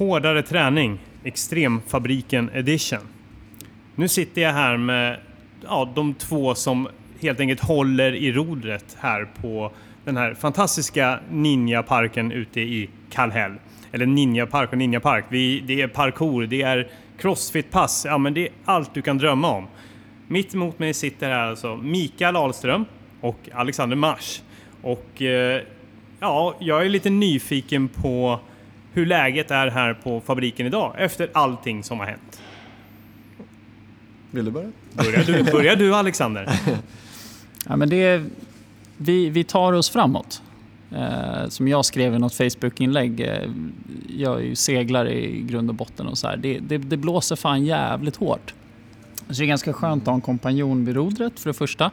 Hårdare 0.00 0.42
träning, 0.42 0.98
Extremfabriken 1.24 2.50
edition. 2.54 2.98
Nu 3.94 4.08
sitter 4.08 4.42
jag 4.42 4.52
här 4.52 4.76
med 4.76 5.18
ja, 5.62 5.92
de 5.94 6.14
två 6.14 6.54
som 6.54 6.88
helt 7.20 7.40
enkelt 7.40 7.60
håller 7.60 8.12
i 8.12 8.32
rodret 8.32 8.96
här 9.00 9.28
på 9.40 9.72
den 10.04 10.16
här 10.16 10.34
fantastiska 10.34 11.18
ninjaparken 11.30 12.32
ute 12.32 12.60
i 12.60 12.90
Kallhäll. 13.10 13.52
Eller 13.92 14.06
ninjapark 14.06 14.72
och 14.72 14.78
ninjapark. 14.78 15.24
Vi, 15.28 15.60
det 15.60 15.80
är 15.80 15.88
parkour, 15.88 16.46
det 16.46 16.62
är 16.62 16.88
crossfit-pass, 17.18 18.04
ja 18.08 18.18
men 18.18 18.34
det 18.34 18.40
är 18.40 18.52
allt 18.64 18.94
du 18.94 19.02
kan 19.02 19.18
drömma 19.18 19.48
om. 19.48 19.66
Mitt 20.28 20.54
emot 20.54 20.78
mig 20.78 20.94
sitter 20.94 21.28
här 21.28 21.48
alltså 21.48 21.76
Mikael 21.76 22.36
Ahlström 22.36 22.84
och 23.20 23.48
Alexander 23.52 23.96
Mars. 23.96 24.42
Och 24.82 25.22
eh, 25.22 25.62
ja, 26.20 26.56
jag 26.60 26.84
är 26.84 26.88
lite 26.88 27.10
nyfiken 27.10 27.88
på 27.88 28.40
hur 28.92 29.06
läget 29.06 29.50
är 29.50 29.66
här 29.66 29.94
på 29.94 30.20
fabriken 30.20 30.66
idag 30.66 30.94
efter 30.98 31.30
allting 31.32 31.84
som 31.84 31.98
har 31.98 32.06
hänt. 32.06 32.40
Vill 34.30 34.44
du 34.44 34.50
börja? 34.50 34.70
Börjar 34.92 35.24
du, 35.24 35.52
börjar 35.52 35.76
du 35.76 35.94
Alexander? 35.94 36.48
Ja, 37.68 37.76
men 37.76 37.88
det, 37.88 38.22
vi, 38.96 39.30
vi 39.30 39.44
tar 39.44 39.72
oss 39.72 39.90
framåt. 39.90 40.42
Eh, 40.96 41.48
som 41.48 41.68
jag 41.68 41.84
skrev 41.84 42.14
i 42.14 42.18
något 42.18 42.34
Facebook-inlägg, 42.34 43.20
eh, 43.20 43.50
jag 44.08 44.40
är 44.40 44.44
ju 44.44 44.54
seglare 44.54 45.24
i 45.24 45.42
grund 45.42 45.68
och 45.68 45.74
botten 45.74 46.06
och 46.06 46.18
så 46.18 46.28
här. 46.28 46.36
Det, 46.36 46.58
det, 46.58 46.78
det 46.78 46.96
blåser 46.96 47.36
fan 47.36 47.64
jävligt 47.64 48.16
hårt. 48.16 48.54
Så 49.28 49.34
det 49.38 49.44
är 49.44 49.46
ganska 49.46 49.72
skönt 49.72 50.02
att 50.02 50.06
ha 50.06 50.14
en 50.14 50.20
kompanjon 50.20 50.84
vid 50.84 50.96
rodret 50.96 51.40
för 51.40 51.50
det 51.50 51.54
första. 51.54 51.90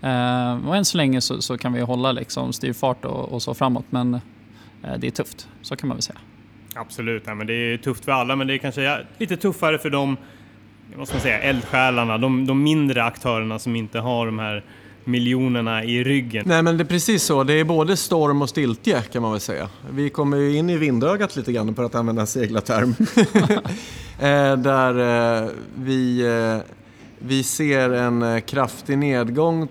Eh, 0.00 0.68
och 0.68 0.76
än 0.76 0.84
så 0.84 0.96
länge 0.96 1.20
så, 1.20 1.42
så 1.42 1.58
kan 1.58 1.72
vi 1.72 1.80
hålla 1.80 2.12
liksom 2.12 2.52
styrfart 2.52 3.04
och, 3.04 3.32
och 3.32 3.42
så 3.42 3.54
framåt 3.54 3.86
men 3.90 4.14
eh, 4.14 4.94
det 4.98 5.06
är 5.06 5.10
tufft, 5.10 5.48
så 5.62 5.76
kan 5.76 5.88
man 5.88 5.96
väl 5.96 6.02
säga. 6.02 6.18
Absolut, 6.74 7.22
ja, 7.26 7.34
men 7.34 7.46
det 7.46 7.54
är 7.54 7.76
tufft 7.76 8.04
för 8.04 8.12
alla 8.12 8.36
men 8.36 8.46
det 8.46 8.54
är 8.54 8.58
kanske 8.58 9.06
lite 9.18 9.36
tuffare 9.36 9.78
för 9.78 9.90
de 9.90 10.16
vad 10.96 11.08
ska 11.08 11.16
man 11.16 11.22
säga, 11.22 11.40
eldsjälarna, 11.40 12.18
de, 12.18 12.46
de 12.46 12.62
mindre 12.62 13.04
aktörerna 13.04 13.58
som 13.58 13.76
inte 13.76 13.98
har 13.98 14.26
de 14.26 14.38
här 14.38 14.64
miljonerna 15.04 15.84
i 15.84 16.04
ryggen. 16.04 16.44
Nej 16.46 16.62
men 16.62 16.76
det 16.76 16.82
är 16.82 16.86
precis 16.86 17.22
så, 17.22 17.44
det 17.44 17.54
är 17.54 17.64
både 17.64 17.96
storm 17.96 18.42
och 18.42 18.48
stiltje 18.48 19.02
kan 19.02 19.22
man 19.22 19.30
väl 19.32 19.40
säga. 19.40 19.68
Vi 19.90 20.10
kommer 20.10 20.36
ju 20.36 20.56
in 20.56 20.70
i 20.70 20.76
vindögat 20.76 21.36
lite 21.36 21.52
grann 21.52 21.74
för 21.74 21.84
att 21.84 21.94
använda 21.94 22.20
en 22.20 22.26
seglarterm. 22.26 22.94
Eh, 24.18 24.56
där 24.56 24.98
eh, 25.44 25.50
vi, 25.74 26.26
eh, 26.26 26.58
vi 27.18 27.42
ser 27.42 27.90
en 27.90 28.42
kraftig 28.42 28.98
nedgång 28.98 29.68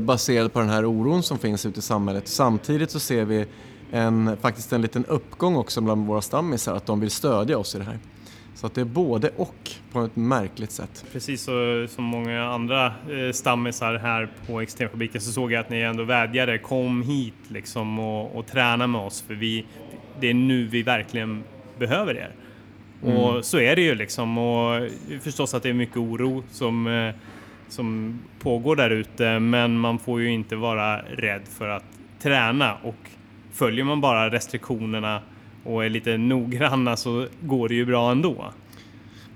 baserad 0.00 0.52
på 0.52 0.60
den 0.60 0.68
här 0.68 0.84
oron 0.90 1.22
som 1.22 1.38
finns 1.38 1.66
ute 1.66 1.78
i 1.78 1.82
samhället. 1.82 2.28
Samtidigt 2.28 2.90
så 2.90 3.00
ser 3.00 3.24
vi 3.24 3.46
en, 3.92 4.36
faktiskt 4.36 4.72
en 4.72 4.82
liten 4.82 5.04
uppgång 5.04 5.56
också 5.56 5.80
bland 5.80 6.06
våra 6.06 6.20
stammisar, 6.20 6.74
att 6.74 6.86
de 6.86 7.00
vill 7.00 7.10
stödja 7.10 7.58
oss 7.58 7.74
i 7.74 7.78
det 7.78 7.84
här. 7.84 7.98
Så 8.54 8.66
att 8.66 8.74
det 8.74 8.80
är 8.80 8.84
både 8.84 9.30
och 9.36 9.70
på 9.92 10.00
ett 10.00 10.16
märkligt 10.16 10.70
sätt. 10.70 11.04
Precis 11.12 11.42
så, 11.42 11.86
som 11.88 12.04
många 12.04 12.44
andra 12.44 12.86
eh, 12.86 13.32
stammisar 13.32 13.94
här 13.94 14.28
på 14.46 14.60
Extremfabriken 14.60 15.20
så 15.20 15.32
såg 15.32 15.52
jag 15.52 15.60
att 15.60 15.70
ni 15.70 15.80
ändå 15.80 16.04
vädjade, 16.04 16.58
kom 16.58 17.02
hit 17.02 17.34
liksom 17.48 17.98
och, 17.98 18.36
och 18.36 18.46
träna 18.46 18.86
med 18.86 19.00
oss 19.00 19.22
för 19.22 19.34
vi, 19.34 19.66
det 20.20 20.30
är 20.30 20.34
nu 20.34 20.66
vi 20.66 20.82
verkligen 20.82 21.44
behöver 21.78 22.14
er. 22.14 22.34
Mm. 23.02 23.16
Och 23.16 23.44
så 23.44 23.58
är 23.60 23.76
det 23.76 23.82
ju 23.82 23.94
liksom 23.94 24.38
och 24.38 24.88
förstås 25.20 25.54
att 25.54 25.62
det 25.62 25.68
är 25.68 25.74
mycket 25.74 25.96
oro 25.96 26.42
som, 26.50 26.86
eh, 26.86 27.14
som 27.68 28.18
pågår 28.38 28.76
där 28.76 28.90
ute 28.90 29.38
men 29.38 29.78
man 29.78 29.98
får 29.98 30.20
ju 30.20 30.32
inte 30.32 30.56
vara 30.56 30.98
rädd 31.02 31.42
för 31.58 31.68
att 31.68 31.84
träna 32.18 32.74
och 32.74 33.10
följer 33.58 33.84
man 33.84 34.00
bara 34.00 34.30
restriktionerna 34.30 35.22
och 35.64 35.84
är 35.84 35.90
lite 35.90 36.16
noggranna 36.16 36.96
så 36.96 37.26
går 37.40 37.68
det 37.68 37.74
ju 37.74 37.86
bra 37.86 38.10
ändå. 38.10 38.52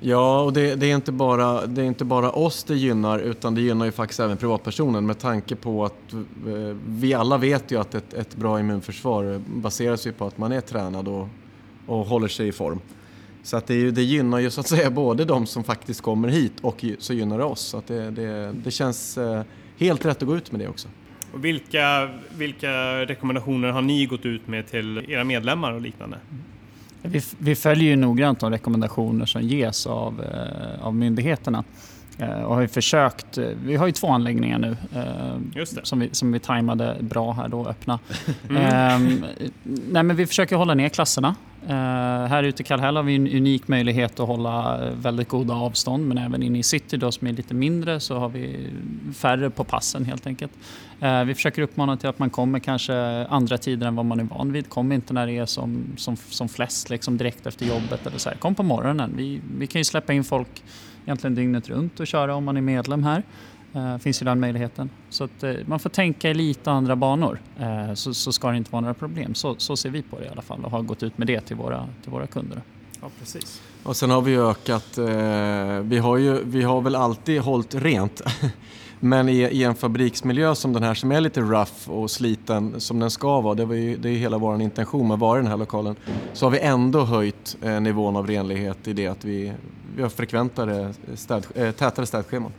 Ja, 0.01 0.41
och 0.41 0.53
det, 0.53 0.75
det, 0.75 0.91
är 0.91 0.95
inte 0.95 1.13
bara, 1.13 1.67
det 1.67 1.83
är 1.83 1.87
inte 1.87 2.05
bara 2.05 2.31
oss 2.31 2.65
det 2.65 2.75
gynnar 2.75 3.19
utan 3.19 3.55
det 3.55 3.61
gynnar 3.61 3.87
ju 3.87 3.93
faktiskt 3.93 4.21
även 4.21 4.37
privatpersonen 4.37 5.07
med 5.07 5.19
tanke 5.19 5.57
på 5.57 5.85
att 5.85 6.13
eh, 6.13 6.77
vi 6.87 7.15
alla 7.15 7.39
vet 7.39 7.71
ju 7.71 7.81
att 7.81 7.95
ett, 7.95 8.15
ett 8.15 8.37
bra 8.37 8.61
immunförsvar 8.61 9.41
baseras 9.47 10.07
ju 10.07 10.13
på 10.13 10.27
att 10.27 10.39
man 10.39 10.53
är 10.53 10.61
tränad 10.61 11.09
och, 11.09 11.29
och 11.87 12.07
håller 12.07 12.29
sig 12.29 12.49
i 12.49 12.53
form. 12.53 12.81
Så 13.43 13.57
att 13.57 13.67
det, 13.67 13.91
det 13.91 14.03
gynnar 14.03 14.39
ju 14.39 14.51
så 14.51 14.61
att 14.61 14.69
säga 14.69 14.91
både 14.91 15.25
de 15.25 15.47
som 15.47 15.65
faktiskt 15.65 16.01
kommer 16.01 16.29
hit 16.29 16.53
och 16.63 16.85
så 16.99 17.13
gynnar 17.13 17.39
det 17.39 17.45
oss. 17.45 17.61
Så 17.61 17.79
att 17.79 17.87
det, 17.87 18.11
det, 18.11 18.53
det 18.65 18.71
känns 18.71 19.19
eh, 19.19 19.43
helt 19.79 20.05
rätt 20.05 20.23
att 20.23 20.29
gå 20.29 20.37
ut 20.37 20.53
med 20.53 20.61
det 20.61 20.69
också. 20.69 20.89
Och 21.33 21.45
vilka, 21.45 22.09
vilka 22.37 22.71
rekommendationer 23.07 23.71
har 23.71 23.83
ni 23.83 24.07
gått 24.07 24.27
ut 24.27 24.49
med 24.49 24.67
till 24.67 25.05
era 25.09 25.25
medlemmar 25.25 25.73
och 25.73 25.81
liknande? 25.81 26.17
Vi, 27.03 27.23
vi 27.39 27.55
följer 27.55 27.91
ju 27.91 27.97
noggrant 27.97 28.41
de 28.41 28.51
rekommendationer 28.51 29.27
som 29.27 29.43
ges 29.43 29.87
av, 29.87 30.23
eh, 30.23 30.87
av 30.87 30.95
myndigheterna. 30.95 31.65
Eh, 32.19 32.43
och 32.43 32.55
har 32.55 32.67
försökt, 32.67 33.39
eh, 33.39 33.45
vi 33.65 33.77
har 33.77 33.87
ju 33.87 33.93
två 33.93 34.09
anläggningar 34.09 34.59
nu 34.59 34.77
som, 35.83 36.01
vi, 36.01 36.09
som 36.13 36.33
vi 36.33 36.39
tajmade 36.39 36.97
bra 37.01 37.33
här 37.33 37.49
då 37.49 37.67
öppna. 37.67 37.99
Mm. 38.49 39.23
Eh, 39.23 39.39
nej 39.65 40.03
men 40.03 40.17
vi 40.17 40.27
försöker 40.27 40.57
hålla 40.57 40.75
ner 40.75 40.89
klasserna. 40.89 41.35
Eh, 41.67 42.27
här 42.27 42.43
ute 42.43 42.63
i 42.63 42.65
Kallhäll 42.65 42.97
har 42.97 43.03
vi 43.03 43.15
en 43.15 43.29
unik 43.29 43.69
möjlighet 43.69 44.21
att 44.21 44.27
hålla 44.27 44.81
väldigt 44.95 45.29
goda 45.29 45.55
avstånd 45.55 46.09
men 46.09 46.19
även 46.19 46.43
inne 46.43 46.59
i 46.59 46.63
city 46.63 46.97
då 46.97 47.13
som 47.13 47.27
är 47.27 47.33
lite 47.33 47.55
mindre 47.55 48.01
så 48.01 48.19
har 48.19 48.29
vi 48.29 48.71
färre 49.15 49.51
på 49.51 49.65
passen 49.65 50.05
helt 50.05 50.27
enkelt. 50.27 50.53
Eh, 51.03 51.25
vi 51.25 51.35
försöker 51.35 51.63
uppmana 51.63 51.97
till 51.97 52.09
att 52.09 52.19
man 52.19 52.31
kommer 52.31 52.59
kanske 52.59 52.95
andra 53.27 53.59
tider 53.59 53.87
än 53.87 53.97
vad 53.97 54.05
man 54.05 54.21
är 54.21 54.25
van 54.25 54.53
vid. 54.53 54.69
Kom 54.69 54.93
inte 54.93 55.13
när 55.13 55.27
det 55.27 55.33
är 55.33 55.47
som, 55.47 55.85
som, 55.97 56.17
som 56.17 56.49
flest 56.49 56.91
liksom 56.91 57.17
direkt 57.17 57.47
efter 57.47 57.67
jobbet 57.67 58.07
eller 58.07 58.19
så 58.19 58.29
här. 58.29 58.37
Kom 58.37 58.55
på 58.55 58.63
morgonen. 58.63 59.13
Vi, 59.17 59.41
vi 59.57 59.67
kan 59.67 59.81
ju 59.81 59.85
släppa 59.85 60.13
in 60.13 60.25
folk 60.25 60.63
egentligen 61.05 61.35
dygnet 61.35 61.69
runt 61.69 62.01
och 62.01 62.07
köra 62.07 62.35
om 62.35 62.45
man 62.45 62.57
är 62.57 62.61
medlem 62.61 63.05
här. 63.05 63.23
Uh, 63.77 63.99
finns 63.99 64.23
ju 64.23 64.25
den 64.25 64.41
möjligheten. 64.41 64.91
Så 65.11 65.25
att, 65.25 65.45
uh, 65.45 65.55
man 65.67 65.79
får 65.79 65.91
tänka 65.91 66.31
i 66.31 66.35
lite 66.35 66.71
andra 66.71 66.97
banor 66.97 67.39
uh, 67.61 67.95
så, 67.95 68.15
så, 68.15 68.33
ska 68.33 68.51
det 68.51 68.57
inte 68.57 68.73
vara 68.73 68.81
några 68.81 68.95
problem. 68.95 69.35
Så, 69.35 69.55
så, 69.59 69.77
ser 69.77 69.91
vi 69.91 70.03
på 70.03 70.19
det 70.19 70.25
i 70.25 70.29
alla 70.29 70.43
fall 70.43 70.65
och 70.65 70.71
har 70.71 70.83
gått 70.83 71.03
ut 71.03 71.19
med 71.19 71.27
det 71.27 71.41
till 71.41 71.57
våra, 71.57 71.89
till 72.03 72.11
våra 72.11 72.27
kunder. 72.27 72.63
Ja, 73.01 73.09
precis. 73.19 73.63
Och 73.83 73.97
sen 73.97 74.11
har 74.11 74.23
vi 74.23 74.37
ökat, 74.37 74.99
vi, 75.83 75.99
har 75.99 76.17
ju, 76.17 76.45
vi 76.45 76.63
har 76.63 76.81
väl 76.81 76.95
alltid 76.95 77.41
hållit 77.41 77.75
rent. 77.75 78.23
Men 79.05 79.29
i, 79.29 79.43
i, 79.43 79.65
en 79.65 79.75
fabriksmiljö 79.75 80.55
som 80.55 80.73
den 80.73 80.83
här 80.83 80.95
som 80.95 81.13
är 81.13 81.21
lite 81.21 81.41
rough 81.41 81.91
och 81.91 82.11
sliten 82.11 82.81
som 82.81 82.99
den 82.99 83.11
ska 83.11 83.41
vara, 83.41 83.55
det, 83.55 83.65
var 83.65 83.75
ju, 83.75 83.97
det 83.97 84.09
är 84.09 84.15
hela 84.15 84.39
vår 84.39 84.63
intention 84.63 85.09
med 85.09 85.15
att 85.15 85.21
vara 85.21 85.39
i 85.39 85.43
den 85.43 85.51
här 85.51 85.57
lokalen, 85.57 85.97
så 86.33 86.47
har 86.47 86.51
vi 86.51 86.59
ändå 86.59 87.05
höjt 87.05 87.57
eh, 87.63 87.81
nivån 87.81 88.17
av 88.17 88.27
renlighet 88.27 88.89
i 88.89 88.93
det 88.93 89.07
att 89.07 89.25
vi, 89.25 89.53
vi 89.97 90.03
har 90.03 90.09
frekventare, 90.09 90.95
städ, 91.15 91.47
eh, 91.55 91.71
tätare 91.71 92.07
städscheman. 92.07 92.53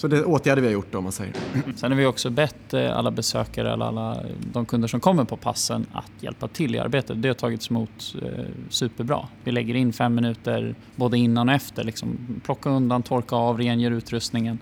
Så 0.00 0.08
det 0.08 0.18
är 0.18 0.28
åtgärder 0.28 0.62
vi 0.62 0.68
har 0.68 0.72
gjort 0.72 0.86
då, 0.90 0.98
om 0.98 1.04
man 1.04 1.12
säger. 1.12 1.34
Sen 1.76 1.92
har 1.92 1.98
vi 1.98 2.06
också 2.06 2.30
bett 2.30 2.74
eh, 2.74 2.96
alla 2.96 3.10
besökare, 3.10 3.72
alla, 3.72 3.86
alla 3.86 4.22
de 4.52 4.66
kunder 4.66 4.88
som 4.88 5.00
kommer 5.00 5.24
på 5.24 5.36
passen 5.36 5.86
att 5.92 6.10
hjälpa 6.20 6.48
till 6.48 6.74
i 6.74 6.78
arbetet. 6.78 7.22
Det 7.22 7.28
har 7.28 7.34
tagits 7.34 7.70
emot 7.70 8.14
eh, 8.22 8.44
superbra. 8.70 9.28
Vi 9.44 9.52
lägger 9.52 9.74
in 9.74 9.92
fem 9.92 10.14
minuter 10.14 10.74
både 10.96 11.18
innan 11.18 11.48
och 11.48 11.54
efter. 11.54 11.84
Liksom, 11.84 12.40
plocka 12.44 12.70
undan, 12.70 13.02
torka 13.02 13.36
av, 13.36 13.58
rengör 13.58 13.90
utrustningen. 13.90 14.58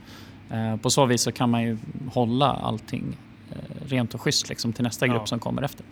Eh, 0.51 0.77
på 0.77 0.91
så 0.91 1.07
vis 1.07 1.23
så 1.23 1.33
kan 1.33 1.51
man 1.51 1.63
ju 1.63 1.79
hålla 2.13 2.53
allting 2.53 3.17
eh, 3.51 3.87
rent 3.89 4.15
och 4.15 4.21
schysst 4.21 4.49
liksom, 4.49 4.73
till 4.73 4.85
nästa 4.85 5.07
grupp 5.07 5.23
ja. 5.23 5.27
som 5.27 5.39
kommer 5.39 5.63
efter. 5.63 5.87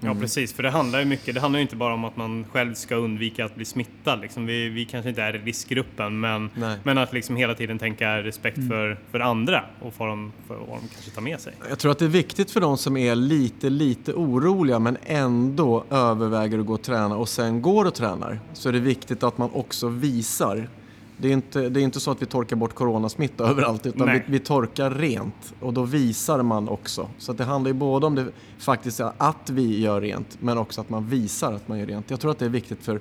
Ja 0.00 0.06
mm. 0.10 0.20
precis, 0.20 0.52
för 0.52 0.62
det 0.62 0.70
handlar 0.70 0.98
ju 0.98 1.04
mycket, 1.04 1.34
det 1.34 1.40
handlar 1.40 1.58
ju 1.58 1.62
inte 1.62 1.76
bara 1.76 1.94
om 1.94 2.04
att 2.04 2.16
man 2.16 2.44
själv 2.52 2.74
ska 2.74 2.94
undvika 2.94 3.44
att 3.44 3.54
bli 3.54 3.64
smittad. 3.64 4.20
Liksom. 4.20 4.46
Vi, 4.46 4.68
vi 4.68 4.84
kanske 4.84 5.08
inte 5.08 5.22
är 5.22 5.36
i 5.36 5.38
riskgruppen 5.38 6.20
men, 6.20 6.50
men 6.82 6.98
att 6.98 7.12
liksom 7.12 7.36
hela 7.36 7.54
tiden 7.54 7.78
tänka 7.78 8.22
respekt 8.22 8.56
mm. 8.56 8.68
för, 8.68 8.98
för 9.10 9.20
andra 9.20 9.64
och 9.80 9.94
för, 9.94 10.06
dem, 10.06 10.32
för 10.46 10.54
vad 10.54 10.66
de 10.66 10.88
kanske 10.94 11.10
tar 11.10 11.22
med 11.22 11.40
sig. 11.40 11.54
Jag 11.68 11.78
tror 11.78 11.92
att 11.92 11.98
det 11.98 12.04
är 12.04 12.08
viktigt 12.08 12.50
för 12.50 12.60
de 12.60 12.78
som 12.78 12.96
är 12.96 13.14
lite, 13.14 13.70
lite 13.70 14.12
oroliga 14.12 14.78
men 14.78 14.96
ändå 15.02 15.84
överväger 15.90 16.58
att 16.58 16.66
gå 16.66 16.74
och 16.74 16.82
träna 16.82 17.16
och 17.16 17.28
sen 17.28 17.62
går 17.62 17.84
och 17.84 17.94
tränar. 17.94 18.40
Så 18.52 18.68
är 18.68 18.72
det 18.72 18.80
viktigt 18.80 19.22
att 19.22 19.38
man 19.38 19.50
också 19.52 19.88
visar 19.88 20.68
det 21.18 21.28
är, 21.28 21.32
inte, 21.32 21.68
det 21.68 21.80
är 21.80 21.82
inte 21.82 22.00
så 22.00 22.10
att 22.10 22.22
vi 22.22 22.26
torkar 22.26 22.56
bort 22.56 22.74
coronasmitta 22.74 23.44
överallt 23.50 23.86
utan 23.86 24.12
vi, 24.12 24.22
vi, 24.26 24.38
torkar 24.38 24.90
rent 24.90 25.54
och 25.60 25.72
då 25.72 25.82
visar 25.82 26.42
man 26.42 26.68
också. 26.68 27.10
Så 27.18 27.32
det 27.32 27.44
handlar 27.44 27.68
ju 27.68 27.74
både 27.74 28.06
om 28.06 28.14
det 28.14 28.26
faktiskt 28.58 29.00
att 29.00 29.50
vi 29.50 29.80
gör 29.80 30.00
rent 30.00 30.42
men 30.42 30.58
också 30.58 30.80
att 30.80 30.90
man 30.90 31.06
visar 31.06 31.52
att 31.52 31.68
man 31.68 31.78
gör 31.78 31.86
rent. 31.86 32.10
Jag 32.10 32.20
tror 32.20 32.30
att 32.30 32.38
det 32.38 32.44
är 32.44 32.48
viktigt 32.48 32.84
för 32.84 33.00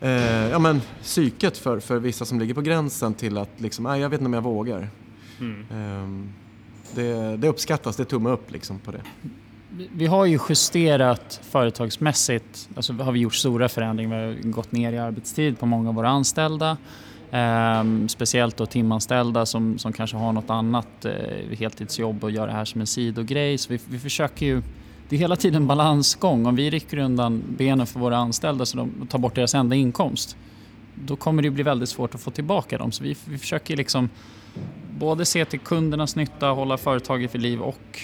eh, 0.00 0.48
ja, 0.48 0.58
men, 0.58 0.80
psyket 1.02 1.58
för, 1.58 1.80
för 1.80 1.98
vissa 1.98 2.24
som 2.24 2.38
ligger 2.40 2.54
på 2.54 2.60
gränsen 2.60 3.14
till 3.14 3.38
att 3.38 3.60
liksom, 3.60 3.84
nej, 3.84 4.00
jag 4.00 4.08
vet 4.08 4.20
inte 4.20 4.26
om 4.26 4.34
jag 4.34 4.42
vågar. 4.42 4.90
Mm. 5.40 5.60
Eh, 5.70 6.30
det, 6.94 7.36
det 7.36 7.48
uppskattas, 7.48 7.96
det 7.96 8.02
är 8.02 8.04
tumme 8.04 8.30
upp 8.30 8.50
liksom 8.50 8.78
på 8.78 8.90
det 8.90 9.02
vi 9.92 10.06
har 10.06 10.26
ju 10.26 10.38
justerat 10.48 11.40
företagsmässigt, 11.42 12.68
alltså 12.76 12.92
har 12.92 13.12
vi 13.12 13.20
gjort 13.20 13.34
stora 13.34 13.68
förändringar. 13.68 14.26
Vi 14.26 14.42
har 14.42 14.52
gått 14.52 14.72
ner 14.72 14.92
i 14.92 14.98
arbetstid 14.98 15.58
på 15.58 15.66
många 15.66 15.88
av 15.88 15.94
våra 15.94 16.08
anställda. 16.08 16.76
Eh, 17.30 17.84
speciellt 18.08 18.56
då 18.56 18.66
timanställda 18.66 19.46
som, 19.46 19.78
som 19.78 19.92
kanske 19.92 20.16
har 20.16 20.32
något 20.32 20.50
annat 20.50 21.04
eh, 21.04 21.58
heltidsjobb 21.58 22.24
och 22.24 22.30
gör 22.30 22.46
det 22.46 22.52
här 22.52 22.64
som 22.64 22.80
en 22.80 22.86
sidogrej. 22.86 23.58
Så 23.58 23.72
vi, 23.72 23.78
vi 23.88 23.98
försöker 23.98 24.46
ju 24.46 24.62
det 25.08 25.16
är 25.16 25.20
hela 25.20 25.36
tiden 25.36 25.66
balansgång. 25.66 26.46
Om 26.46 26.56
vi 26.56 26.70
rycker 26.70 26.98
undan 26.98 27.42
benen 27.58 27.86
för 27.86 28.00
våra 28.00 28.16
anställda 28.16 28.66
så 28.66 28.76
de 28.76 29.06
tar 29.06 29.18
bort 29.18 29.34
deras 29.34 29.54
enda 29.54 29.76
inkomst, 29.76 30.36
då 30.94 31.16
kommer 31.16 31.42
det 31.42 31.50
bli 31.50 31.62
väldigt 31.62 31.88
svårt 31.88 32.14
att 32.14 32.20
få 32.20 32.30
tillbaka 32.30 32.78
dem. 32.78 32.92
Så 32.92 33.04
vi, 33.04 33.16
vi 33.24 33.38
försöker 33.38 33.76
liksom 33.76 34.08
både 34.98 35.24
se 35.24 35.44
till 35.44 35.60
kundernas 35.60 36.16
nytta, 36.16 36.46
hålla 36.46 36.76
företaget 36.76 37.34
vid 37.34 37.42
liv 37.42 37.60
och 37.60 38.00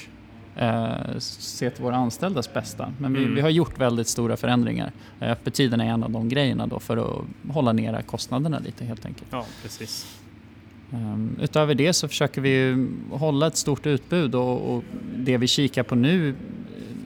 eh, 0.56 1.18
se 1.18 1.70
till 1.70 1.82
våra 1.84 1.96
anställdas 1.96 2.52
bästa. 2.54 2.92
Men 2.98 3.12
vi, 3.12 3.22
mm. 3.22 3.34
vi 3.34 3.40
har 3.40 3.50
gjort 3.50 3.78
väldigt 3.78 4.08
stora 4.08 4.36
förändringar. 4.36 4.92
Eh, 5.20 5.30
öppettiden 5.30 5.80
är 5.80 5.84
en 5.84 6.04
av 6.04 6.10
de 6.10 6.28
grejerna 6.28 6.66
då 6.66 6.80
för 6.80 6.96
att 6.96 7.52
hålla 7.54 7.72
nere 7.72 8.02
kostnaderna 8.02 8.58
lite 8.58 8.84
helt 8.84 9.06
enkelt. 9.06 9.28
Ja, 9.30 9.46
precis. 9.62 10.20
Um, 10.90 11.36
utöver 11.40 11.74
det 11.74 11.92
så 11.92 12.08
försöker 12.08 12.40
vi 12.40 12.86
hålla 13.10 13.46
ett 13.46 13.56
stort 13.56 13.86
utbud 13.86 14.34
och, 14.34 14.74
och 14.76 14.84
det 15.16 15.36
vi 15.36 15.46
kikar 15.46 15.82
på 15.82 15.94
nu 15.94 16.34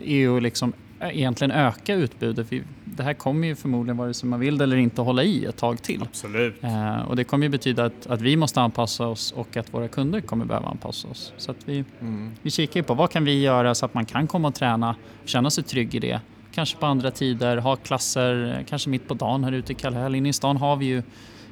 är 0.05 0.17
ju 0.17 0.41
liksom 0.41 0.73
egentligen 1.01 1.51
öka 1.51 1.95
utbudet. 1.95 2.47
Vi, 2.53 2.63
det 2.99 3.05
här 3.05 3.15
kommer 3.15 3.49
ju 3.49 3.57
förmodligen, 3.57 3.97
vare 3.97 4.15
sig 4.15 4.29
man 4.29 4.41
vill 4.41 4.59
det 4.59 4.65
eller 4.65 4.77
inte, 4.77 5.03
hålla 5.03 5.23
i 5.23 5.45
ett 5.45 5.57
tag 5.57 5.83
till. 5.83 6.03
Absolut. 6.03 6.65
Uh, 6.65 7.01
och 7.01 7.17
det 7.17 7.25
kommer 7.25 7.47
ju 7.47 7.51
betyda 7.51 7.85
att, 7.85 8.07
att 8.07 8.21
vi 8.21 8.37
måste 8.37 8.61
anpassa 8.61 9.07
oss 9.07 9.33
och 9.33 9.57
att 9.57 9.75
våra 9.75 9.89
kunder 9.89 10.21
kommer 10.21 10.45
behöva 10.45 10.69
anpassa 10.69 11.09
oss. 11.09 11.33
Så 11.37 11.51
att 11.51 11.57
vi, 11.65 11.85
mm. 12.01 12.31
vi 12.43 12.51
kikar 12.51 12.83
på 12.83 12.95
vad 12.95 13.11
kan 13.11 13.25
vi 13.25 13.43
göra 13.43 13.75
så 13.75 13.87
att 13.87 13.95
man 13.95 14.07
kan 14.07 14.27
komma 14.27 14.49
och 14.49 14.55
träna, 14.55 14.97
känna 15.25 15.51
sig 15.51 15.65
trygg 15.65 15.95
i 15.95 15.99
det. 15.99 16.21
Kanske 16.53 16.79
på 16.79 16.87
andra 16.87 17.11
tider, 17.11 17.57
ha 17.57 17.77
klasser, 17.77 18.65
kanske 18.69 18.91
mitt 18.91 19.09
på 19.09 19.15
dagen 19.15 19.45
här 19.45 19.53
ute 19.53 19.73
i 19.73 19.75
Kallhäll. 19.75 20.15
Inne 20.15 20.29
i 20.29 20.33
stan 20.33 20.57
har 20.57 20.77
vi 20.77 20.87
ju 20.87 21.03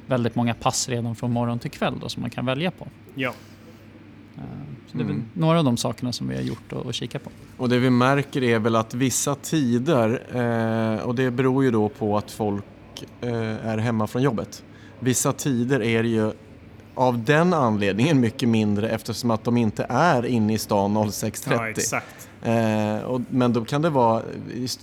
väldigt 0.05 0.35
många 0.35 0.53
pass 0.53 0.89
redan 0.89 1.15
från 1.15 1.31
morgon 1.31 1.59
till 1.59 1.71
kväll 1.71 1.93
då, 2.01 2.09
som 2.09 2.21
man 2.21 2.29
kan 2.29 2.45
välja 2.45 2.71
på. 2.71 2.87
Ja. 3.15 3.33
Eh, 4.37 4.43
så 4.91 4.97
det 4.97 5.03
är 5.03 5.05
mm. 5.05 5.25
några 5.33 5.57
av 5.57 5.65
de 5.65 5.77
sakerna 5.77 6.13
som 6.13 6.27
vi 6.27 6.35
har 6.35 6.41
gjort 6.41 6.73
och, 6.73 6.85
och 6.85 6.93
kikat 6.93 7.23
på. 7.23 7.29
Och 7.57 7.69
det 7.69 7.79
vi 7.79 7.89
märker 7.89 8.43
är 8.43 8.59
väl 8.59 8.75
att 8.75 8.93
vissa 8.93 9.35
tider, 9.35 10.23
eh, 10.97 11.05
och 11.05 11.15
det 11.15 11.31
beror 11.31 11.63
ju 11.63 11.71
då 11.71 11.89
på 11.89 12.17
att 12.17 12.31
folk 12.31 12.63
eh, 13.21 13.67
är 13.67 13.77
hemma 13.77 14.07
från 14.07 14.21
jobbet. 14.21 14.63
Vissa 14.99 15.33
tider 15.33 15.81
är 15.81 16.03
det 16.03 16.09
ju 16.09 16.31
av 16.95 17.23
den 17.23 17.53
anledningen 17.53 18.19
mycket 18.19 18.49
mindre 18.49 18.89
eftersom 18.89 19.31
att 19.31 19.43
de 19.43 19.57
inte 19.57 19.85
är 19.89 20.25
inne 20.25 20.53
i 20.53 20.57
stan 20.57 20.97
06.30. 20.97 21.53
Ja, 21.53 21.69
exakt. 21.69 22.29
Eh, 22.43 22.97
och, 22.97 23.21
men 23.29 23.53
då 23.53 23.65
kan 23.65 23.81
det 23.81 23.89
vara 23.89 24.23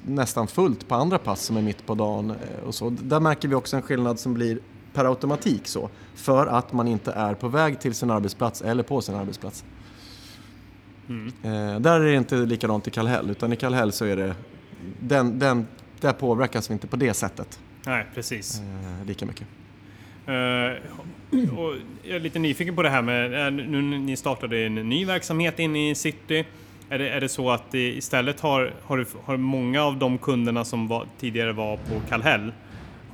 nästan 0.02 0.46
fullt 0.46 0.88
på 0.88 0.94
andra 0.94 1.18
pass 1.18 1.42
som 1.42 1.56
är 1.56 1.62
mitt 1.62 1.86
på 1.86 1.94
dagen. 1.94 2.30
Eh, 2.30 2.66
och 2.66 2.74
så. 2.74 2.90
Där 2.90 3.20
märker 3.20 3.48
vi 3.48 3.54
också 3.54 3.76
en 3.76 3.82
skillnad 3.82 4.18
som 4.18 4.34
blir 4.34 4.58
per 4.94 5.05
automatik 5.05 5.67
så. 5.67 5.91
För 6.14 6.46
att 6.46 6.73
man 6.73 6.88
inte 6.88 7.12
är 7.12 7.35
på 7.35 7.49
väg 7.49 7.81
till 7.81 7.94
sin 7.94 8.11
arbetsplats 8.11 8.62
eller 8.62 8.82
på 8.82 9.00
sin 9.00 9.14
arbetsplats. 9.14 9.64
Mm. 11.08 11.26
Eh, 11.43 11.81
där 11.81 12.00
är 12.00 12.05
det 12.05 12.14
inte 12.14 12.37
likadant 12.37 12.88
i 12.88 12.91
Kallhäll, 12.91 13.31
utan 13.31 13.52
i 13.52 13.56
Kallhäll 13.56 13.93
så 13.93 14.05
är 14.05 14.17
det, 14.17 14.35
den, 15.00 15.38
den, 15.38 15.67
där 16.00 16.12
påverkas 16.12 16.70
vi 16.70 16.73
inte 16.73 16.87
på 16.87 16.96
det 16.96 17.14
sättet. 17.14 17.61
Nej, 17.87 18.06
precis. 18.14 18.61
Eh, 18.61 19.06
lika 19.06 19.26
mycket. 19.26 19.46
Uh, 20.29 20.35
jag 20.35 21.76
är 22.05 22.20
lite 22.20 22.38
nyfiken 22.38 22.76
på 22.76 22.82
det 22.82 22.91
här 22.91 23.02
med, 23.02 23.52
nu 23.52 23.82
ni 23.82 24.17
startade 24.17 24.67
en 24.67 24.75
ny 24.75 25.05
verksamhet 25.05 25.58
inne 25.58 25.91
i 25.91 25.94
city, 25.94 26.44
är 26.88 26.99
det, 26.99 27.08
är 27.08 27.20
det 27.20 27.29
så 27.29 27.50
att 27.50 27.75
istället 27.75 28.41
har, 28.41 28.73
har, 28.82 29.06
har 29.25 29.37
många 29.37 29.82
av 29.82 29.99
de 29.99 30.19
kunderna 30.19 30.64
som 30.64 30.88
var, 30.88 31.06
tidigare 31.20 31.52
var 31.52 31.76
på 31.76 32.00
Kallhäll 32.08 32.52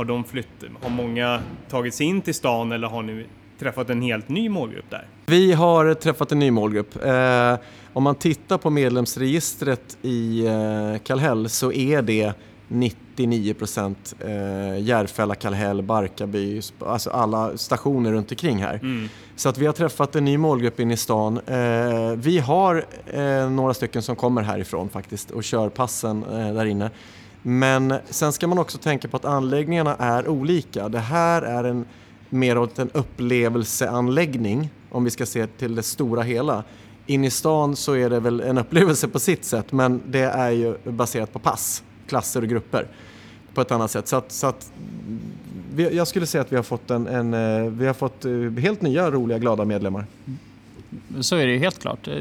har, 0.00 0.04
de 0.04 0.24
flytt, 0.24 0.64
har 0.82 0.90
många 0.90 1.40
tagit 1.68 1.94
sig 1.94 2.06
in 2.06 2.20
till 2.20 2.34
stan 2.34 2.72
eller 2.72 2.88
har 2.88 3.02
ni 3.02 3.26
träffat 3.58 3.90
en 3.90 4.02
helt 4.02 4.28
ny 4.28 4.48
målgrupp 4.48 4.90
där? 4.90 5.08
Vi 5.26 5.52
har 5.52 5.94
träffat 5.94 6.32
en 6.32 6.38
ny 6.38 6.50
målgrupp. 6.50 7.04
Eh, 7.04 7.56
om 7.92 8.02
man 8.02 8.14
tittar 8.14 8.58
på 8.58 8.70
medlemsregistret 8.70 9.98
i 10.02 10.46
eh, 10.46 11.02
Kallhäll 11.04 11.48
så 11.48 11.72
är 11.72 12.02
det 12.02 12.32
99 12.68 13.54
procent 13.54 14.14
eh, 14.20 14.78
Järfälla, 14.78 15.34
Kallhäll, 15.34 15.82
Barkarby, 15.82 16.60
alltså 16.78 17.10
alla 17.10 17.56
stationer 17.56 18.12
runt 18.12 18.30
omkring 18.30 18.62
här. 18.62 18.74
Mm. 18.74 19.08
Så 19.36 19.48
att 19.48 19.58
vi 19.58 19.66
har 19.66 19.72
träffat 19.72 20.16
en 20.16 20.24
ny 20.24 20.38
målgrupp 20.38 20.80
in 20.80 20.90
i 20.90 20.96
stan. 20.96 21.40
Eh, 21.46 22.12
vi 22.16 22.38
har 22.38 22.84
eh, 23.06 23.50
några 23.50 23.74
stycken 23.74 24.02
som 24.02 24.16
kommer 24.16 24.42
härifrån 24.42 24.88
faktiskt 24.88 25.30
och 25.30 25.44
kör 25.44 25.68
passen 25.68 26.24
eh, 26.24 26.54
där 26.54 26.64
inne. 26.64 26.90
Men 27.42 27.94
sen 28.10 28.32
ska 28.32 28.46
man 28.46 28.58
också 28.58 28.78
tänka 28.78 29.08
på 29.08 29.16
att 29.16 29.24
anläggningarna 29.24 29.96
är 29.96 30.28
olika. 30.28 30.88
Det 30.88 30.98
här 30.98 31.42
är 31.42 31.64
en 31.64 31.84
mer 32.30 32.58
åt 32.58 32.78
en 32.78 32.90
upplevelseanläggning 32.90 34.70
om 34.90 35.04
vi 35.04 35.10
ska 35.10 35.26
se 35.26 35.46
till 35.46 35.74
det 35.74 35.82
stora 35.82 36.22
hela. 36.22 36.64
In 37.06 37.24
i 37.24 37.30
stan 37.30 37.76
så 37.76 37.92
är 37.96 38.10
det 38.10 38.20
väl 38.20 38.40
en 38.40 38.58
upplevelse 38.58 39.08
på 39.08 39.18
sitt 39.18 39.44
sätt 39.44 39.72
men 39.72 40.02
det 40.06 40.20
är 40.20 40.50
ju 40.50 40.74
baserat 40.84 41.32
på 41.32 41.38
pass, 41.38 41.82
klasser 42.06 42.42
och 42.42 42.48
grupper 42.48 42.86
på 43.54 43.60
ett 43.60 43.72
annat 43.72 43.90
sätt. 43.90 44.08
Så 44.08 44.16
att, 44.16 44.32
så 44.32 44.46
att 44.46 44.72
vi, 45.74 45.96
jag 45.96 46.08
skulle 46.08 46.26
säga 46.26 46.42
att 46.42 46.52
vi 46.52 46.56
har 46.56 46.62
fått, 46.62 46.90
en, 46.90 47.06
en, 47.06 47.34
eh, 47.34 47.70
vi 47.70 47.86
har 47.86 47.94
fått 47.94 48.24
eh, 48.24 48.32
helt 48.62 48.82
nya, 48.82 49.10
roliga, 49.10 49.38
glada 49.38 49.64
medlemmar. 49.64 50.06
Mm. 50.26 50.38
Så 51.22 51.36
är 51.36 51.46
det 51.46 51.52
ju 51.52 51.58
helt 51.58 51.78
klart. 51.78 52.08
Eh, 52.08 52.14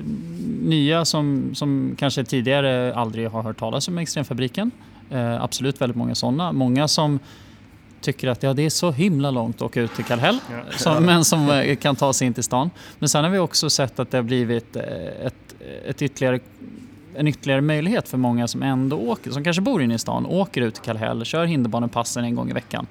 nya 0.61 1.05
som, 1.05 1.51
som 1.53 1.95
kanske 1.97 2.23
tidigare 2.23 2.95
aldrig 2.95 3.29
har 3.29 3.41
hört 3.41 3.59
talas 3.59 3.87
om 3.87 3.97
Extremfabriken 3.97 4.71
Eh, 5.11 5.43
absolut 5.43 5.81
väldigt 5.81 5.97
många 5.97 6.15
sådana. 6.15 6.51
Många 6.51 6.87
som 6.87 7.19
tycker 8.01 8.27
att 8.27 8.43
ja, 8.43 8.53
det 8.53 8.65
är 8.65 8.69
så 8.69 8.91
himla 8.91 9.31
långt 9.31 9.55
att 9.55 9.61
åka 9.61 9.81
ut 9.81 9.93
till 9.93 10.05
Kallhäll, 10.05 10.39
ja. 10.51 10.77
som, 10.77 11.05
men 11.05 11.25
som 11.25 11.49
eh, 11.49 11.75
kan 11.75 11.95
ta 11.95 12.13
sig 12.13 12.27
in 12.27 12.33
till 12.33 12.43
stan. 12.43 12.69
Men 12.99 13.09
sen 13.09 13.23
har 13.23 13.31
vi 13.31 13.39
också 13.39 13.69
sett 13.69 13.99
att 13.99 14.11
det 14.11 14.17
har 14.17 14.23
blivit 14.23 14.75
eh, 14.75 14.83
ett, 15.25 15.55
ett 15.85 16.01
ytterligare 16.01 16.39
en 17.15 17.27
ytterligare 17.27 17.61
möjlighet 17.61 18.09
för 18.09 18.17
många 18.17 18.47
som 18.47 18.63
ändå 18.63 18.97
åker, 18.97 19.31
som 19.31 19.43
kanske 19.43 19.61
bor 19.61 19.81
inne 19.81 19.93
i 19.93 19.99
stan, 19.99 20.25
åker 20.25 20.61
ut 20.61 20.73
till 20.73 20.83
Kallhäll, 20.83 21.25
kör 21.25 21.45
hinderbanepassen 21.45 22.23
en 22.23 22.35
gång 22.35 22.49
i 22.49 22.53
veckan. 22.53 22.87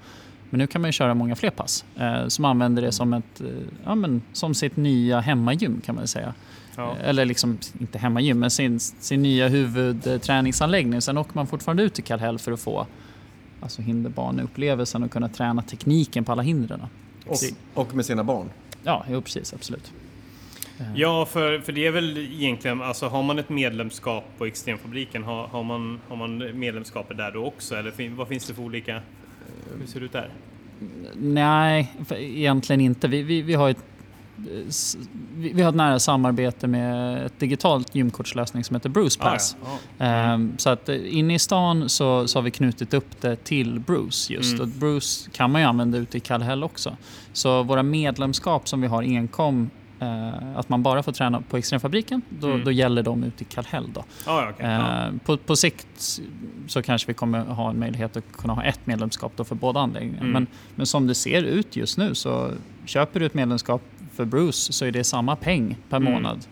Men 0.50 0.58
nu 0.58 0.66
kan 0.66 0.80
man 0.80 0.88
ju 0.88 0.92
köra 0.92 1.14
många 1.14 1.36
fler 1.36 1.50
pass 1.50 1.84
eh, 1.96 2.28
som 2.28 2.44
använder 2.44 2.82
det 2.82 2.92
som, 2.92 3.12
ett, 3.12 3.40
eh, 3.40 3.46
ja, 3.84 3.94
men, 3.94 4.22
som 4.32 4.54
sitt 4.54 4.76
nya 4.76 5.20
hemmagym 5.20 5.80
kan 5.84 5.94
man 5.94 6.06
säga. 6.06 6.34
Ja. 6.78 6.96
Eller 6.96 7.24
liksom, 7.24 7.58
inte 7.80 7.98
hemmagym, 7.98 8.38
men 8.38 8.50
sin, 8.50 8.80
sin 8.80 9.22
nya 9.22 9.48
huvudträningsanläggning. 9.48 11.00
Sen 11.00 11.18
åker 11.18 11.34
man 11.34 11.46
fortfarande 11.46 11.82
ut 11.82 11.94
till 11.94 12.04
Kallhäll 12.04 12.38
för 12.38 12.52
att 12.52 12.60
få 12.60 12.86
alltså 13.60 13.82
hinderbaneupplevelsen 13.82 15.02
och 15.02 15.10
kunna 15.10 15.28
träna 15.28 15.62
tekniken 15.62 16.24
på 16.24 16.32
alla 16.32 16.42
hindren. 16.42 16.82
Och, 17.26 17.36
och 17.74 17.94
med 17.94 18.06
sina 18.06 18.24
barn? 18.24 18.50
Ja, 18.82 19.04
jo, 19.10 19.22
precis, 19.22 19.54
absolut. 19.54 19.92
Ja, 20.94 21.26
för, 21.26 21.58
för 21.58 21.72
det 21.72 21.86
är 21.86 21.90
väl 21.90 22.18
egentligen, 22.18 22.82
alltså 22.82 23.08
har 23.08 23.22
man 23.22 23.38
ett 23.38 23.48
medlemskap 23.48 24.24
på 24.38 24.46
Extremfabriken, 24.46 25.22
har, 25.22 25.46
har, 25.46 25.62
man, 25.62 26.00
har 26.08 26.16
man 26.16 26.58
medlemskapet 26.58 27.16
där 27.16 27.32
då 27.32 27.44
också? 27.44 27.76
Eller 27.76 28.08
vad 28.16 28.28
finns 28.28 28.46
det 28.46 28.54
för 28.54 28.62
olika, 28.62 29.02
hur 29.80 29.86
ser 29.86 30.00
det 30.00 30.06
ut 30.06 30.12
där? 30.12 30.30
Nej, 31.16 31.92
egentligen 32.10 32.80
inte. 32.80 33.08
Vi, 33.08 33.22
vi, 33.22 33.42
vi 33.42 33.54
har 33.54 33.70
ett 33.70 33.84
vi 35.34 35.62
har 35.62 35.68
ett 35.68 35.74
nära 35.74 35.98
samarbete 35.98 36.66
med 36.66 37.26
ett 37.26 37.40
digitalt 37.40 37.94
gymkortslösning 37.94 38.64
som 38.64 38.76
heter 38.76 38.88
Bruce 38.88 39.20
Pass. 39.20 39.56
Ah, 39.62 39.66
ja. 39.98 40.06
ah. 40.06 40.32
Mm. 40.34 40.58
Så 40.58 40.70
att 40.70 40.88
eh, 40.88 41.18
inne 41.18 41.34
i 41.34 41.38
stan 41.38 41.88
så, 41.88 42.28
så 42.28 42.38
har 42.38 42.42
vi 42.42 42.50
knutit 42.50 42.94
upp 42.94 43.20
det 43.20 43.36
till 43.36 43.80
Bruce 43.80 44.32
just. 44.32 44.54
Mm. 44.54 44.62
Och 44.62 44.68
Bruce 44.68 45.30
kan 45.32 45.52
man 45.52 45.60
ju 45.60 45.66
använda 45.66 45.98
ute 45.98 46.16
i 46.16 46.20
Kallhäll 46.20 46.64
också. 46.64 46.96
Så 47.32 47.62
våra 47.62 47.82
medlemskap 47.82 48.68
som 48.68 48.80
vi 48.80 48.86
har 48.86 49.02
enkom 49.02 49.70
Uh, 50.02 50.58
att 50.58 50.68
man 50.68 50.82
bara 50.82 51.02
får 51.02 51.12
träna 51.12 51.40
på 51.40 51.56
Extremfabriken, 51.56 52.22
då, 52.28 52.46
mm. 52.46 52.64
då 52.64 52.72
gäller 52.72 53.02
de 53.02 53.24
ute 53.24 53.42
i 53.42 53.46
Kallhäll. 53.46 53.90
Då. 53.94 54.04
Oh, 54.26 54.50
okay. 54.50 54.66
uh, 54.66 55.18
på, 55.24 55.36
på 55.36 55.56
sikt 55.56 56.20
så 56.66 56.82
kanske 56.82 57.06
vi 57.06 57.14
kommer 57.14 57.44
ha 57.44 57.70
en 57.70 57.78
möjlighet 57.78 58.16
att 58.16 58.32
kunna 58.32 58.54
ha 58.54 58.64
ett 58.64 58.86
medlemskap 58.86 59.32
då 59.36 59.44
för 59.44 59.54
båda 59.54 59.80
anläggningarna. 59.80 60.20
Mm. 60.20 60.32
Men, 60.32 60.46
men 60.74 60.86
som 60.86 61.06
det 61.06 61.14
ser 61.14 61.42
ut 61.42 61.76
just 61.76 61.98
nu 61.98 62.14
så 62.14 62.50
köper 62.84 63.20
du 63.20 63.26
ett 63.26 63.34
medlemskap 63.34 63.82
för 64.18 64.24
Bruce 64.24 64.72
så 64.72 64.84
är 64.84 64.90
det 64.90 65.04
samma 65.04 65.36
peng 65.36 65.76
per 65.88 65.96
mm. 65.96 66.12
månad 66.12 66.46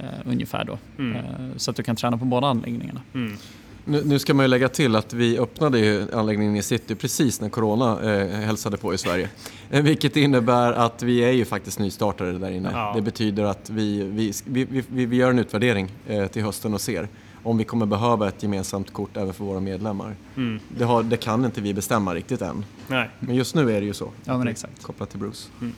uh, 0.00 0.06
ungefär 0.24 0.64
då. 0.64 0.78
Mm. 0.98 1.16
så 1.56 1.70
att 1.70 1.76
du 1.76 1.82
kan 1.82 1.96
träna 1.96 2.18
på 2.18 2.24
båda 2.24 2.46
anläggningarna. 2.46 3.00
Mm. 3.14 3.36
Nu, 3.84 4.02
nu, 4.04 4.18
ska 4.18 4.34
man 4.34 4.44
ju 4.44 4.48
lägga 4.48 4.68
till 4.68 4.96
att 4.96 5.12
vi 5.12 5.38
öppnade 5.38 5.78
ju 5.78 6.06
anläggningen 6.12 6.56
i 6.56 6.62
city 6.62 6.94
precis 6.94 7.40
när 7.40 7.48
Corona 7.48 8.12
eh, 8.12 8.28
hälsade 8.28 8.76
på 8.76 8.94
i 8.94 8.98
Sverige. 8.98 9.28
Eh, 9.70 9.82
vilket 9.82 10.16
innebär 10.16 10.72
att 10.72 11.02
vi 11.02 11.24
är 11.24 11.32
ju 11.32 11.44
faktiskt 11.44 11.78
nystartade 11.78 12.38
där 12.38 12.50
inne. 12.50 12.70
Ja. 12.72 12.92
Det 12.94 13.02
betyder 13.02 13.44
att 13.44 13.70
vi, 13.70 14.02
vi, 14.02 14.32
vi, 14.44 14.64
vi, 14.88 15.06
vi 15.06 15.16
gör 15.16 15.30
en 15.30 15.38
utvärdering 15.38 15.88
eh, 16.06 16.26
till 16.26 16.42
hösten 16.42 16.74
och 16.74 16.80
ser 16.80 17.08
om 17.42 17.58
vi 17.58 17.64
kommer 17.64 17.86
behöva 17.86 18.28
ett 18.28 18.42
gemensamt 18.42 18.92
kort 18.92 19.16
även 19.16 19.34
för 19.34 19.44
våra 19.44 19.60
medlemmar. 19.60 20.16
Mm. 20.36 20.60
Det, 20.78 20.84
har, 20.84 21.02
det, 21.02 21.16
kan 21.16 21.44
inte 21.44 21.60
vi 21.60 21.74
bestämma 21.74 22.14
riktigt 22.14 22.42
än. 22.42 22.64
Nej. 22.88 23.10
Men 23.18 23.34
just 23.34 23.54
nu 23.54 23.76
är 23.76 23.80
det 23.80 23.86
ju 23.86 23.94
så. 23.94 24.10
Ja, 24.24 24.38
men 24.38 24.48
exakt. 24.48 24.82
Kopplat 24.82 25.10
till 25.10 25.18
Bruce. 25.18 25.48
Mm. 25.60 25.74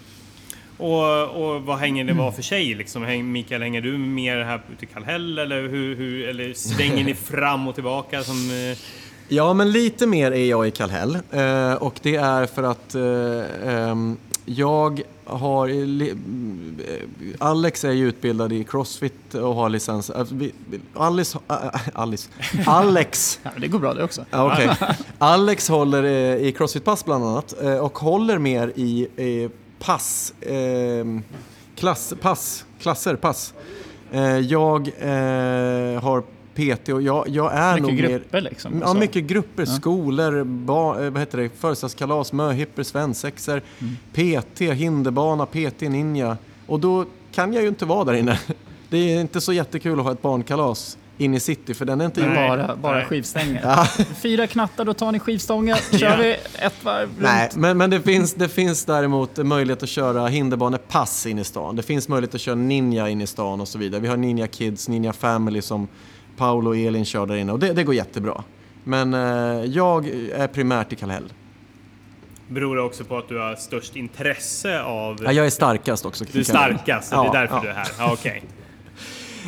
Och, 0.79 1.29
och 1.29 1.63
vad 1.63 1.79
hänger 1.79 2.05
det 2.05 2.13
var 2.13 2.33
för 2.33 2.43
sig? 2.43 2.75
Liksom? 2.75 3.33
Mikael, 3.33 3.63
hänger 3.63 3.81
du 3.81 3.99
mer 3.99 4.41
här 4.41 4.61
ute 4.73 4.85
i 4.85 4.89
Kallhäll 4.89 5.39
eller, 5.39 5.63
hur, 5.63 5.97
hur, 5.97 6.29
eller 6.29 6.55
svänger 6.55 7.05
ni 7.05 7.15
fram 7.15 7.69
och 7.69 7.75
tillbaka? 7.75 8.23
Som, 8.23 8.51
eh... 8.51 8.79
Ja, 9.29 9.55
men 9.55 9.73
lite 9.73 10.07
mer 10.07 10.33
är 10.33 10.45
jag 10.45 10.69
i 10.69 10.71
Kallhäll. 10.71 11.19
Eh, 11.31 11.73
och 11.73 11.95
det 12.03 12.17
är 12.17 12.47
för 12.47 12.63
att 12.63 12.95
eh, 12.95 13.91
ehm, 13.91 14.17
Jag 14.45 15.03
har... 15.25 15.71
Alex 17.39 17.85
är 17.85 17.93
ju 17.93 18.09
utbildad 18.09 18.53
i 18.53 18.65
Crossfit 18.65 19.35
och 19.35 19.55
har 19.55 19.69
licens. 19.69 20.11
Äh, 20.11 20.27
Alice... 20.95 21.39
Äh, 21.49 21.57
Alice. 21.95 22.29
Alex... 22.67 23.41
ja, 23.43 23.51
det 23.61 23.69
går 23.69 23.79
bra 23.79 23.95
det 23.95 24.05
också. 24.05 24.25
okay. 24.33 24.69
Alex 25.19 25.69
håller 25.69 26.05
i 26.37 26.53
Crossfit-pass 26.53 27.05
bland 27.05 27.25
annat 27.25 27.53
och 27.81 27.99
håller 27.99 28.39
mer 28.39 28.73
i 28.77 29.49
pass... 29.79 30.35
Ehm, 30.41 31.23
klass, 31.77 32.15
pass, 32.21 32.65
klasser, 32.79 33.17
pass. 33.17 33.55
Jag 34.49 34.91
har 36.01 36.23
PT 36.57 36.89
och 36.89 37.03
jag, 37.03 37.29
jag 37.29 37.55
är 37.55 37.81
mycket 37.81 37.89
nog 37.89 37.97
grupper 37.97 38.43
mer, 38.43 38.51
liksom? 38.51 38.83
Ja, 38.85 38.95
mycket 38.95 39.25
grupper. 39.25 39.65
Ja. 39.67 39.73
Skolor, 39.73 40.45
bar, 40.45 41.05
eh, 41.05 41.11
vad 41.11 41.21
heter 41.21 41.39
det, 41.39 41.49
födelsedagskalas, 41.49 42.33
möhippor, 42.33 42.83
svensexor, 42.83 43.63
mm. 43.79 44.43
PT, 44.43 44.61
hinderbana, 44.61 45.47
PT, 45.47 45.81
ninja. 45.81 46.37
Och 46.67 46.81
då 46.81 47.05
kan 47.33 47.53
jag 47.53 47.63
ju 47.63 47.69
inte 47.69 47.85
vara 47.85 48.05
där 48.05 48.15
inne. 48.15 48.39
Det 48.89 48.97
är 48.97 49.21
inte 49.21 49.41
så 49.41 49.53
jättekul 49.53 49.99
att 49.99 50.05
ha 50.05 50.13
ett 50.13 50.23
barnkalas 50.23 50.99
in 51.19 51.35
i 51.35 51.41
city 51.41 51.75
för 51.75 51.85
den 51.85 52.01
är 52.01 52.05
inte... 52.05 52.27
Nej, 52.27 52.49
bara, 52.49 52.77
bara 52.77 53.05
skivstänger. 53.05 53.61
Ja. 53.63 53.87
Fyra 54.23 54.47
knattar, 54.47 54.85
då 54.85 54.95
tar 54.95 55.13
ni 55.13 55.19
skivstången. 55.19 55.77
kör 55.77 56.17
vi 56.17 56.37
ett 56.59 56.85
varv 56.85 57.09
runt. 57.09 57.21
Nej, 57.21 57.51
men, 57.55 57.79
men 57.79 57.91
det, 57.91 58.01
finns, 58.01 58.35
det 58.35 58.49
finns 58.49 58.85
däremot 58.85 59.37
möjlighet 59.37 59.83
att 59.83 59.89
köra 59.89 60.27
hinderbanepass 60.27 61.27
in 61.27 61.39
i 61.39 61.45
stan. 61.45 61.77
Det 61.77 61.83
finns 61.83 62.09
möjlighet 62.09 62.35
att 62.35 62.41
köra 62.41 62.55
ninja 62.55 63.09
in 63.09 63.21
i 63.21 63.27
stan 63.27 63.61
och 63.61 63.69
så 63.69 63.79
vidare. 63.79 64.01
Vi 64.01 64.09
har 64.09 64.17
Ninja 64.17 64.47
Kids, 64.47 64.89
Ninja 64.89 65.13
Family 65.13 65.63
som 65.63 65.89
Paolo 66.37 66.71
och 66.71 66.77
Elin 66.77 67.05
kör 67.05 67.27
där 67.27 67.37
inne 67.37 67.53
och 67.53 67.59
det, 67.59 67.73
det 67.73 67.85
går 67.85 67.95
jättebra. 67.95 68.45
Men 68.85 69.15
eh, 69.15 69.21
jag 69.65 70.09
är 70.35 70.47
primärt 70.47 70.93
i 70.93 70.97
Kallhäll. 70.97 71.33
Beror 72.49 72.77
det 72.77 72.83
också 72.83 73.05
på 73.05 73.19
att 73.19 73.29
du 73.29 73.39
har 73.39 73.57
störst 73.57 73.97
intresse 73.97 74.83
av... 74.83 75.19
Ja, 75.25 75.33
jag 75.33 75.47
är 75.47 75.51
starkast 75.51 76.07
också. 76.07 76.25
Du 76.33 76.39
är 76.41 76.45
starkast, 76.45 77.13
ja, 77.13 77.23
det 77.23 77.39
är 77.39 77.41
därför 77.41 77.57
ja. 77.57 77.63
du 77.63 77.69
är 77.69 77.75
här. 77.75 77.89
Ja, 77.99 78.13
okay. 78.13 78.41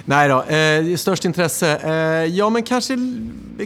Nej 0.09 0.29
då, 0.29 0.43
eh, 0.43 0.97
störst 0.97 1.25
intresse? 1.25 1.77
Eh, 1.77 2.35
ja, 2.37 2.51
men 2.51 2.63
kanske, 2.63 2.97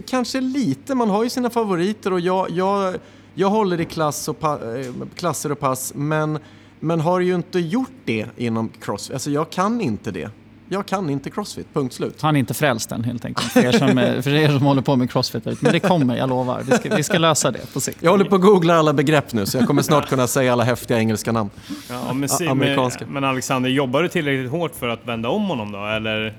kanske 0.05 0.41
lite. 0.41 0.95
Man 0.95 1.09
har 1.09 1.23
ju 1.23 1.29
sina 1.29 1.49
favoriter 1.49 2.13
och 2.13 2.19
jag, 2.19 2.49
jag, 2.49 2.95
jag 3.33 3.49
håller 3.49 3.81
i 3.81 3.85
klass 3.85 4.27
och 4.27 4.39
pa, 4.39 4.53
eh, 4.53 4.93
klasser 5.15 5.51
och 5.51 5.59
pass, 5.59 5.93
men, 5.95 6.39
men 6.79 7.01
har 7.01 7.19
ju 7.19 7.35
inte 7.35 7.59
gjort 7.59 7.91
det 8.05 8.25
inom 8.37 8.69
crossfit. 8.69 9.13
Alltså, 9.13 9.31
jag 9.31 9.49
kan 9.49 9.81
inte 9.81 10.11
det 10.11 10.29
jag 10.73 10.85
kan 10.85 11.09
inte 11.09 11.29
crossfit, 11.29 11.73
punkt 11.73 11.93
slut. 11.93 12.21
Han 12.21 12.35
är 12.35 12.39
inte 12.39 12.53
frälst 12.53 12.91
än 12.91 13.03
helt 13.03 13.25
enkelt, 13.25 13.51
för 13.51 13.65
er 13.65 13.71
som, 13.71 13.87
för 14.23 14.33
er 14.33 14.47
som 14.47 14.61
håller 14.65 14.81
på 14.81 14.95
med 14.95 15.11
crossfit. 15.11 15.45
Men 15.45 15.71
det 15.71 15.79
kommer, 15.79 16.17
jag 16.17 16.29
lovar. 16.29 16.61
Vi 16.65 16.71
ska, 16.71 16.95
vi 16.95 17.03
ska 17.03 17.17
lösa 17.17 17.51
det 17.51 17.73
på 17.73 17.81
sikt. 17.81 17.97
Jag 18.01 18.11
håller 18.11 18.25
på 18.25 18.35
att 18.35 18.41
googla 18.41 18.75
alla 18.75 18.93
begrepp 18.93 19.33
nu, 19.33 19.45
så 19.45 19.57
jag 19.57 19.67
kommer 19.67 19.81
snart 19.81 20.09
kunna 20.09 20.27
säga 20.27 20.53
alla 20.53 20.63
häftiga 20.63 20.97
engelska 20.97 21.31
namn. 21.31 21.49
Ja, 21.89 22.13
men, 22.13 22.29
A 22.31 22.51
amerikanska. 22.51 23.05
Men 23.07 23.23
Alexander, 23.23 23.69
jobbar 23.69 24.03
du 24.03 24.09
tillräckligt 24.09 24.51
hårt 24.51 24.75
för 24.75 24.87
att 24.87 25.07
vända 25.07 25.29
om 25.29 25.43
honom 25.45 25.71
då? 25.71 25.85
Eller, 25.85 26.33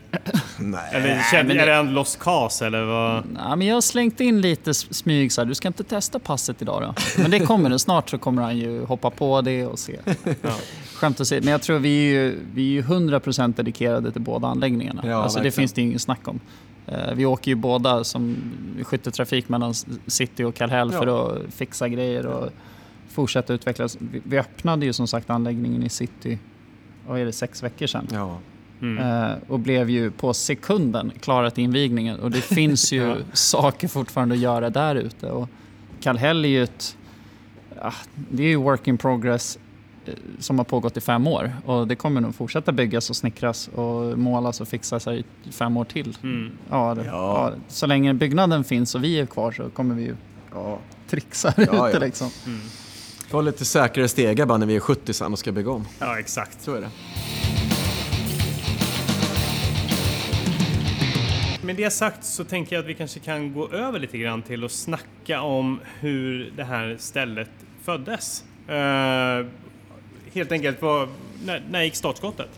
Nej. 0.58 0.80
eller 0.92 1.22
känner, 1.30 1.54
det... 1.54 1.60
är 1.60 1.66
det 1.66 1.74
en 1.74 1.94
lost 1.94 2.18
cause? 2.18 2.66
Eller 2.66 2.84
vad? 2.84 3.24
Nej, 3.32 3.56
men 3.56 3.66
jag 3.66 3.76
har 3.76 3.80
slängt 3.80 4.20
in 4.20 4.40
lite 4.40 4.74
smyg 4.74 5.32
så 5.32 5.40
här, 5.40 5.46
du 5.46 5.54
ska 5.54 5.68
inte 5.68 5.84
testa 5.84 6.18
passet 6.18 6.62
idag 6.62 6.82
då. 6.82 7.22
Men 7.22 7.30
det 7.30 7.40
kommer 7.40 7.68
nu, 7.68 7.78
snart 7.78 8.10
så 8.10 8.18
kommer 8.18 8.42
han 8.42 8.58
ju 8.58 8.84
hoppa 8.84 9.10
på 9.10 9.40
det 9.40 9.66
och 9.66 9.78
se. 9.78 9.98
Ja. 10.42 10.50
Skämt 10.94 11.20
åsido, 11.20 11.44
men 11.44 11.52
jag 11.52 11.62
tror 11.62 11.78
vi 11.78 11.98
är 11.98 12.12
ju, 12.12 12.38
vi 12.54 12.78
är 12.78 12.82
100% 12.82 13.54
dedikerade 13.54 14.12
till 14.12 14.20
båda 14.24 14.48
anläggningarna. 14.48 15.02
Ja, 15.04 15.22
alltså, 15.22 15.40
det 15.40 15.50
finns 15.50 15.72
det 15.72 15.82
inget 15.82 16.02
snack 16.02 16.28
om. 16.28 16.40
Uh, 16.92 17.14
vi 17.14 17.26
åker 17.26 17.50
ju 17.50 17.54
båda 17.54 18.04
som 18.04 18.36
skytteltrafik 18.82 19.48
mellan 19.48 19.74
city 20.06 20.44
och 20.44 20.54
Kallhäll 20.54 20.90
ja. 20.92 20.98
för 20.98 21.06
att 21.06 21.54
fixa 21.54 21.88
grejer 21.88 22.26
och 22.26 22.48
fortsätta 23.08 23.52
utvecklas. 23.52 23.98
Vi, 24.24 24.38
öppnade 24.38 24.86
ju 24.86 24.92
som 24.92 25.06
sagt 25.06 25.30
anläggningen 25.30 25.82
i 25.82 25.88
city, 25.88 26.38
vad 27.06 27.20
är 27.20 27.24
det, 27.24 27.32
sex 27.32 27.62
veckor 27.62 27.86
sedan. 27.86 28.08
Ja. 28.12 28.38
Mm. 28.80 29.04
Uh, 29.04 29.36
och 29.48 29.60
blev 29.60 29.90
ju 29.90 30.10
på 30.10 30.34
sekunden 30.34 31.12
klara 31.20 31.50
till 31.50 31.64
invigningen. 31.64 32.20
Och 32.20 32.30
det 32.30 32.40
finns 32.54 32.92
ju 32.92 33.02
ja. 33.02 33.16
saker 33.32 33.88
fortfarande 33.88 34.34
att 34.34 34.40
göra 34.40 34.70
där 34.70 34.94
ute. 34.94 35.30
Och 35.30 35.48
Kallhäll 36.00 36.44
är 36.44 36.48
ju 36.48 36.62
ett... 36.62 36.96
Ja, 37.80 37.92
det 38.30 38.42
är 38.42 38.48
ju 38.48 38.56
work 38.56 38.88
in 38.88 38.98
progress 38.98 39.58
Eh, 39.58 39.63
som 40.38 40.58
har 40.58 40.64
pågått 40.64 40.96
i 40.96 41.00
fem 41.00 41.26
år 41.26 41.52
och 41.66 41.88
det 41.88 41.96
kommer 41.96 42.20
nog 42.20 42.34
fortsätta 42.34 42.72
byggas 42.72 43.10
och 43.10 43.16
snickras 43.16 43.68
och 43.68 44.18
målas 44.18 44.60
och 44.60 44.68
fixas 44.68 45.06
i 45.06 45.24
fem 45.50 45.76
år 45.76 45.84
till. 45.84 46.18
Mm. 46.22 46.50
Ja, 46.70 46.94
det, 46.94 47.04
ja. 47.04 47.12
ja, 47.12 47.52
så 47.68 47.86
länge 47.86 48.14
byggnaden 48.14 48.64
finns 48.64 48.94
och 48.94 49.04
vi 49.04 49.20
är 49.20 49.26
kvar 49.26 49.52
så 49.52 49.70
kommer 49.70 49.94
vi 49.94 50.02
ju 50.02 50.16
ja. 50.54 50.78
trixa 51.08 51.54
ja, 51.56 51.88
ute 51.88 51.98
liksom. 51.98 52.30
Mm. 52.46 52.60
Få 53.28 53.40
lite 53.40 53.64
säkrare 53.64 54.08
stegar 54.08 54.46
bara 54.46 54.58
när 54.58 54.66
vi 54.66 54.76
är 54.76 54.80
70 54.80 55.12
sen 55.12 55.32
och 55.32 55.38
ska 55.38 55.52
bygga 55.52 55.70
om. 55.70 55.86
Ja, 55.98 56.18
exakt. 56.18 56.60
Så 56.60 56.74
är 56.74 56.80
det. 56.80 56.90
Med 61.64 61.76
det 61.76 61.90
sagt 61.90 62.24
så 62.24 62.44
tänker 62.44 62.76
jag 62.76 62.82
att 62.82 62.88
vi 62.88 62.94
kanske 62.94 63.20
kan 63.20 63.52
gå 63.52 63.68
över 63.68 63.98
lite 63.98 64.18
grann 64.18 64.42
till 64.42 64.64
att 64.64 64.72
snacka 64.72 65.42
om 65.42 65.80
hur 66.00 66.52
det 66.56 66.64
här 66.64 66.96
stället 66.98 67.50
föddes. 67.82 68.44
Helt 70.34 70.52
enkelt, 70.52 70.82
var, 70.82 71.08
när, 71.44 71.62
när 71.70 71.82
gick 71.82 71.94
startskottet? 71.94 72.48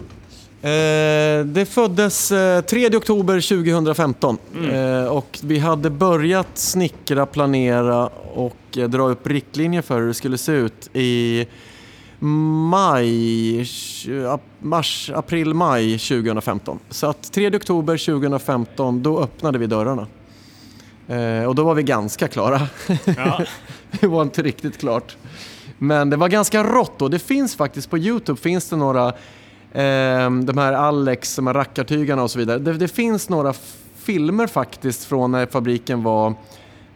Eh, 0.62 1.44
det 1.44 1.68
föddes 1.68 2.32
eh, 2.32 2.60
3 2.60 2.96
oktober 2.96 3.40
2015 3.40 4.38
mm. 4.54 4.70
eh, 4.70 5.06
och 5.06 5.38
vi 5.42 5.58
hade 5.58 5.90
börjat 5.90 6.58
snickra, 6.58 7.26
planera 7.26 8.06
och 8.34 8.78
eh, 8.78 8.88
dra 8.88 9.08
upp 9.08 9.26
riktlinjer 9.26 9.82
för 9.82 10.00
hur 10.00 10.06
det 10.06 10.14
skulle 10.14 10.38
se 10.38 10.52
ut 10.52 10.90
i 10.92 11.46
maj, 12.18 13.66
mars, 14.58 15.10
april, 15.14 15.54
maj 15.54 15.98
2015. 15.98 16.78
Så 16.90 17.06
att 17.06 17.32
3 17.32 17.56
oktober 17.56 18.06
2015 18.06 19.02
då 19.02 19.20
öppnade 19.20 19.58
vi 19.58 19.66
dörrarna. 19.66 20.06
Eh, 21.08 21.44
och 21.44 21.54
då 21.54 21.64
var 21.64 21.74
vi 21.74 21.82
ganska 21.82 22.28
klara. 22.28 22.68
Ja. 23.16 23.44
det 24.00 24.06
var 24.06 24.22
inte 24.22 24.42
riktigt 24.42 24.78
klart. 24.78 25.16
Men 25.78 26.10
det 26.10 26.16
var 26.16 26.28
ganska 26.28 26.64
rått 26.64 26.98
då. 26.98 27.08
Det 27.08 27.18
finns 27.18 27.56
faktiskt 27.56 27.90
på 27.90 27.98
Youtube 27.98 28.40
finns 28.40 28.68
det 28.68 28.76
några, 28.76 29.08
eh, 29.72 30.30
de 30.30 30.52
här 30.58 30.72
Alex, 30.72 31.36
de 31.36 31.46
här 31.46 31.54
rackartygarna 31.54 32.22
och 32.22 32.30
så 32.30 32.38
vidare. 32.38 32.58
Det, 32.58 32.72
det 32.72 32.88
finns 32.88 33.28
några 33.28 33.54
filmer 33.96 34.46
faktiskt 34.46 35.04
från 35.04 35.32
när 35.32 35.46
fabriken 35.46 36.02
var 36.02 36.34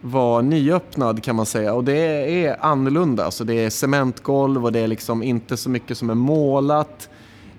var 0.01 0.43
nyöppnad 0.43 1.23
kan 1.23 1.37
man 1.37 1.47
säga 1.47 1.75
och 1.75 1.85
det 1.85 2.45
är 2.45 2.57
annorlunda. 2.61 3.25
Alltså 3.25 3.45
det 3.45 3.55
är 3.55 3.71
cementgolv 3.71 4.65
och 4.65 4.73
det 4.73 4.81
är 4.81 4.89
liksom 4.89 5.23
inte 5.23 5.57
så 5.57 5.71
mycket 5.71 5.99
som 5.99 6.11
är 6.11 6.15
målat. 6.15 7.09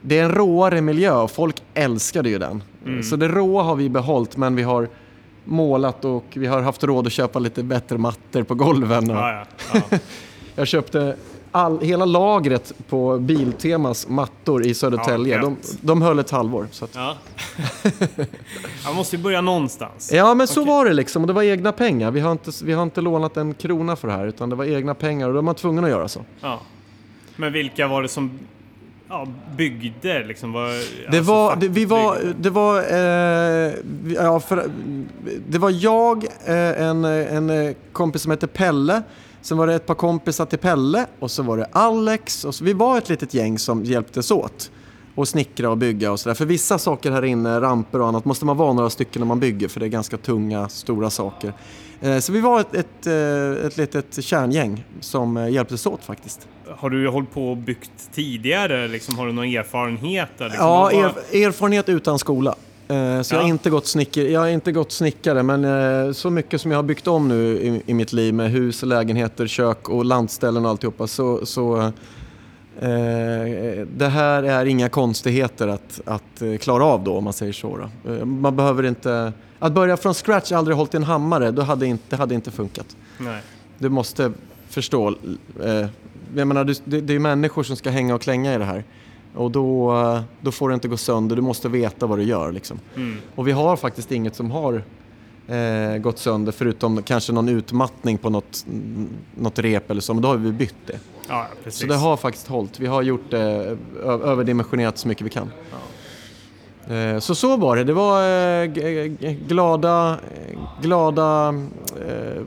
Det 0.01 0.19
är 0.19 0.23
en 0.23 0.31
råare 0.31 0.81
miljö 0.81 1.13
och 1.13 1.31
folk 1.31 1.63
älskade 1.73 2.29
ju 2.29 2.39
den. 2.39 2.63
Mm. 2.85 3.03
Så 3.03 3.15
det 3.15 3.27
råa 3.27 3.63
har 3.63 3.75
vi 3.75 3.89
behållit 3.89 4.37
men 4.37 4.55
vi 4.55 4.63
har 4.63 4.89
målat 5.43 6.05
och 6.05 6.25
vi 6.33 6.47
har 6.47 6.61
haft 6.61 6.83
råd 6.83 7.07
att 7.07 7.13
köpa 7.13 7.39
lite 7.39 7.63
bättre 7.63 7.97
mattor 7.97 8.43
på 8.43 8.55
golven. 8.55 9.09
Ja, 9.09 9.45
ja, 9.73 9.81
ja. 9.91 9.97
Jag 10.61 10.67
köpte 10.67 11.15
all, 11.51 11.81
hela 11.81 12.05
lagret 12.05 12.73
på 12.89 13.17
Biltemas 13.17 14.07
mattor 14.07 14.65
i 14.65 14.73
Södertälje. 14.73 15.35
Ja, 15.35 15.41
de, 15.41 15.57
de 15.81 16.01
höll 16.01 16.19
ett 16.19 16.31
halvår. 16.31 16.67
Så 16.71 16.85
att... 16.85 16.95
ja. 16.95 17.17
Man 18.85 18.95
måste 18.95 19.15
ju 19.15 19.21
börja 19.21 19.41
någonstans. 19.41 20.11
Ja, 20.13 20.33
men 20.33 20.47
så 20.47 20.61
okay. 20.61 20.73
var 20.73 20.85
det 20.85 20.93
liksom. 20.93 21.21
Och 21.23 21.27
det 21.27 21.33
var 21.33 21.43
egna 21.43 21.71
pengar. 21.71 22.11
Vi 22.11 22.19
har, 22.19 22.31
inte, 22.31 22.51
vi 22.63 22.73
har 22.73 22.83
inte 22.83 23.01
lånat 23.01 23.37
en 23.37 23.53
krona 23.53 23.95
för 23.95 24.07
det 24.07 24.13
här, 24.13 24.27
utan 24.27 24.49
det 24.49 24.55
var 24.55 24.65
egna 24.65 24.93
pengar 24.93 25.27
och 25.27 25.33
då 25.33 25.37
var 25.37 25.41
man 25.41 25.55
tvungen 25.55 25.83
att 25.83 25.89
göra 25.89 26.07
så. 26.07 26.21
Ja. 26.41 26.59
Men 27.35 27.53
vilka 27.53 27.87
var 27.87 28.01
det 28.01 28.09
som 28.09 28.39
ja, 29.09 29.27
byggde 29.57 30.23
liksom? 30.23 30.53
Var, 30.53 30.67
det, 30.67 31.17
alltså 31.17 31.33
var, 31.33 31.55
det, 31.55 31.67
vi 31.67 31.85
var, 31.85 32.17
det 32.39 32.49
var, 32.49 32.77
eh, 32.77 33.73
ja, 34.15 34.39
för, 34.39 34.71
det 35.47 35.57
var 35.57 35.69
jag, 35.69 36.25
eh, 36.45 36.81
en, 36.81 37.05
en 37.05 37.75
kompis 37.91 38.21
som 38.21 38.31
heter 38.31 38.47
Pelle 38.47 39.03
Sen 39.41 39.57
var 39.57 39.67
det 39.67 39.75
ett 39.75 39.85
par 39.85 39.95
kompisar 39.95 40.45
till 40.45 40.59
Pelle 40.59 41.05
och 41.19 41.31
så 41.31 41.43
var 41.43 41.57
det 41.57 41.65
Alex. 41.71 42.45
Och 42.45 42.55
så, 42.55 42.63
vi 42.63 42.73
var 42.73 42.97
ett 42.97 43.09
litet 43.09 43.33
gäng 43.33 43.59
som 43.59 43.83
hjälptes 43.83 44.31
åt. 44.31 44.71
Och 45.15 45.27
snickra 45.27 45.69
och 45.69 45.77
bygga 45.77 46.11
och 46.11 46.19
sådär. 46.19 46.35
För 46.35 46.45
vissa 46.45 46.77
saker 46.77 47.11
här 47.11 47.25
inne, 47.25 47.61
ramper 47.61 48.01
och 48.01 48.07
annat, 48.07 48.25
måste 48.25 48.45
man 48.45 48.57
vara 48.57 48.73
några 48.73 48.89
stycken 48.89 49.19
när 49.19 49.27
man 49.27 49.39
bygger 49.39 49.67
för 49.67 49.79
det 49.79 49.85
är 49.85 49.89
ganska 49.89 50.17
tunga, 50.17 50.69
stora 50.69 51.09
saker. 51.09 51.53
Eh, 52.01 52.19
så 52.19 52.31
vi 52.31 52.41
var 52.41 52.59
ett, 52.59 52.75
ett, 52.75 53.07
eh, 53.07 53.65
ett 53.65 53.77
litet 53.77 54.23
kärngäng 54.23 54.83
som 54.99 55.37
eh, 55.37 55.49
hjälptes 55.49 55.85
åt 55.85 56.03
faktiskt. 56.03 56.47
Har 56.77 56.89
du 56.89 57.07
hållit 57.07 57.33
på 57.33 57.51
och 57.51 57.57
byggt 57.57 57.91
tidigare? 58.13 58.87
Liksom, 58.87 59.17
har 59.17 59.25
du 59.25 59.31
någon 59.31 59.45
erfarenhet? 59.45 60.29
Liksom? 60.37 60.57
Ja, 60.57 60.91
er, 60.91 61.45
erfarenhet 61.45 61.89
utan 61.89 62.19
skola. 62.19 62.55
Eh, 62.91 63.21
så 63.21 63.35
ja. 63.35 63.37
jag, 63.37 63.43
har 63.43 63.49
inte 63.49 63.69
gått 63.69 63.87
snickare, 63.87 64.29
jag 64.29 64.39
har 64.39 64.47
inte 64.47 64.71
gått 64.71 64.91
snickare, 64.91 65.43
men 65.43 65.65
eh, 65.65 66.13
så 66.13 66.29
mycket 66.29 66.61
som 66.61 66.71
jag 66.71 66.77
har 66.77 66.83
byggt 66.83 67.07
om 67.07 67.27
nu 67.27 67.57
i, 67.57 67.81
i 67.85 67.93
mitt 67.93 68.13
liv 68.13 68.33
med 68.33 68.51
hus, 68.51 68.83
lägenheter, 68.83 69.47
kök 69.47 69.89
och 69.89 70.05
lantställen 70.05 70.65
och 70.65 70.71
alltihopa 70.71 71.07
så, 71.07 71.45
så 71.45 71.81
eh, 72.79 73.85
det 73.95 74.09
här 74.11 74.43
är 74.43 74.65
inga 74.65 74.89
konstigheter 74.89 75.67
att, 75.67 76.01
att 76.05 76.43
klara 76.59 76.85
av 76.85 77.03
då 77.03 77.17
om 77.17 77.23
man 77.23 77.33
säger 77.33 77.53
så. 77.53 77.77
Då. 77.77 78.25
Man 78.25 78.55
behöver 78.55 78.83
inte... 78.83 79.33
Att 79.59 79.73
börja 79.73 79.97
från 79.97 80.13
scratch, 80.13 80.51
aldrig 80.51 80.77
hållit 80.77 80.93
i 80.93 80.97
en 80.97 81.03
hammare, 81.03 81.51
då 81.51 81.61
hade 81.61 81.85
inte, 81.85 82.03
det 82.09 82.15
hade 82.15 82.35
inte 82.35 82.51
funkat. 82.51 82.95
Nej. 83.17 83.41
Du 83.77 83.89
måste 83.89 84.31
förstå 84.69 85.15
jag 86.35 86.47
menar, 86.47 86.75
det 87.01 87.13
är 87.13 87.19
människor 87.19 87.63
som 87.63 87.75
ska 87.75 87.89
hänga 87.89 88.15
och 88.15 88.21
klänga 88.21 88.55
i 88.55 88.57
det 88.57 88.65
här. 88.65 88.83
Och 89.35 89.51
då, 89.51 89.93
då 90.41 90.51
får 90.51 90.69
det 90.69 90.73
inte 90.73 90.87
gå 90.87 90.97
sönder, 90.97 91.35
du 91.35 91.41
måste 91.41 91.69
veta 91.69 92.05
vad 92.05 92.19
du 92.19 92.23
gör. 92.23 92.51
Liksom. 92.51 92.79
Mm. 92.95 93.17
Och 93.35 93.47
vi 93.47 93.51
har 93.51 93.75
faktiskt 93.75 94.11
inget 94.11 94.35
som 94.35 94.51
har 94.51 94.83
eh, 95.47 95.97
gått 95.97 96.19
sönder 96.19 96.51
förutom 96.51 97.03
kanske 97.03 97.33
någon 97.33 97.49
utmattning 97.49 98.17
på 98.17 98.29
något, 98.29 98.65
något 99.35 99.59
rep 99.59 99.91
eller 99.91 100.01
så, 100.01 100.13
men 100.13 100.23
då 100.23 100.29
har 100.29 100.37
vi 100.37 100.51
bytt 100.51 100.75
det. 100.85 100.99
Ja, 101.27 101.47
så 101.67 101.85
det 101.85 101.95
har 101.95 102.17
faktiskt 102.17 102.47
hållit. 102.47 102.79
Vi 102.79 102.87
har 102.87 103.01
gjort 103.01 103.29
det 103.29 103.77
överdimensionerat 104.03 104.97
så 104.97 105.07
mycket 105.07 105.25
vi 105.25 105.29
kan. 105.29 105.51
Ja. 105.71 105.77
Eh, 106.87 107.19
så 107.19 107.35
så 107.35 107.57
var 107.57 107.75
det. 107.75 107.83
Det 107.83 107.93
var 107.93 108.23
eh, 108.63 108.69
glada, 109.33 110.17
glada 110.81 111.47
eh, 112.07 112.41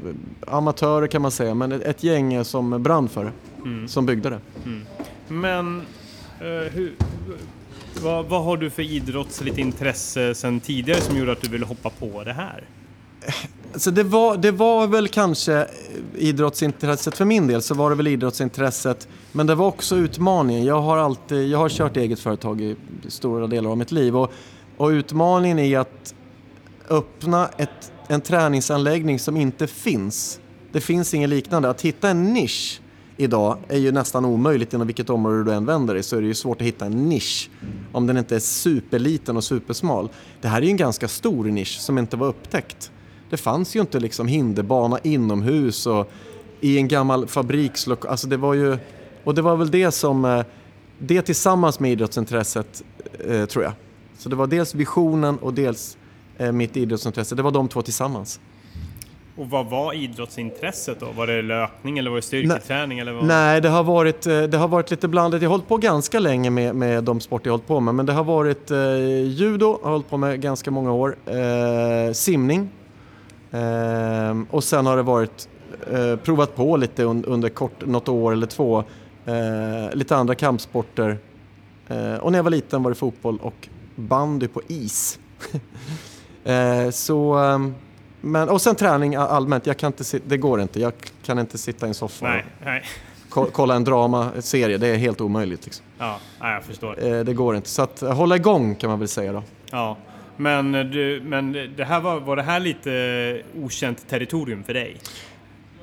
amatörer 0.47 1.07
kan 1.07 1.23
man 1.23 1.31
säga, 1.31 1.55
men 1.55 1.73
ett 1.73 2.03
gäng 2.03 2.45
som 2.45 2.83
brann 2.83 3.09
för 3.09 3.25
det, 3.25 3.33
mm. 3.65 3.89
som 3.89 4.07
byggde 4.07 4.31
det. 4.31 4.41
Mm. 4.65 4.87
Men 5.29 5.83
Eh, 6.41 6.73
hur, 6.73 6.95
vad, 8.03 8.27
vad, 8.27 8.45
har 8.45 8.57
du 8.57 8.71
för 8.71 8.83
idrottsligt 8.83 9.59
intresse 9.59 10.35
sedan 10.35 10.61
tidigare 10.61 11.01
som 11.01 11.19
gjorde 11.19 11.33
att 11.33 11.41
du 11.41 11.49
ville 11.49 11.67
hoppa 11.67 11.91
på 11.91 12.25
det 12.25 12.33
här? 12.33 12.65
Så 13.75 13.91
det, 13.91 14.03
var, 14.03 14.37
det 14.37 14.51
var 14.51 14.87
väl 14.87 15.09
kanske 15.09 15.67
idrottsintresset 16.19 17.17
för 17.17 17.25
min 17.25 17.47
del, 17.47 17.63
så 17.63 17.75
var 17.75 17.91
det 17.91 17.97
väl 17.97 18.07
idrottsintresset. 18.07 19.09
Men 19.33 19.47
det 19.47 19.55
var 19.55 19.67
också 19.67 19.97
utmaningen. 19.97 20.65
Jag 20.65 20.81
har, 20.81 20.97
alltid, 20.97 21.49
jag 21.49 21.59
har 21.59 21.69
kört 21.69 21.97
eget 21.97 22.21
företag 22.21 22.61
i 22.61 22.77
stora 23.09 23.47
delar 23.47 23.71
av 23.71 23.79
mitt 23.79 23.93
liv. 23.93 24.17
Och, 24.17 24.33
och 24.77 24.89
utmaningen 24.89 25.59
är 25.59 25.79
att 25.79 26.15
öppna 26.89 27.49
ett, 27.57 27.93
en 28.09 28.21
träningsanläggning 28.21 29.19
som 29.19 29.37
inte 29.37 29.67
finns. 29.67 30.41
Det 30.73 30.81
finns 30.81 31.15
inget 31.15 31.31
liknande. 31.31 31.71
Att 31.71 31.81
hitta 31.81 32.09
en 32.09 32.33
nisch 32.33 32.81
idag 33.17 33.59
är 33.69 33.79
ju 33.79 33.93
nästan 33.93 34.25
omöjligt 34.25 34.73
inom 34.73 34.87
vilket 34.87 35.11
område 35.11 35.45
du 35.45 35.53
än 35.53 35.67
vänder 35.67 35.95
dig 35.95 36.03
så 36.03 36.17
är 36.17 36.21
det 36.21 36.27
ju 36.27 36.35
svårt 36.35 36.61
att 36.61 36.67
hitta 36.67 36.87
en 36.87 37.09
nisch 37.09 37.51
om 37.93 38.07
den 38.07 38.17
inte 38.17 38.37
är 38.37 38.41
superliten 38.41 39.37
och 39.37 39.45
supersmal. 39.45 40.09
Det 40.41 40.49
här 40.49 40.59
är 40.59 40.63
ju 40.63 40.71
en 40.71 40.77
ganska 40.77 41.09
stor 41.09 41.45
nisch 41.45 41.79
som 41.81 41.99
inte 41.99 42.17
var 42.17 42.27
upptäckt. 42.27 42.91
Det 43.31 43.37
fanns 43.37 43.77
ju 43.77 43.81
inte 43.81 44.01
liksom 44.01 44.29
hinderbana 44.29 44.99
inomhus 45.03 45.87
och 45.87 46.11
i 46.61 46.79
en 46.79 46.89
gammal 46.89 47.27
fabrikslokal. 47.27 48.11
Alltså 48.11 48.27
det 48.27 48.37
var 48.37 48.55
ju, 48.55 48.79
och 49.25 49.35
det 49.35 49.43
var 49.43 49.57
väl 49.57 49.71
det 49.71 49.91
som, 49.91 50.25
eh, 50.25 50.45
det 50.99 51.23
tillsammans 51.23 51.81
med 51.81 51.93
idrottsintresset 51.93 52.83
eh, 53.29 53.45
tror 53.45 53.65
jag. 53.65 53.73
Så 54.19 54.29
det 54.29 54.37
var 54.37 54.47
dels 54.47 54.75
visionen 54.75 55.39
och 55.39 55.55
dels 55.55 55.97
eh, 56.39 56.53
mitt 56.53 56.77
idrottsintresse. 56.77 57.35
Det 57.35 57.43
var 57.43 57.51
de 57.51 57.69
två 57.69 57.83
tillsammans. 57.83 58.41
Och 59.37 59.51
vad 59.51 59.67
var 59.67 59.93
idrottsintresset 59.93 61.01
då? 61.01 61.07
Var 61.17 61.27
det 61.27 61.43
löpning 61.43 61.99
eller 61.99 62.11
var 62.11 62.17
det 62.17 62.23
styrketräning? 62.23 62.99
Eller 62.99 63.13
vad? 63.13 63.25
Nej, 63.25 63.61
det 63.61 63.69
har, 63.69 63.85
varit, 63.85 64.27
eh, 64.27 64.43
det 64.43 64.57
har 64.57 64.69
varit 64.69 64.91
lite 64.91 65.09
blandat. 65.09 65.43
Jag 65.43 65.49
har 65.49 65.55
hållit 65.55 65.69
på 65.69 65.77
ganska 65.77 66.19
länge 66.19 66.51
med, 66.51 66.75
med 66.75 67.05
de 67.05 67.21
sporter 67.21 67.49
jag 67.49 67.53
har 67.53 67.59
hållit 67.59 67.67
på 67.67 67.81
med. 67.81 67.95
Men 67.95 68.07
det 68.07 68.13
har 68.13 68.25
varit 68.25 68.71
eh, 68.71 68.97
judo, 69.23 69.79
har 69.83 69.91
hållit 69.91 70.11
på 70.11 70.17
med 70.17 70.41
ganska 70.41 70.71
många 70.71 70.93
år. 70.93 71.17
Eh, 71.27 72.13
simning. 72.13 72.71
Eh, 73.51 74.39
och 74.51 74.65
sen 74.65 74.87
har 74.87 74.97
det 74.97 75.03
varit 75.03 75.49
eh, 75.93 76.17
provat 76.17 76.57
på 76.57 76.77
lite 76.77 77.05
un, 77.05 77.25
under 77.25 77.49
kort, 77.49 77.87
något 77.87 78.09
år 78.09 78.33
eller 78.33 78.47
två. 78.47 78.85
Eh, 79.27 79.95
lite 79.95 80.17
andra 80.17 80.35
kampsporter. 80.35 81.19
och 82.21 82.33
när 82.33 82.39
jag 82.39 82.45
var 82.45 82.51
liten 82.51 82.83
var 82.83 82.91
det 82.91 82.95
fotboll 82.95 83.39
och 83.43 83.69
bandy 83.95 84.49
på 84.49 84.63
is. 84.69 85.19
så 86.93 87.35
ehm, 87.35 87.75
men, 88.25 88.49
och 88.49 88.61
sen 88.61 88.75
träning 88.75 89.15
allmänt, 89.15 89.67
jag 89.67 89.77
kan 89.77 89.87
inte, 89.87 90.19
det 90.27 90.37
går 90.37 90.61
inte. 90.61 90.81
Jag 90.81 90.93
kan 91.25 91.39
inte 91.39 91.59
sitta 91.59 91.87
i 91.87 91.89
en 91.89 91.95
soffa 91.95 92.29
nej, 92.29 92.45
nej. 92.65 92.83
och 93.35 93.53
kolla 93.53 93.75
en 93.75 93.85
dramaserie, 93.85 94.79
det 94.79 94.89
är 94.89 94.97
helt 94.97 95.21
omöjligt. 95.21 95.65
Liksom. 95.65 95.85
Ja, 95.99 96.19
jag 96.41 96.65
förstår. 96.65 97.05
Eh, 97.05 97.21
det 97.21 97.35
går 97.35 97.57
inte. 97.57 97.69
Så 97.69 97.83
att 97.83 98.03
eh, 98.03 98.13
hålla 98.13 98.37
igång 98.37 98.75
kan 98.75 98.91
man 98.91 98.99
väl 98.99 99.09
säga 99.09 99.33
då. 99.33 99.43
Ja, 99.71 99.97
men, 100.37 100.75
eh, 100.75 100.85
du, 100.85 101.23
men 101.25 101.53
det 101.77 101.85
här 101.85 102.01
var, 102.01 102.21
var 102.21 102.37
det 102.37 102.43
här 102.43 102.61
lite 102.61 103.43
okänt 103.63 104.09
territorium 104.09 104.65
för 104.65 104.75
dig? 104.75 104.97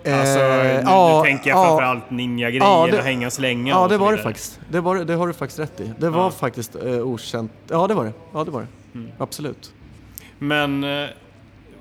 Alltså, 0.06 0.40
nu, 0.40 0.82
ja, 0.86 1.22
nu 1.24 1.30
tänker 1.30 1.50
jag 1.50 1.60
ja, 1.60 1.66
framförallt 1.66 2.12
ninja-grejer 2.12 2.64
ja, 2.64 2.84
och 2.84 2.90
hänga 2.90 3.28
och 3.28 3.34
slänga 3.34 3.74
Ja, 3.74 3.88
det 3.88 3.98
var 3.98 4.12
det 4.12 4.18
faktiskt. 4.18 4.60
Det, 4.70 4.82
var, 4.82 4.96
det 4.96 5.14
har 5.14 5.28
du 5.28 5.34
faktiskt 5.34 5.60
rätt 5.60 5.80
i. 5.80 5.92
Det 5.98 6.10
var 6.10 6.32
faktiskt 6.32 6.76
eh, 6.76 7.08
okänt. 7.08 7.52
Ja, 7.68 7.88
det 7.88 7.94
var 7.94 8.06
det. 8.06 8.14
Ja, 8.34 8.44
det 8.44 8.52
var 8.52 8.62
det. 8.62 9.00
Mm. 9.00 9.12
Absolut. 9.18 9.74
Men 10.40 10.86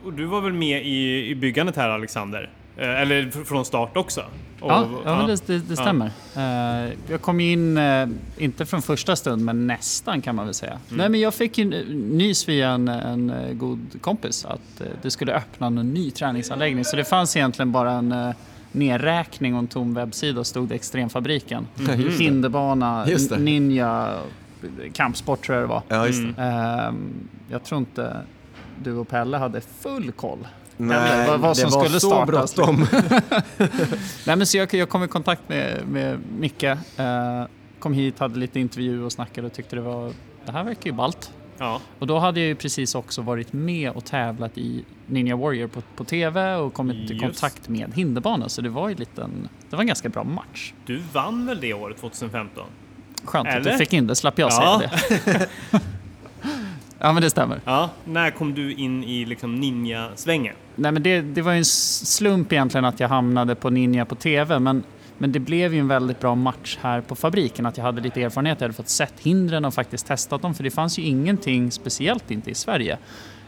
och 0.05 0.13
du 0.13 0.25
var 0.25 0.41
väl 0.41 0.53
med 0.53 0.87
i, 0.87 1.27
i 1.27 1.35
byggandet 1.35 1.77
här 1.77 1.89
Alexander? 1.89 2.51
Eh, 2.77 3.01
eller 3.01 3.45
från 3.45 3.65
start 3.65 3.97
också? 3.97 4.21
Och, 4.61 4.71
ja, 4.71 4.89
ja, 5.05 5.17
men 5.17 5.27
det, 5.27 5.47
det, 5.47 5.59
det 5.59 5.77
stämmer. 5.77 6.11
Ja. 6.35 6.87
Uh, 6.87 6.93
jag 7.09 7.21
kom 7.21 7.41
in, 7.41 7.79
uh, 7.79 8.09
inte 8.37 8.67
från 8.67 8.83
första 8.83 9.17
stund, 9.17 9.45
men 9.45 9.67
nästan 9.67 10.23
kan 10.23 10.35
man 10.35 10.45
väl 10.45 10.55
säga. 10.55 10.73
Mm. 10.73 10.83
Nej, 10.89 11.09
men 11.09 11.21
jag 11.21 11.35
fick 11.35 11.59
ju 11.59 11.65
nys 11.95 12.49
via 12.49 12.71
en, 12.71 12.89
en 12.89 13.33
god 13.53 13.87
kompis 14.01 14.45
att 14.45 14.81
uh, 14.81 14.87
det 15.03 15.11
skulle 15.11 15.35
öppna 15.35 15.67
en 15.67 15.75
ny 15.75 16.11
träningsanläggning. 16.11 16.85
Så 16.85 16.97
det 16.97 17.05
fanns 17.05 17.37
egentligen 17.37 17.73
bara 17.73 17.93
en 17.93 18.13
uh, 18.13 18.35
nedräkning 18.73 19.55
och 19.55 19.59
en 19.59 19.69
tom 19.69 19.95
webbsida 19.95 20.41
och 20.41 20.47
stod 20.47 20.69
det 20.69 20.75
Extremfabriken. 20.75 21.67
Mm. 21.79 22.19
Hinderbana, 22.19 23.07
ninja, 23.39 24.19
kampsport 24.93 25.47
tror 25.47 25.59
jag 25.59 25.65
det 25.65 25.69
var. 25.69 25.83
Ja, 25.89 26.07
just 26.07 26.37
det. 26.37 26.43
Mm. 26.43 27.15
jag 27.51 27.65
tror 27.65 27.79
inte 27.79 28.17
du 28.83 28.93
och 28.93 29.09
Pelle 29.09 29.37
hade 29.37 29.61
full 29.61 30.13
koll. 30.13 30.47
Nej, 30.77 31.29
vad, 31.29 31.41
vad 31.41 31.57
som 31.57 31.71
det 31.71 31.77
var 31.77 31.85
skulle 31.85 32.01
så 32.01 32.25
bråttom. 32.27 32.87
Nej, 34.27 34.37
men 34.37 34.47
så 34.47 34.57
jag, 34.57 34.75
jag 34.75 34.89
kom 34.89 35.05
i 35.05 35.09
kontakt 35.09 35.49
med, 35.49 35.89
med 35.89 36.19
Micke, 36.39 36.63
eh, 36.63 36.77
kom 37.79 37.93
hit, 37.93 38.19
hade 38.19 38.39
lite 38.39 38.61
intervju 38.61 39.05
och 39.05 39.13
snackade 39.13 39.47
och 39.47 39.53
tyckte 39.53 39.77
det 39.77 39.83
var, 39.83 40.13
det 40.47 40.53
här 40.53 40.65
verkar 40.65 40.91
ju 40.91 40.93
ballt. 40.93 41.33
Ja. 41.59 41.81
Och 41.99 42.07
då 42.07 42.19
hade 42.19 42.41
jag 42.41 42.47
ju 42.47 42.55
precis 42.55 42.95
också 42.95 43.23
varit 43.23 43.53
med 43.53 43.91
och 43.91 44.05
tävlat 44.05 44.59
i 44.59 44.85
Ninja 45.07 45.37
Warrior 45.37 45.69
på, 45.69 45.83
på 45.97 46.05
TV 46.05 46.55
och 46.55 46.75
kommit 46.75 46.97
Just. 46.97 47.13
i 47.13 47.19
kontakt 47.19 47.69
med 47.69 47.95
hinderbana 47.95 48.49
så 48.49 48.63
det 48.63 48.69
var 48.69 48.89
ju 48.89 48.95
liten, 48.95 49.49
det 49.71 49.77
var 49.77 49.81
en 49.81 49.87
ganska 49.87 50.09
bra 50.09 50.25
match. 50.25 50.73
Du 50.87 51.03
vann 51.13 51.47
väl 51.47 51.61
det 51.61 51.75
året 51.75 52.01
2015? 52.01 52.65
Skönt 53.25 53.49
Eller? 53.49 53.59
att 53.59 53.65
du 53.65 53.79
fick 53.79 53.93
in 53.93 54.07
det, 54.07 54.15
slapp 54.15 54.39
jag 54.39 54.51
ja. 54.53 54.81
säga 54.81 54.91
det. 55.25 55.49
Ja, 57.03 57.13
men 57.13 57.23
det 57.23 57.31
stämmer. 57.31 57.61
Ja, 57.65 57.91
när 58.05 58.31
kom 58.31 58.55
du 58.55 58.75
in 58.75 59.05
i 59.05 59.25
liksom 59.25 59.55
ninja-svängen? 59.55 60.55
Nej, 60.75 60.93
men 60.93 61.03
det, 61.03 61.21
det 61.21 61.43
var 61.43 61.53
ju 61.53 61.59
en 61.59 61.65
slump 61.65 62.53
egentligen 62.53 62.85
att 62.85 63.01
jag 63.01 63.09
hamnade 63.09 63.55
på 63.55 63.71
Ninja 63.71 64.05
på 64.05 64.15
TV, 64.15 64.59
men, 64.59 64.83
men 65.19 65.33
det 65.33 65.39
blev 65.39 65.75
ju 65.75 65.81
en 65.81 65.89
väldigt 65.89 66.21
bra 66.21 66.35
match 66.35 66.79
här 66.81 67.01
på 67.01 67.15
fabriken, 67.15 67.67
att 67.67 67.77
jag 67.77 67.85
hade 67.85 68.01
lite 68.01 68.23
erfarenhet, 68.23 68.61
jag 68.61 68.65
hade 68.65 68.75
fått 68.75 68.89
sett 68.89 69.15
hindren 69.21 69.65
och 69.65 69.75
faktiskt 69.75 70.07
testat 70.07 70.43
dem, 70.43 70.55
för 70.55 70.65
det 70.65 70.71
fanns 70.71 70.99
ju 70.99 71.03
ingenting 71.03 71.71
speciellt 71.71 72.31
inte 72.31 72.51
i 72.51 72.55
Sverige. 72.55 72.99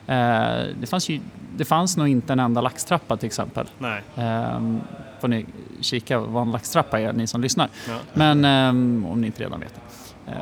Eh, 0.06 0.66
det, 0.80 0.86
fanns 0.86 1.08
ju, 1.08 1.20
det 1.56 1.64
fanns 1.64 1.96
nog 1.96 2.08
inte 2.08 2.32
en 2.32 2.40
enda 2.40 2.60
laxtrappa 2.60 3.16
till 3.16 3.26
exempel. 3.26 3.66
Nej. 3.78 4.02
Eh, 4.16 4.76
får 5.20 5.28
ni 5.28 5.46
kika 5.80 6.18
vad 6.18 6.42
en 6.42 6.52
laxtrappa 6.52 7.00
är, 7.00 7.12
ni 7.12 7.26
som 7.26 7.40
lyssnar. 7.40 7.68
Ja. 7.88 7.96
Men 8.14 8.44
eh, 8.44 9.08
om 9.12 9.20
ni 9.20 9.26
inte 9.26 9.42
redan 9.42 9.60
vet 9.60 9.74
det. 9.74 10.32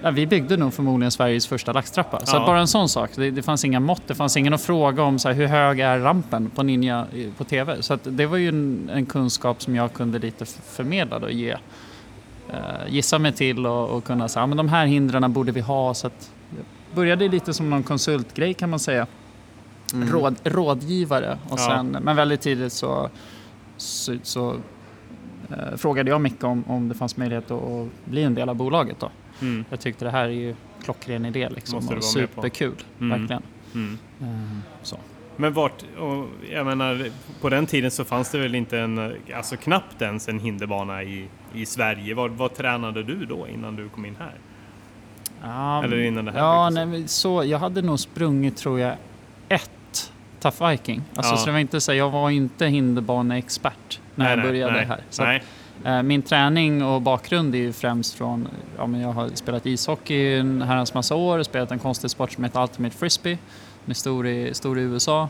Eh, 0.00 0.04
Ja, 0.04 0.10
vi 0.10 0.26
byggde 0.26 0.56
nog 0.56 0.74
förmodligen 0.74 1.10
Sveriges 1.10 1.46
första 1.46 1.72
laxtrappa. 1.72 2.26
Så 2.26 2.36
ja. 2.36 2.46
bara 2.46 2.60
en 2.60 2.68
sån 2.68 2.88
sak. 2.88 3.10
Det, 3.14 3.30
det, 3.30 3.42
fanns 3.42 3.64
inga 3.64 3.80
mått, 3.80 4.02
det 4.06 4.14
fanns 4.14 4.36
ingen 4.36 4.54
att 4.54 4.62
fråga 4.62 5.02
om 5.02 5.18
så 5.18 5.28
här, 5.28 5.34
hur 5.34 5.46
hög 5.46 5.80
är 5.80 5.98
rampen 5.98 6.50
på 6.50 6.62
Ninja 6.62 7.06
på 7.36 7.44
TV. 7.44 7.82
Så 7.82 7.98
det 8.02 8.26
var 8.26 8.36
ju 8.36 8.48
en, 8.48 8.90
en, 8.92 9.06
kunskap 9.06 9.62
som 9.62 9.76
jag 9.76 9.92
kunde 9.92 10.18
lite 10.18 10.44
förmedla 10.44 11.16
och 11.16 11.32
ge. 11.32 11.52
Uh, 11.52 12.88
gissa 12.88 13.18
mig 13.18 13.32
till 13.32 13.66
och, 13.66 13.88
och 13.90 14.04
kunna 14.04 14.28
säga, 14.28 14.42
ja, 14.42 14.46
men 14.46 14.56
de 14.56 14.68
här 14.68 14.86
hindren 14.86 15.32
borde 15.32 15.52
vi 15.52 15.60
ha. 15.60 15.94
Så 15.94 16.06
att, 16.06 16.30
det 16.50 16.94
började 16.94 17.28
lite 17.28 17.54
som 17.54 17.70
någon 17.70 17.82
konsultgrej 17.82 18.54
kan 18.54 18.70
man 18.70 18.78
säga. 18.78 19.06
Mm. 19.94 20.08
Råd, 20.08 20.36
rådgivare. 20.44 21.38
Och 21.48 21.60
sen, 21.60 21.90
ja. 21.94 22.00
Men 22.00 22.16
väldigt 22.16 22.40
tidigt 22.40 22.72
så, 22.72 23.10
så, 23.76 24.16
så 24.22 24.50
uh, 24.50 25.76
frågade 25.76 26.10
jag 26.10 26.20
Micke 26.20 26.44
om, 26.44 26.64
om 26.66 26.88
det 26.88 26.94
fanns 26.94 27.16
möjlighet 27.16 27.50
att, 27.50 27.62
att 27.62 27.88
bli 28.04 28.22
en 28.22 28.34
del 28.34 28.48
av 28.48 28.56
bolaget. 28.56 29.00
Då. 29.00 29.10
Mm. 29.40 29.64
Jag 29.70 29.80
tyckte 29.80 30.04
det 30.04 30.10
här 30.10 30.24
är 30.24 30.28
ju 30.28 30.54
klockren 30.84 31.24
idé 31.24 31.48
liksom. 31.48 31.88
Och 31.88 32.04
superkul, 32.04 32.74
mm. 33.00 33.20
verkligen. 33.20 33.42
Mm. 33.74 33.98
Uh, 34.22 34.58
så. 34.82 34.98
Men 35.36 35.52
vart, 35.52 35.84
och 35.98 36.26
jag 36.50 36.66
menar, 36.66 37.10
på 37.40 37.48
den 37.48 37.66
tiden 37.66 37.90
så 37.90 38.04
fanns 38.04 38.30
det 38.30 38.38
väl 38.38 38.54
inte 38.54 38.78
en, 38.78 39.14
alltså 39.34 39.56
knappt 39.56 40.02
ens 40.02 40.28
en 40.28 40.38
hinderbana 40.38 41.02
i, 41.02 41.28
i 41.54 41.66
Sverige. 41.66 42.14
Vad, 42.14 42.30
vad 42.30 42.54
tränade 42.54 43.02
du 43.02 43.26
då 43.26 43.48
innan 43.48 43.76
du 43.76 43.88
kom 43.88 44.06
in 44.06 44.16
här? 44.18 44.34
Um, 45.42 45.84
Eller 45.84 46.02
innan 46.02 46.24
det 46.24 46.32
här? 46.32 46.38
Ja, 46.38 46.70
nej, 46.70 47.08
så, 47.08 47.44
jag 47.44 47.58
hade 47.58 47.82
nog 47.82 48.00
sprungit 48.00 48.56
tror 48.56 48.80
jag 48.80 48.94
ett 49.48 50.12
Tough 50.40 50.68
Viking. 50.68 51.02
Alltså, 51.14 51.32
ja. 51.32 51.36
Så 51.36 51.46
det 51.46 51.52
var 51.52 51.58
inte 51.58 51.80
så, 51.80 51.92
jag 51.92 52.10
var 52.10 52.30
inte 52.30 52.66
hinderbaneexpert 52.66 54.00
när 54.14 54.24
nej, 54.24 54.36
jag 54.36 54.42
började 54.42 54.72
nej, 54.72 54.84
här. 54.84 55.00
Så 55.10 55.24
nej. 55.24 55.36
Eh, 55.36 55.42
min 56.04 56.22
träning 56.22 56.84
och 56.84 57.02
bakgrund 57.02 57.54
är 57.54 57.58
ju 57.58 57.72
främst 57.72 58.14
från, 58.14 58.48
ja, 58.76 58.86
men 58.86 59.00
jag 59.00 59.12
har 59.12 59.30
spelat 59.34 59.66
ishockey 59.66 60.36
en 60.36 60.62
herrans 60.62 60.94
massa 60.94 61.14
år, 61.14 61.42
spelat 61.42 61.70
en 61.70 61.78
konstig 61.78 62.10
sport 62.10 62.32
som 62.32 62.44
heter 62.44 62.62
Ultimate 62.62 62.96
Frisbee, 62.96 63.38
som 63.84 63.90
är 63.90 63.94
stor 63.94 64.26
i, 64.26 64.54
stor 64.54 64.78
i 64.78 64.82
USA. 64.82 65.28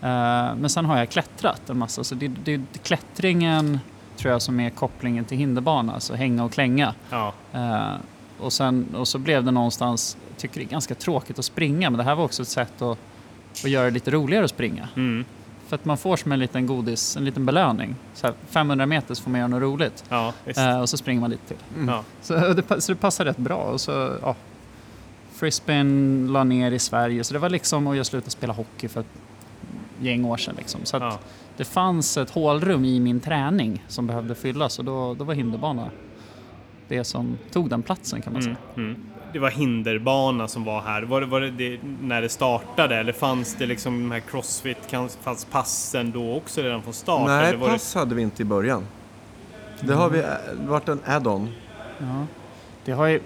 Eh, 0.00 0.54
men 0.56 0.70
sen 0.70 0.84
har 0.84 0.98
jag 0.98 1.10
klättrat 1.10 1.70
en 1.70 1.78
massa, 1.78 2.04
så 2.04 2.14
det, 2.14 2.28
det, 2.28 2.60
klättringen 2.82 3.80
tror 4.16 4.32
jag 4.32 4.42
som 4.42 4.60
är 4.60 4.70
kopplingen 4.70 5.24
till 5.24 5.38
hinderbana, 5.38 5.94
alltså 5.94 6.14
hänga 6.14 6.44
och 6.44 6.52
klänga. 6.52 6.94
Ja. 7.10 7.32
Eh, 7.52 7.94
och, 8.40 8.52
sen, 8.52 8.94
och 8.94 9.08
så 9.08 9.18
blev 9.18 9.44
det 9.44 9.50
någonstans, 9.50 10.16
jag 10.28 10.38
tycker 10.38 10.60
det 10.60 10.66
är 10.66 10.68
ganska 10.70 10.94
tråkigt 10.94 11.38
att 11.38 11.44
springa, 11.44 11.90
men 11.90 11.98
det 11.98 12.04
här 12.04 12.14
var 12.14 12.24
också 12.24 12.42
ett 12.42 12.48
sätt 12.48 12.82
att, 12.82 12.98
att 13.64 13.70
göra 13.70 13.84
det 13.84 13.90
lite 13.90 14.10
roligare 14.10 14.44
att 14.44 14.50
springa. 14.50 14.88
Mm. 14.96 15.24
För 15.68 15.74
att 15.76 15.84
man 15.84 15.98
får 15.98 16.16
som 16.16 16.32
en 16.32 16.38
liten 16.38 16.66
godis, 16.66 17.16
en 17.16 17.24
liten 17.24 17.46
belöning. 17.46 17.94
Så 18.14 18.26
här, 18.26 18.34
500 18.48 18.86
meter 18.86 19.14
så 19.14 19.22
får 19.22 19.30
man 19.30 19.38
göra 19.40 19.48
något 19.48 19.62
roligt. 19.62 20.04
Ja. 20.08 20.32
Eh, 20.44 20.80
och 20.80 20.88
så 20.88 20.96
springer 20.96 21.20
man 21.20 21.30
lite 21.30 21.46
till. 21.46 21.56
Ja. 21.86 22.04
Så 22.22 22.34
det, 22.34 22.80
så 22.80 22.92
det 22.92 22.96
passar 22.98 23.24
rätt 23.24 23.36
bra. 23.36 23.56
Och 23.56 23.80
så, 23.80 24.16
ja, 24.22 24.34
Frisbeen 25.32 26.26
la 26.32 26.44
ner 26.44 26.70
i 26.72 26.78
Sverige, 26.78 27.24
så 27.24 27.32
det 27.34 27.38
var 27.40 27.50
liksom, 27.50 27.86
och 27.86 27.96
jag 27.96 28.06
slutade 28.06 28.30
spela 28.30 28.52
hockey 28.52 28.88
för 28.88 29.00
ett 29.00 29.06
gäng 30.00 30.24
år 30.24 30.36
sedan. 30.36 30.54
Liksom. 30.58 30.80
Så 30.84 30.96
Ja. 30.96 31.18
det 31.56 31.64
fanns 31.64 32.16
ett 32.16 32.30
hålrum 32.30 32.84
i 32.84 33.00
min 33.00 33.20
träning 33.20 33.84
som 33.88 34.06
behövde 34.06 34.34
fyllas 34.34 34.78
och 34.78 34.84
då, 34.84 35.14
då 35.14 35.24
var 35.24 35.34
hinderbana 35.34 35.90
det 36.88 37.04
som 37.04 37.38
tog 37.52 37.70
den 37.70 37.82
platsen 37.82 38.22
kan 38.22 38.32
man 38.32 38.42
Mm. 38.42 38.54
säga. 38.74 38.84
Mm. 38.86 38.96
Det 39.32 39.38
var 39.38 39.50
hinderbana 39.50 40.48
som 40.48 40.64
var 40.64 40.80
här. 40.80 41.02
Var 41.02 41.20
det, 41.20 41.26
var 41.26 41.40
det, 41.40 41.50
det 41.50 41.78
när 42.02 42.22
det 42.22 42.28
startade 42.28 42.96
eller 42.96 43.12
fanns 43.12 43.54
det 43.54 43.66
liksom 43.66 44.02
de 44.02 44.10
här 44.10 44.20
crossfit, 44.20 44.78
fanns 45.22 45.44
passen 45.44 46.10
då 46.12 46.34
också 46.34 46.62
redan 46.62 46.82
från 46.82 46.94
start? 46.94 47.26
Nej, 47.26 47.48
eller 47.48 47.58
var 47.58 47.68
pass 47.68 47.94
hade 47.94 48.14
vi 48.14 48.22
inte 48.22 48.42
i 48.42 48.44
början. 48.44 48.86
Det 49.80 49.94
har 49.94 50.10
vi, 50.10 50.18
det 50.18 50.26
har 50.60 50.68
varit 50.68 50.88
en 50.88 51.00
add-on. 51.04 51.48
Ja. 51.98 52.26
Det 52.84 52.92
har 52.92 53.06
ju, 53.06 53.20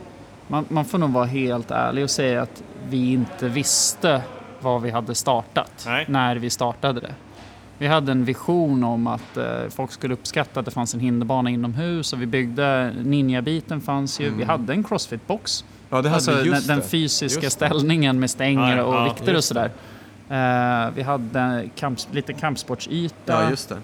man, 0.49 0.65
man 0.69 0.85
får 0.85 0.99
nog 0.99 1.11
vara 1.11 1.25
helt 1.25 1.71
ärlig 1.71 2.05
och 2.05 2.11
säga 2.11 2.43
att 2.43 2.63
vi 2.89 3.13
inte 3.13 3.49
visste 3.49 4.23
vad 4.61 4.83
vi 4.83 4.91
hade 4.91 5.15
startat 5.15 5.85
Nej. 5.87 6.05
när 6.09 6.37
vi 6.37 6.51
startade 6.51 7.01
det. 7.01 7.15
Vi 7.79 7.87
hade 7.87 8.13
en 8.13 8.25
vision 8.25 8.85
om 8.85 9.07
att 9.07 9.37
eh, 9.37 9.45
folk 9.71 9.93
skulle 9.93 10.15
uppskatta 10.15 10.61
att 10.61 10.67
det 10.67 10.73
fanns 10.73 10.95
en 10.95 11.01
hinderbana 11.01 11.51
inomhus 11.51 12.13
och 12.13 12.23
vi 12.23 12.27
byggde, 12.27 12.95
ninja-biten 13.05 13.81
fanns 13.81 14.21
ju, 14.21 14.31
vi 14.31 14.45
hade 14.45 14.73
en 14.73 14.85
crossfit-box. 14.85 15.65
Ja, 15.91 16.03
det 16.03 16.09
hade 16.09 16.15
Alltså 16.15 16.45
just 16.45 16.67
den, 16.69 16.83
fysiska 16.83 17.43
Just 17.43 17.57
ställningen 17.57 18.21
med 18.21 18.31
stänger 18.31 18.77
Ja, 18.77 18.85
och 18.85 18.95
ja, 18.95 19.05
vikter 19.05 19.37
och 19.37 19.45
sådär. 19.45 19.71
Eh, 20.29 20.91
vi 20.95 21.03
hade 21.03 21.69
kamp, 21.77 21.99
lite 22.13 22.33
kampsportsyta. 22.33 23.15
Ja, 23.43 23.51
just 23.51 23.69
det. 23.69 23.77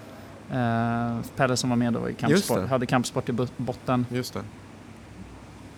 Eh, 0.57 1.17
Pelle 1.35 1.57
som 1.57 1.69
var 1.69 1.77
med 1.77 1.93
då 1.93 2.09
i 2.09 2.13
kampsport, 2.13 2.69
hade 2.69 2.85
kampsport 2.85 3.29
i 3.29 3.31
bo- 3.31 3.47
botten. 3.57 4.05
Just 4.11 4.33
det. 4.33 4.41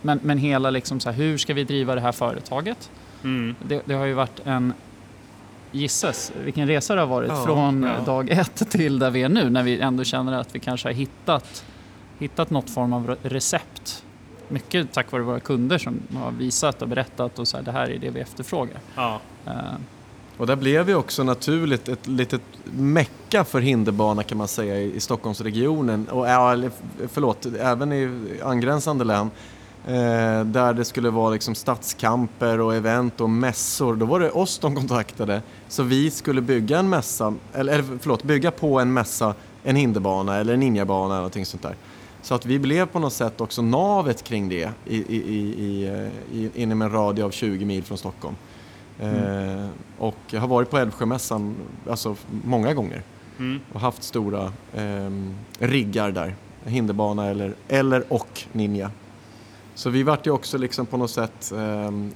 Men, 0.02 0.20
men 0.24 0.38
hela 0.38 0.70
liksom 0.70 1.00
så 1.00 1.10
här, 1.10 1.18
hur 1.18 1.38
ska 1.38 1.54
vi 1.54 1.64
driva 1.64 1.96
det 1.96 2.02
här 2.02 2.12
företaget? 2.12 2.90
Mm. 3.24 3.56
Det, 3.68 3.82
det 3.86 3.94
har 3.94 4.06
ju 4.06 4.14
varit 4.14 4.40
en, 4.46 4.74
gissas 5.72 6.32
vilken 6.44 6.68
resa 6.68 6.96
det 6.96 7.02
har 7.02 7.08
varit 7.08 7.30
Ja, 7.30 7.46
från 7.46 7.84
ja. 7.84 8.06
dag 8.06 8.30
ett 8.30 8.70
till 8.72 9.00
där 9.00 9.12
vi 9.12 9.24
är 9.24 9.30
nu 9.30 9.50
när 9.50 9.64
vi 9.64 9.80
ändå 9.80 10.04
känner 10.04 10.34
att 10.34 10.56
vi 10.56 10.60
kanske 10.60 10.88
har 10.88 10.94
hittat, 10.94 11.64
hittat 12.20 12.50
något 12.50 12.70
form 12.70 12.94
av 12.94 13.08
re- 13.10 13.18
recept. 13.24 13.99
Mycket 14.50 14.94
tack 14.94 15.12
vare 15.12 15.22
våra 15.24 15.40
kunder 15.40 15.78
som 15.78 16.00
har 16.16 16.32
visat 16.32 16.82
och 16.82 16.88
berättat 16.88 17.40
och 17.40 17.48
så 17.48 17.58
här, 17.58 17.64
det 17.64 17.72
här 17.72 17.90
är 17.90 17.98
det 17.98 18.10
vi 18.10 18.20
efterfrågar. 18.20 18.78
Ja. 18.96 19.20
Eh, 19.46 19.54
Och 20.38 20.48
där 20.48 20.56
blev 20.56 20.86
vi 20.86 20.94
också 20.94 21.24
naturligt 21.24 21.90
ett 21.90 22.08
litet 22.08 22.42
mecka 22.72 23.44
för 23.44 23.60
hinderbana 23.62 24.24
kan 24.24 24.38
man 24.38 24.48
säga 24.48 24.78
i, 24.78 25.00
Stockholmsregionen 25.00 26.08
och 26.10 26.26
förlåt, 27.12 27.46
även 27.60 27.94
i 27.94 28.10
angränsande 28.44 29.04
län. 29.04 29.32
Eh, 29.88 30.46
där 30.46 30.74
det 30.74 30.86
skulle 30.86 31.10
vara 31.10 31.30
liksom 31.30 31.56
stadskamper 31.56 32.60
och 32.60 32.76
event 32.76 33.22
och 33.22 33.30
mässor. 33.30 33.96
Då 33.96 34.06
var 34.06 34.20
det 34.20 34.32
oss 34.32 34.60
de 34.60 34.76
kontaktade. 34.76 35.42
Så 35.68 35.84
vi 35.84 36.12
skulle 36.12 36.42
bygga 36.42 36.80
en 36.80 36.90
mässa, 36.90 37.34
eller, 37.54 37.74
eller 37.74 37.98
förlåt, 38.02 38.24
bygga 38.24 38.52
på 38.52 38.80
en 38.80 38.94
mässa 38.94 39.34
en 39.64 39.76
hinderbana 39.76 40.36
eller 40.38 40.54
en 40.54 40.60
ninjabana 40.60 41.06
eller 41.06 41.16
någonting 41.16 41.46
sånt 41.46 41.64
där. 41.64 41.76
Så 42.22 42.36
att 42.36 42.46
vi 42.46 42.60
blev 42.60 42.86
på 42.86 43.00
något 43.00 43.14
sätt 43.14 43.42
också 43.42 43.62
navet 43.62 44.24
kring 44.24 44.50
det 44.50 44.72
i, 44.86 44.98
i, 44.98 45.16
i, 45.16 45.64
i, 45.66 45.88
eh, 46.54 46.62
inom 46.62 46.82
en 46.82 46.92
radie 46.92 47.26
av 47.26 47.32
20 47.32 47.66
mil 47.66 47.84
från 47.84 47.98
Stockholm. 47.98 48.36
Eh, 49.00 49.68
och 49.98 50.16
jag 50.32 50.42
har 50.42 50.48
varit 50.48 50.70
på 50.70 50.78
Älvsjömässan 50.78 51.56
alltså, 51.90 52.16
många 52.44 52.74
gånger 52.74 53.02
Mm. 53.40 53.60
och 53.74 53.80
haft 53.82 54.04
stora 54.04 54.54
ehm, 54.76 55.34
riggar 55.60 56.12
där. 56.12 56.36
Hinderbana 56.66 57.26
eller, 57.26 57.54
eller 57.68 58.14
och 58.14 58.44
ninja. 58.52 58.92
Så 59.76 59.90
vi 59.90 60.04
vart 60.04 60.28
ju 60.28 60.32
också 60.32 60.58
liksom 60.58 60.86
på 60.86 60.98
något 60.98 61.12
sätt, 61.12 61.52
ehm, 61.58 62.12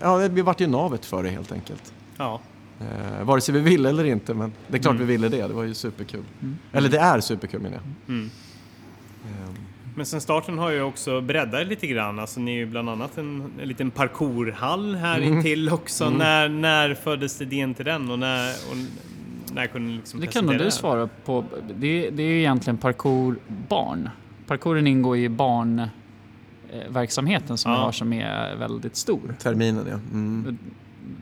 ja 0.00 0.16
vi 0.16 0.42
vart 0.42 0.60
ju 0.60 0.66
navet 0.66 1.04
för 1.04 1.22
det 1.22 1.28
helt 1.30 1.52
enkelt. 1.52 1.92
Ja. 2.16 2.40
Eh, 2.80 3.24
vare 3.24 3.40
sig 3.40 3.54
vi 3.54 3.60
ville 3.60 3.88
eller 3.88 4.04
inte, 4.04 4.34
men 4.34 4.52
det 4.68 4.76
är 4.76 4.82
klart 4.82 4.94
Mm. 4.94 5.06
vi 5.06 5.12
ville 5.12 5.28
det. 5.28 5.46
Det 5.48 5.54
var 5.54 5.62
ju 5.64 5.74
superkul. 5.74 6.24
Mm. 6.40 6.58
Eller 6.72 6.88
det 6.88 6.98
är 6.98 7.20
superkul 7.20 7.60
menar 7.60 7.76
jag. 8.06 8.14
Ehm, 9.24 9.54
Men 9.96 10.06
sen 10.06 10.20
starten 10.20 10.58
har 10.58 10.70
ju 10.70 10.82
också 10.82 11.20
breddat 11.20 11.66
lite 11.66 11.86
grann. 11.86 12.18
Alltså 12.18 12.40
ni 12.40 12.50
är 12.52 12.56
ju 12.56 12.66
bland 12.66 12.90
annat 12.90 13.18
en, 13.18 13.52
en 13.62 13.68
liten 13.68 13.90
parkourhall 13.90 14.94
här 14.94 15.18
Mm. 15.18 15.32
intill 15.36 15.72
också. 15.72 16.04
Mm. 16.04 16.18
När, 16.18 16.48
när 16.48 16.94
föddes 16.94 17.40
idén 17.40 17.74
till 17.74 17.84
den 17.84 18.10
och 18.10 18.18
när, 18.18 18.50
och 18.70 18.76
när 19.54 19.66
kunde 19.66 19.88
ni 19.90 19.96
liksom 19.96 20.20
det 20.20 20.26
kan 20.26 20.46
nog 20.46 20.58
du 20.58 20.70
svara 20.70 21.08
på. 21.24 21.44
Det, 21.74 22.10
det 22.10 22.22
är 22.22 22.26
ju 22.26 22.38
egentligen 22.38 22.76
parkourbarn. 22.76 24.08
Parkouren 24.46 24.86
ingår 24.86 25.16
i 25.16 25.28
barnverksamheten 25.28 27.58
som 27.58 27.72
vi 27.72 27.78
Ja. 27.78 27.82
har 27.84 27.92
som 27.92 28.12
är 28.12 28.56
väldigt 28.56 28.96
stor. 28.96 29.34
terminen 29.42 29.86
ja. 29.90 29.94
Mm. 30.12 30.58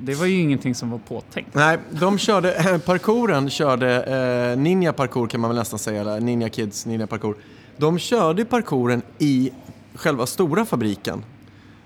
Det 0.02 0.14
var 0.14 0.26
ju 0.26 0.40
ingenting 0.40 0.74
som 0.74 0.90
var 0.90 0.98
påtänkt. 0.98 1.54
Nej, 1.54 1.78
de 1.90 2.18
körde, 2.18 2.78
parkouren 2.86 3.50
körde, 3.50 4.04
eh, 4.52 4.58
Ninja 4.58 4.92
Parkour 4.92 5.26
kan 5.26 5.40
man 5.40 5.50
väl 5.50 5.58
nästan 5.58 5.78
säga, 5.78 6.00
eller 6.00 6.20
Ninja 6.20 6.48
Kids 6.48 6.86
Ninja 6.86 7.06
Parkour. 7.06 7.36
De 7.76 7.98
körde 7.98 8.44
parkouren 8.44 9.02
i 9.18 9.52
själva 9.94 10.26
stora 10.26 10.64
fabriken, 10.64 11.24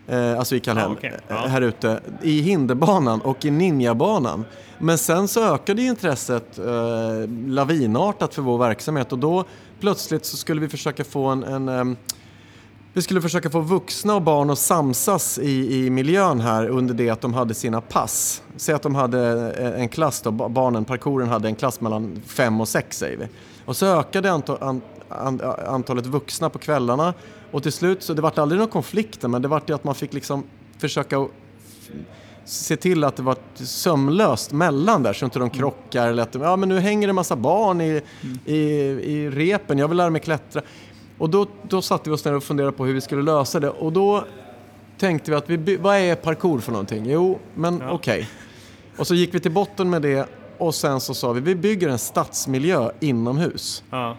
eh, 0.09 0.39
alltså 0.39 0.57
i 0.57 0.61
Kallhäll, 0.61 0.91
Ja, 0.91 0.97
okej. 0.99 1.11
eh, 1.29 1.35
Ja. 1.37 1.47
här 1.47 1.61
ute, 1.61 2.01
i 2.23 2.41
hinderbanan 2.41 3.21
och 3.21 3.45
i 3.45 3.51
ninjabanan. 3.51 4.45
Men 4.79 4.99
sen 4.99 5.29
så 5.29 5.55
ökade 5.55 5.83
intresset 5.83 6.59
eh, 6.59 6.65
lavinartat 7.47 8.35
för 8.35 8.43
vår 8.43 8.59
verksamhet 8.59 9.13
och 9.13 9.19
då 9.19 9.45
plötsligt 9.81 10.25
så 10.25 10.37
skulle 10.37 10.61
vi 10.61 10.69
försöka 10.69 11.05
få 11.05 11.27
en, 11.27 11.45
en 11.45 11.69
ehm, 11.69 11.97
vi 12.93 13.03
skulle 13.03 13.21
försöka 13.21 13.51
få 13.51 13.61
vuxna 13.61 14.15
och 14.15 14.23
barn 14.23 14.51
att 14.51 14.59
samsas 14.59 15.39
i, 15.39 15.85
i 15.87 15.91
miljön 15.91 16.41
här 16.41 16.69
under 16.69 16.95
det 16.95 17.11
att 17.11 17.21
de 17.21 17.35
hade 17.35 17.55
sina 17.55 17.81
pass. 17.81 18.43
Säg 18.57 18.75
att 18.75 18.83
de 18.83 18.95
hade 18.95 19.53
eh, 19.59 19.81
en 19.81 19.89
klass 19.89 20.21
då, 20.21 20.31
ba- 20.31 20.49
barnen, 20.49 20.85
parkouren 20.85 21.29
hade 21.29 21.49
en 21.49 21.55
klass 21.55 21.81
mellan 21.81 22.23
fem 22.27 22.61
och 22.61 22.69
sex 22.69 22.99
säger 22.99 23.17
vi. 23.17 23.29
Och 23.65 23.77
så 23.77 23.87
ökade 23.87 24.33
antal, 24.33 24.59
an, 24.61 24.81
an, 25.09 25.41
antalet 25.67 26.07
vuxna 26.07 26.51
på 26.51 26.59
kvällarna 26.59 27.15
och 27.51 27.63
till 27.63 27.73
slut 27.73 28.03
så 28.03 28.15
det 28.15 28.23
vart 28.23 28.39
aldrig 28.39 28.59
några 28.59 28.73
konflikter 28.73 29.29
men 29.29 29.43
det 29.43 29.49
vart 29.49 29.71
ju 29.71 29.75
att 29.75 29.85
man 29.85 29.95
fick 29.95 30.13
liksom 30.13 30.45
försöka 30.79 31.27
se 32.45 32.77
till 32.77 33.05
att 33.05 33.17
det 33.17 33.23
var 33.23 33.37
sömlöst 33.55 34.53
mellan 34.53 35.03
där 35.03 35.13
så 35.13 35.25
inte 35.25 35.39
de 35.39 35.51
krockar 35.51 36.09
eller 36.09 36.23
att 36.23 36.33
de, 36.33 36.43
ja 36.43 36.57
men 36.57 36.69
nu 36.69 36.81
hänger 36.81 37.07
det 37.07 37.11
en 37.11 37.15
massa 37.15 37.37
barn 37.37 37.81
i, 37.81 38.03
i, 38.45 38.57
i 38.57 39.31
repen, 39.31 39.79
jag 39.79 39.89
vill 39.89 39.97
lära 39.97 40.11
mig 40.11 40.21
klättra. 40.21 40.63
Och 41.21 41.31
då, 41.31 41.47
då 41.63 41.83
satte 41.83 42.11
vi 42.11 42.17
oss 42.17 42.25
ner 42.25 42.35
och 42.35 42.43
funderade 42.43 42.73
på 42.73 42.85
hur 42.85 42.95
vi 42.95 43.01
skulle 43.01 43.23
lösa 43.23 43.61
det 43.61 43.71
och 43.71 43.93
då 43.93 44.25
tänkte 44.99 45.31
vi 45.31 45.37
att 45.37 45.51
vi, 45.51 45.77
vad 45.77 45.97
är 45.97 46.15
parkour 46.15 46.59
för 46.59 46.73
någonting? 46.73 47.05
Jo, 47.11 47.39
men 47.55 47.79
Ja. 47.81 47.91
okej. 47.91 48.29
Och 48.99 49.07
så 49.07 49.15
gick 49.15 49.35
vi 49.35 49.41
till 49.41 49.51
botten 49.53 49.91
med 49.91 50.03
det 50.03 50.29
och 50.59 50.75
sen 50.75 51.01
så 51.01 51.15
sa 51.15 51.33
vi 51.33 51.41
vi 51.41 51.55
bygger 51.55 51.89
en 51.89 51.99
stadsmiljö 51.99 52.91
inomhus. 53.01 53.83
Ja. 53.91 54.17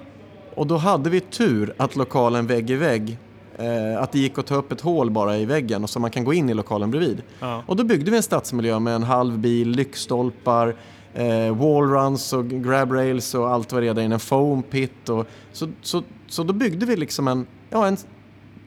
Och 0.56 0.68
då 0.68 0.78
hade 0.78 1.10
vi 1.10 1.20
tur 1.20 1.74
att 1.78 1.96
lokalen 1.96 2.48
vägg 2.48 2.70
i 2.70 2.76
vägg, 2.76 3.18
eh, 3.58 4.02
att 4.02 4.12
det 4.12 4.20
gick 4.20 4.38
att 4.38 4.46
ta 4.48 4.56
upp 4.56 4.72
ett 4.72 4.82
hål 4.82 5.12
bara 5.12 5.38
i 5.38 5.46
väggen 5.46 5.84
och 5.84 5.90
så 5.90 6.00
man 6.00 6.12
kan 6.12 6.24
gå 6.24 6.34
in 6.34 6.50
i 6.50 6.54
lokalen 6.54 6.92
bredvid. 6.92 7.22
Ja. 7.40 7.64
Och 7.68 7.76
då 7.76 7.84
byggde 7.84 8.12
vi 8.12 8.18
en 8.18 8.24
stadsmiljö 8.24 8.80
med 8.80 8.96
en 8.96 9.04
halv 9.04 9.38
bil, 9.40 9.70
lyktstolpar, 9.70 10.76
eh, 11.14 11.56
wallruns 11.56 12.34
och 12.34 12.50
grab 12.50 12.92
rails 12.92 13.36
och 13.36 13.50
allt 13.50 13.72
vad 13.74 13.84
det 13.84 13.88
är 13.88 13.94
där 13.94 14.02
inne, 14.02 14.16
en 14.16 14.20
foam 14.20 14.64
pit. 14.64 15.10
Och, 15.10 15.28
så, 15.52 15.68
så, 15.82 16.04
så 16.32 16.44
då 16.44 16.54
byggde 16.54 16.86
vi 16.86 16.96
liksom 16.96 17.28
en, 17.28 17.48
ja, 17.70 17.88
en 17.88 17.98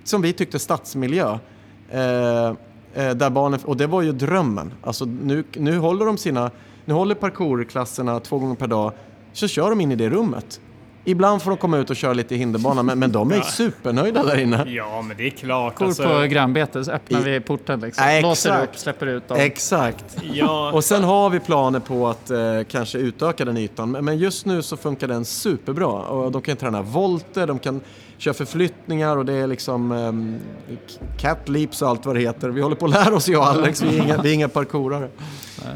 som 0.05 0.22
vi 0.22 0.33
tyckte 0.33 0.59
stadsmiljö. 0.59 1.38
Eh, 1.90 2.48
eh, 2.94 3.14
där 3.14 3.31
barnen, 3.31 3.61
och 3.64 3.77
det 3.77 3.87
var 3.87 4.03
ju 4.03 4.12
drömmen. 4.12 4.72
Alltså 4.83 5.05
nu, 5.05 5.44
nu 5.57 5.79
håller 5.79 6.07
de 6.07 6.18
sina, 6.18 6.50
nu 6.85 6.94
håller 6.94 7.14
parkourklasserna 7.14 8.20
två 8.20 8.38
gånger 8.38 8.55
per 8.55 8.66
dag, 8.66 8.92
så 9.33 9.48
kör 9.48 9.70
de 9.70 9.81
in 9.81 9.92
i 9.92 9.96
det 9.96 10.11
rummet. 10.11 10.61
Ibland 11.07 11.43
får 11.43 11.51
de 11.51 11.57
komma 11.57 11.79
ut 11.79 11.90
och 11.90 11.97
köra 11.97 12.12
lite 12.12 12.35
i 12.35 12.38
hinderbana, 12.38 12.83
men, 12.83 12.99
men 12.99 13.12
de 13.12 13.33
är 13.33 13.37
Ja. 13.37 13.43
supernöjda 13.43 14.23
där 14.25 14.37
inne. 14.40 14.64
ja, 14.69 15.03
men 15.03 15.17
det 15.17 15.27
är 15.27 15.31
klart. 15.31 15.75
Kor 15.75 15.87
Alltså, 15.87 16.03
på 16.03 16.27
grannbete 16.27 16.85
så 16.85 16.90
öppnar 16.93 17.21
I- 17.21 17.23
vi 17.33 17.40
porten 17.40 17.81
liksom. 17.81 18.05
Ja, 18.09 18.21
Låser 18.21 18.51
exakt. 18.51 18.69
upp, 18.75 18.79
släpper 18.81 19.07
ut 19.07 19.29
dem. 19.29 19.37
Exakt. 19.40 20.05
ja, 20.33 20.71
Och 20.73 20.85
sen 20.85 21.05
har 21.05 21.31
vi 21.31 21.40
planer 21.40 21.81
på 21.81 22.09
att 22.09 22.31
eh, 22.31 22.38
kanske 22.69 22.99
utöka 22.99 23.45
den 23.45 23.57
ytan. 23.57 23.90
Men- 23.90 24.05
Men 24.05 24.19
just 24.19 24.47
nu 24.47 24.62
så 24.62 24.77
funkar 24.77 25.09
den 25.09 25.25
superbra. 25.25 25.87
Och 25.88 26.33
de 26.33 26.43
kan 26.43 26.57
träna 26.57 26.83
volter, 26.83 27.47
de 27.47 27.59
kan 27.59 27.81
köra 28.19 28.35
förflyttningar 28.35 29.17
och 29.17 29.25
det 29.25 29.33
är 29.33 29.47
liksom 29.47 29.93
um, 29.93 30.38
cat 31.19 31.49
leaps 31.49 31.83
och 31.83 31.88
allt 31.88 32.07
vad 32.07 32.17
det 32.17 32.21
heter. 32.21 32.49
Vi 32.49 32.61
håller 32.61 32.77
på 32.77 32.85
att 32.85 32.90
lära 32.90 33.14
oss 33.14 33.29
jag 33.29 33.40
och 33.40 33.47
Alex, 33.49 33.83
vi 33.83 33.99
är 33.99 34.03
inga, 34.03 34.23
vi 34.23 34.31
är 34.31 34.35
inga 34.35 34.49
parkourare. 34.49 35.09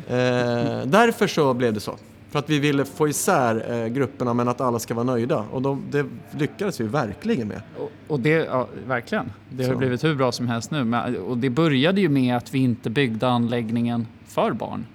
Eh, 0.08 0.86
därför 0.86 1.26
så 1.26 1.54
blev 1.54 1.74
det 1.74 1.80
så. 1.80 1.94
För 2.30 2.38
att 2.38 2.50
vi 2.50 2.58
ville 2.58 2.84
få 2.84 3.08
isär 3.08 3.82
eh, 3.82 3.88
grupperna 3.88 4.34
men 4.34 4.48
att 4.48 4.60
alla 4.60 4.78
ska 4.78 4.94
vara 4.94 5.04
nöjda. 5.04 5.44
Och 5.52 5.62
de, 5.62 5.84
det 5.90 6.06
lyckades 6.38 6.80
vi 6.80 6.84
verkligen 6.84 7.48
med. 7.48 7.62
Och, 7.78 7.90
och 8.06 8.20
det, 8.20 8.30
ja, 8.30 8.68
verkligen. 8.86 9.32
Det 9.50 9.64
har 9.64 9.74
blivit 9.74 10.04
hur 10.04 10.14
bra 10.14 10.32
som 10.32 10.48
helst 10.48 10.70
nu. 10.70 10.84
Men, 10.84 11.16
och 11.16 11.38
det 11.38 11.50
började 11.50 12.00
ju 12.00 12.08
med 12.08 12.36
att 12.36 12.54
vi 12.54 12.58
inte 12.58 12.90
byggde 12.90 13.28
anläggningen 13.28 14.06
för 14.26 14.52
barn 14.52 14.86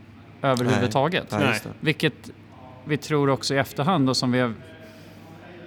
överhuvudtaget. 0.41 1.27
Nej, 1.31 1.41
nej, 1.41 1.73
Vilket 1.79 2.31
vi 2.85 2.97
tror 2.97 3.29
också 3.29 3.53
i 3.53 3.57
efterhand 3.57 4.09
och 4.09 4.17
som 4.17 4.31
vi 4.31 4.39
har 4.39 4.53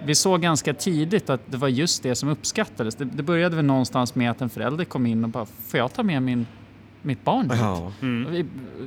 vi 0.03 0.15
såg 0.15 0.41
ganska 0.41 0.73
tidigt 0.73 1.29
att 1.29 1.41
det 1.45 1.57
var 1.57 1.67
just 1.67 2.03
det 2.03 2.15
som 2.15 2.29
uppskattades. 2.29 2.95
Det, 2.95 3.05
det 3.05 3.23
började 3.23 3.55
väl 3.55 3.65
någonstans 3.65 4.15
med 4.15 4.31
att 4.31 4.41
en 4.41 4.49
förälder 4.49 4.85
kom 4.85 5.05
in 5.05 5.23
och 5.23 5.29
bara, 5.29 5.45
får 5.45 5.77
jag 5.77 5.93
ta 5.93 6.03
med 6.03 6.21
min, 6.21 6.45
mitt 7.01 7.23
barn 7.23 7.49
hit? 7.49 7.59
Ja. 7.61 7.91
Mm. 8.01 8.31
Vi, 8.31 8.45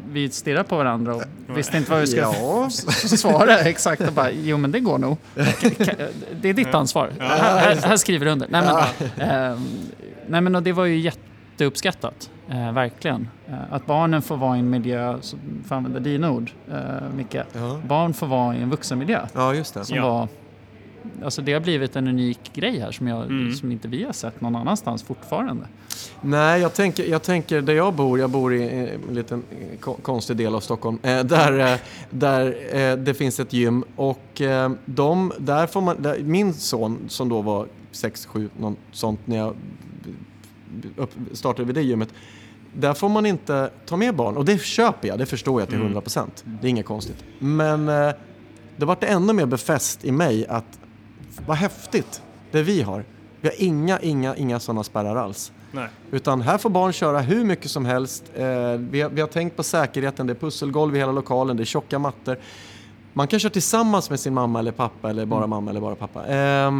vi 0.08 0.30
stirrade 0.30 0.64
på 0.64 0.76
varandra 0.76 1.14
och 1.14 1.22
visste 1.46 1.76
inte 1.76 1.90
vad 1.90 2.00
vi 2.00 2.06
skulle 2.06 2.22
ja. 2.22 2.70
svara 2.70 3.58
exakt. 3.58 4.02
Och 4.02 4.12
bara, 4.12 4.30
jo 4.30 4.56
men 4.56 4.72
det 4.72 4.80
går 4.80 4.98
nog. 4.98 5.16
Det 6.40 6.48
är 6.48 6.54
ditt 6.54 6.74
ansvar. 6.74 7.10
Ja. 7.18 7.24
Här, 7.24 7.76
här, 7.76 7.96
skriver 7.96 8.26
du 8.26 8.32
under. 8.32 8.48
Nej 8.50 8.62
men, 8.62 8.76
eh, 9.28 9.58
nej, 10.26 10.40
men 10.40 10.54
och 10.54 10.62
det 10.62 10.72
var 10.72 10.84
ju 10.84 10.98
jätteuppskattat. 10.98 12.30
Eh, 12.50 12.72
verkligen. 12.72 13.28
Eh, 13.48 13.54
att 13.70 13.86
barnen 13.86 14.22
får 14.22 14.36
vara 14.36 14.56
i 14.56 14.58
en 14.58 14.70
miljö, 14.70 15.18
för 15.22 15.36
att 15.66 15.72
använda 15.72 16.00
dina 16.00 16.30
ord 16.30 16.50
eh, 16.72 16.78
Micke, 17.16 17.34
ja. 17.34 17.80
barn 17.86 18.14
får 18.14 18.26
vara 18.26 18.56
i 18.56 18.62
en 18.62 18.70
vuxenmiljö. 18.70 19.26
Ja, 19.34 19.54
just 19.54 19.74
det. 19.74 19.84
Som 19.84 19.96
ja. 19.96 20.08
var 20.08 20.28
Alltså 21.24 21.42
det 21.42 21.52
har 21.52 21.60
blivit 21.60 21.96
en 21.96 22.08
unik 22.08 22.52
grej 22.54 22.78
här 22.78 22.92
som, 22.92 23.06
jag, 23.06 23.22
mm. 23.22 23.52
som 23.52 23.72
inte 23.72 23.88
vi 23.88 24.04
har 24.04 24.12
sett 24.12 24.40
någon 24.40 24.56
annanstans 24.56 25.02
fortfarande. 25.02 25.66
Nej, 26.20 26.60
jag 26.60 26.74
tänker, 26.74 27.04
jag 27.04 27.22
tänker 27.22 27.60
där 27.60 27.72
jag 27.72 27.94
bor, 27.94 28.18
jag 28.18 28.30
bor 28.30 28.54
i 28.54 28.62
en 29.08 29.14
liten 29.14 29.42
konstig 30.02 30.36
del 30.36 30.54
av 30.54 30.60
Stockholm, 30.60 30.98
eh, 31.02 31.24
där, 31.24 31.72
eh, 31.72 31.78
där 32.10 32.56
eh, 32.76 32.96
det 32.96 33.14
finns 33.14 33.40
ett 33.40 33.52
gym 33.52 33.84
och 33.96 34.40
eh, 34.40 34.70
de, 34.84 35.32
där 35.38 35.66
får 35.66 35.80
man, 35.80 36.02
där, 36.02 36.18
min 36.18 36.54
son 36.54 36.98
som 37.08 37.28
då 37.28 37.42
var 37.42 37.66
6-7, 37.92 38.48
något 38.58 38.78
sånt 38.92 39.20
när 39.24 39.36
jag 39.36 39.54
upp, 40.96 41.10
startade 41.32 41.66
vid 41.66 41.74
det 41.74 41.82
gymmet, 41.82 42.08
där 42.72 42.94
får 42.94 43.08
man 43.08 43.26
inte 43.26 43.70
ta 43.86 43.96
med 43.96 44.16
barn 44.16 44.36
och 44.36 44.44
det 44.44 44.62
köper 44.62 45.08
jag, 45.08 45.18
det 45.18 45.26
förstår 45.26 45.60
jag 45.60 45.68
till 45.68 45.78
100%. 45.78 46.18
Mm. 46.18 46.30
Det 46.60 46.66
är 46.66 46.70
inget 46.70 46.86
konstigt. 46.86 47.24
Men 47.38 47.88
eh, 47.88 48.10
det 48.76 48.86
vart 48.86 49.04
ännu 49.04 49.32
mer 49.32 49.46
befäst 49.46 50.04
i 50.04 50.12
mig 50.12 50.46
att 50.46 50.79
vad 51.50 51.58
häftigt 51.58 52.22
det 52.50 52.62
vi 52.62 52.82
har. 52.82 53.04
Vi 53.40 53.48
har 53.48 53.54
inga, 53.58 54.00
inga, 54.00 54.36
inga 54.36 54.60
sådana 54.60 54.84
spärrar 54.84 55.16
alls. 55.16 55.52
Nej. 55.72 55.88
Utan 56.10 56.40
här 56.40 56.58
får 56.58 56.70
barn 56.70 56.92
köra 56.92 57.20
hur 57.20 57.44
mycket 57.44 57.70
som 57.70 57.84
helst. 57.84 58.24
Eh, 58.34 58.44
vi, 58.72 59.00
har, 59.00 59.10
vi 59.10 59.20
har 59.20 59.28
tänkt 59.28 59.56
på 59.56 59.62
säkerheten, 59.62 60.26
det 60.26 60.32
är 60.32 60.34
pusselgolv 60.34 60.96
i 60.96 60.98
hela 60.98 61.12
lokalen, 61.12 61.56
det 61.56 61.62
är 61.62 61.64
tjocka 61.64 61.98
mattor. 61.98 62.38
Man 63.12 63.26
kan 63.26 63.40
köra 63.40 63.52
tillsammans 63.52 64.10
med 64.10 64.20
sin 64.20 64.34
mamma 64.34 64.58
eller 64.58 64.72
pappa 64.72 65.10
eller 65.10 65.26
bara 65.26 65.38
mm. 65.38 65.50
mamma 65.50 65.70
eller 65.70 65.80
bara 65.80 65.94
pappa. 65.94 66.20
Eh, 66.20 66.72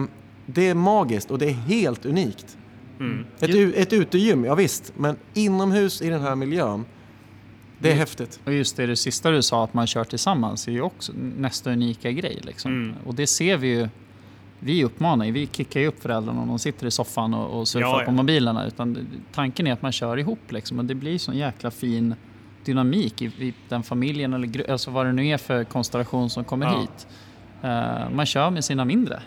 det 0.47 0.69
är 0.69 0.75
magiskt 0.75 1.31
och 1.31 1.39
det 1.39 1.47
är 1.47 1.53
helt 1.53 2.07
unikt. 2.07 2.59
Mm. 3.01 3.27
Ett, 3.41 3.77
ett 3.77 3.93
utegym, 3.93 4.45
ja 4.45 4.55
visst, 4.55 4.93
men 4.97 5.17
inomhus 5.35 6.03
i 6.03 6.09
den 6.09 6.21
här 6.21 6.35
miljön 6.35 6.85
det 7.79 7.91
är 7.91 7.95
häftigt. 7.95 8.41
Och 8.45 8.53
just 8.53 8.77
det, 8.77 8.87
det 8.87 8.97
sista 8.97 9.31
du 9.31 9.43
sa, 9.43 9.65
att 9.65 9.75
man 9.75 9.87
kör 9.87 10.05
tillsammans, 10.05 10.69
är 10.69 10.73
ju 10.73 10.81
också 10.81 11.13
nästa 11.37 11.71
unika 11.73 12.13
grej. 12.13 12.39
Liksom. 12.43 12.73
Mm. 12.73 12.97
Och 13.07 13.15
det 13.15 13.27
ser 13.27 13.57
vi 13.57 13.69
ju 13.69 13.89
vi 14.61 14.85
uppmanar 14.85 15.25
ju, 15.25 15.33
vi 15.33 15.49
kickar 15.53 15.81
ju 15.81 15.87
upp 15.87 16.03
föräldrarna 16.03 16.41
om 16.41 16.49
de 16.49 16.59
sitter 16.59 16.87
i 16.87 16.91
soffan 16.91 17.35
och, 17.35 17.61
och 17.61 17.69
surfar 17.69 17.89
ja, 17.89 18.01
ja. 18.01 18.07
på 18.07 18.13
mobilerna. 18.13 18.67
Utan 18.67 19.07
tanken 19.33 19.67
är 19.67 19.73
att 19.73 19.83
man 19.83 19.93
kör 19.93 20.17
ihop 20.17 20.53
liksom, 20.53 20.79
och 20.79 20.85
det 20.85 20.95
blir 20.95 21.19
sån 21.19 21.37
jäkla 21.37 21.71
fin 21.71 22.15
dynamik 22.65 23.23
i, 23.23 23.25
i 23.25 23.55
den 23.69 23.83
familjen 23.83 24.33
eller 24.33 24.71
alltså 24.71 24.91
vad 24.91 25.07
det 25.07 25.13
nu 25.13 25.27
är 25.27 25.39
för 25.39 25.65
konstellation 25.65 26.31
som 26.31 26.45
kommer 26.45 26.67
ja. 26.67 26.81
hit. 26.81 27.07
Uh, 27.65 28.15
man 28.15 28.27
kör 28.27 28.51
med 28.51 28.65
sina 28.65 28.85
mindre 28.85 29.23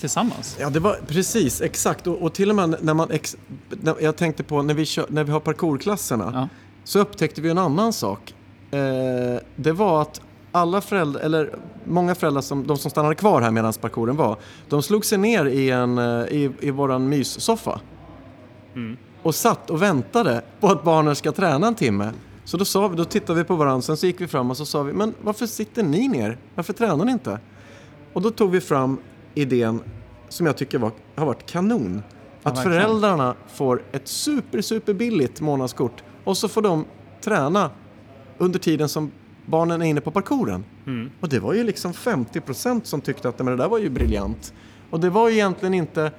tillsammans. 0.00 0.56
Ja, 0.60 0.70
det 0.70 0.80
var 0.80 1.00
precis 1.06 1.60
exakt. 1.60 2.06
Och, 2.06 2.22
och 2.22 2.34
till 2.34 2.50
och 2.50 2.56
med 2.56 2.76
när 2.80 2.94
man... 2.94 3.10
Ex, 3.10 3.36
när, 3.68 3.94
jag 4.00 4.16
tänkte 4.16 4.42
på 4.42 4.62
när 4.62 4.74
vi, 4.74 4.84
kör, 4.84 5.06
när 5.08 5.24
vi 5.24 5.32
har 5.32 5.40
parkourklasserna 5.40 6.30
ja. 6.34 6.48
så 6.84 6.98
upptäckte 6.98 7.40
vi 7.40 7.50
en 7.50 7.58
annan 7.58 7.92
sak. 7.92 8.34
Uh, 8.74 9.40
det 9.56 9.72
var 9.72 10.02
att 10.02 10.20
alla 10.52 10.80
föräldrar, 10.80 11.20
eller 11.20 11.54
många 11.84 12.14
föräldrar, 12.14 12.42
som, 12.42 12.66
de 12.66 12.76
som 12.76 12.90
stannade 12.90 13.14
kvar 13.14 13.42
här 13.42 13.50
medan 13.50 13.72
parkouren 13.72 14.16
var, 14.16 14.36
de 14.68 14.82
slog 14.82 15.04
sig 15.04 15.18
ner 15.18 15.44
i, 15.44 15.70
en, 15.70 15.98
eh, 15.98 16.04
i, 16.04 16.50
i 16.60 16.70
våran 16.70 17.08
myssoffa. 17.08 17.80
Mm. 18.74 18.96
Och 19.22 19.34
satt 19.34 19.70
och 19.70 19.82
väntade 19.82 20.42
på 20.60 20.66
att 20.66 20.84
barnen 20.84 21.16
ska 21.16 21.32
träna 21.32 21.66
en 21.66 21.74
timme. 21.74 22.12
Så 22.44 22.56
då, 22.56 22.64
sa 22.64 22.88
vi, 22.88 22.96
då 22.96 23.04
tittade 23.04 23.38
vi 23.38 23.44
på 23.44 23.56
varandra, 23.56 23.82
sen 23.82 23.96
så 23.96 24.06
gick 24.06 24.20
vi 24.20 24.26
fram 24.26 24.50
och 24.50 24.56
så 24.56 24.66
sa 24.66 24.82
vi, 24.82 24.92
men 24.92 25.14
varför 25.22 25.46
sitter 25.46 25.82
ni 25.82 26.08
ner? 26.08 26.38
Varför 26.54 26.72
tränar 26.72 27.04
ni 27.04 27.12
inte? 27.12 27.40
Och 28.12 28.22
då 28.22 28.30
tog 28.30 28.50
vi 28.50 28.60
fram 28.60 28.98
idén 29.34 29.80
som 30.28 30.46
jag 30.46 30.56
tycker 30.56 30.78
var, 30.78 30.92
har 31.16 31.26
varit 31.26 31.46
kanon. 31.46 32.02
Att 32.42 32.56
ja, 32.56 32.62
föräldrarna 32.62 33.34
får 33.48 33.82
ett 33.92 34.08
super, 34.08 34.60
super 34.60 34.94
billigt 34.94 35.40
månadskort 35.40 36.02
och 36.24 36.36
så 36.36 36.48
får 36.48 36.62
de 36.62 36.84
träna 37.20 37.70
under 38.38 38.58
tiden 38.58 38.88
som 38.88 39.10
barnen 39.48 39.82
är 39.82 39.86
inne 39.86 40.00
på 40.00 40.10
parkouren. 40.10 40.64
Mm. 40.86 41.10
Och 41.20 41.28
det 41.28 41.40
var 41.40 41.54
ju 41.54 41.64
liksom 41.64 41.92
50% 41.92 42.80
som 42.84 43.00
tyckte 43.00 43.28
att 43.28 43.38
men 43.38 43.46
det 43.46 43.56
där 43.56 43.68
var 43.68 43.78
ju 43.78 43.90
briljant. 43.90 44.52
Och 44.90 45.00
det 45.00 45.10
var 45.10 45.28
ju 45.28 45.34
egentligen 45.34 45.74
inte 45.74 46.12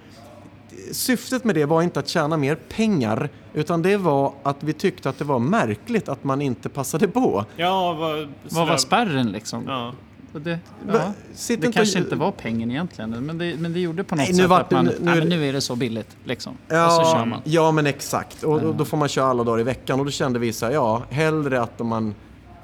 Syftet 0.92 1.44
med 1.44 1.56
det 1.56 1.65
var 1.65 1.82
inte 1.82 2.00
att 2.00 2.08
tjäna 2.08 2.38
mer 2.38 2.56
pengar 2.56 3.30
utan 3.54 3.82
det 3.82 3.98
var 3.98 4.34
att 4.44 4.63
vi 4.63 4.74
tyckte 4.74 5.10
att 5.10 5.18
det 5.18 5.26
var 5.26 5.39
märkligt 5.39 6.10
att 6.10 6.24
man 6.24 6.42
inte 6.42 6.70
passade 6.70 7.08
på. 7.08 7.46
Ja, 7.56 7.94
vad, 7.94 8.28
vad 8.50 8.68
var 8.68 8.78
spärren 8.78 9.32
liksom? 9.32 9.63
Ja. 9.68 9.94
Det, 10.32 10.60
ja, 10.88 11.13
det 11.48 11.72
kanske 11.72 12.00
inte 12.00 12.15
var 12.15 12.32
pengen 12.32 12.72
egentligen, 12.72 13.26
men 13.26 13.38
det, 13.38 13.56
men 13.60 13.74
det 13.74 13.80
gjorde 13.80 14.04
på 14.04 14.15
något 14.15 14.28
nej, 14.28 14.36
sätt 14.36 14.52
att 14.52 14.72
man, 14.72 14.86
nu, 14.86 14.98
nej, 15.02 15.26
nu 15.26 15.50
är 15.50 15.54
det 15.54 15.62
så 15.62 15.76
billigt. 15.76 16.18
Liksom. 16.24 16.58
Ja, 16.68 16.86
och 16.86 17.06
så 17.06 17.12
kör 17.12 17.26
man. 17.26 17.42
ja 17.44 17.72
men 17.72 17.88
exakt. 17.88 18.44
Och, 18.44 18.62
och, 18.62 18.76
då 18.76 18.86
får 18.86 18.98
man 18.98 19.08
köra 19.08 19.26
alla 19.26 19.44
dagar 19.44 19.60
i 19.60 19.63
veckan 19.63 20.00
och 20.00 20.06
då 20.06 20.12
kände 20.12 20.39
vi 20.39 20.54
så 20.54 20.65
här, 20.65 20.74
ja, 20.74 21.04
hellre 21.10 21.62
att 21.62 21.80
man 21.80 22.15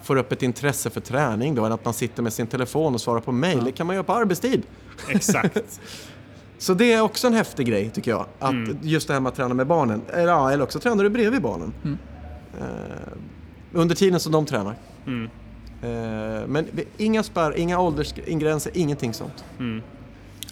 får 0.05 0.15
upp 0.15 0.31
ett 0.31 0.43
intresse 0.43 0.89
för 0.89 1.01
träning 1.01 1.55
då 1.55 1.65
än 1.65 1.71
att 1.71 1.85
man 1.85 1.93
sitter 1.93 2.23
med 2.23 2.33
sin 2.33 2.47
telefon 2.47 2.93
och 2.93 3.01
svarar 3.01 3.19
på 3.19 3.31
mail. 3.31 3.57
Ja. 3.57 3.63
Det 3.63 3.71
kan 3.71 3.87
man 3.87 3.95
göra 3.95 4.03
på 4.03 4.13
arbetstid. 4.13 4.63
Exakt. 5.09 5.81
Så 6.57 6.73
det 6.73 6.93
är 6.93 7.01
också 7.01 7.27
en 7.27 7.33
häftig 7.33 7.67
grej 7.67 7.89
tycker 7.89 8.11
jag. 8.11 8.25
Att 8.39 8.51
mm. 8.51 8.77
Just 8.81 9.07
det 9.07 9.13
här 9.13 9.21
med 9.21 9.29
att 9.29 9.35
träna 9.35 9.53
med 9.53 9.67
barnen. 9.67 10.01
Ja, 10.13 10.51
eller 10.51 10.63
också 10.63 10.79
tränar 10.79 11.03
du 11.03 11.09
bredvid 11.09 11.41
barnen. 11.41 11.73
Mm. 11.83 11.97
Uh, 12.61 12.67
under 13.73 13.95
tiden 13.95 14.19
som 14.19 14.31
de 14.31 14.45
tränar. 14.45 14.75
Mm. 15.05 15.23
Uh, 15.23 16.47
men 16.47 16.67
inga 16.97 17.23
spärr, 17.23 17.57
inga 17.57 17.79
åldersgränser, 17.79 18.71
ingenting 18.75 19.13
sånt. 19.13 19.45
Mm. 19.59 19.81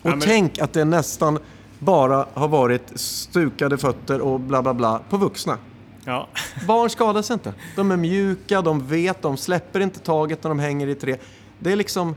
Och 0.01 0.09
ja, 0.09 0.09
men... 0.09 0.19
tänk 0.19 0.59
att 0.59 0.73
det 0.73 0.85
nästan 0.85 1.39
bara 1.79 2.25
har 2.33 2.47
varit 2.47 2.99
stukade 2.99 3.77
fötter 3.77 4.21
och 4.21 4.39
bla 4.39 4.61
bla 4.61 4.73
bla 4.73 5.01
på 5.09 5.17
vuxna. 5.17 5.57
Ja. 6.05 6.27
Barn 6.67 6.89
skadas 6.89 7.31
inte. 7.31 7.53
De 7.75 7.91
är 7.91 7.97
mjuka, 7.97 8.61
de 8.61 8.87
vet, 8.87 9.21
de 9.21 9.37
släpper 9.37 9.79
inte 9.79 9.99
taget 9.99 10.43
när 10.43 10.49
de 10.49 10.59
hänger 10.59 10.87
i 10.87 10.95
tre. 10.95 11.17
Det 11.59 11.71
är 11.71 11.75
liksom, 11.75 12.15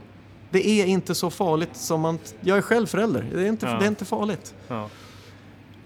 det 0.49 0.67
är 0.67 0.85
inte 0.85 1.15
så 1.15 1.29
farligt 1.29 1.75
som 1.75 2.01
man... 2.01 2.19
Jag 2.41 2.57
är 2.57 2.61
själv 2.61 2.87
förälder, 2.87 3.25
det 3.33 3.43
är 3.43 3.49
inte, 3.49 3.65
ja. 3.65 3.77
det 3.79 3.85
är 3.85 3.87
inte 3.87 4.05
farligt. 4.05 4.55
Ja. 4.67 4.89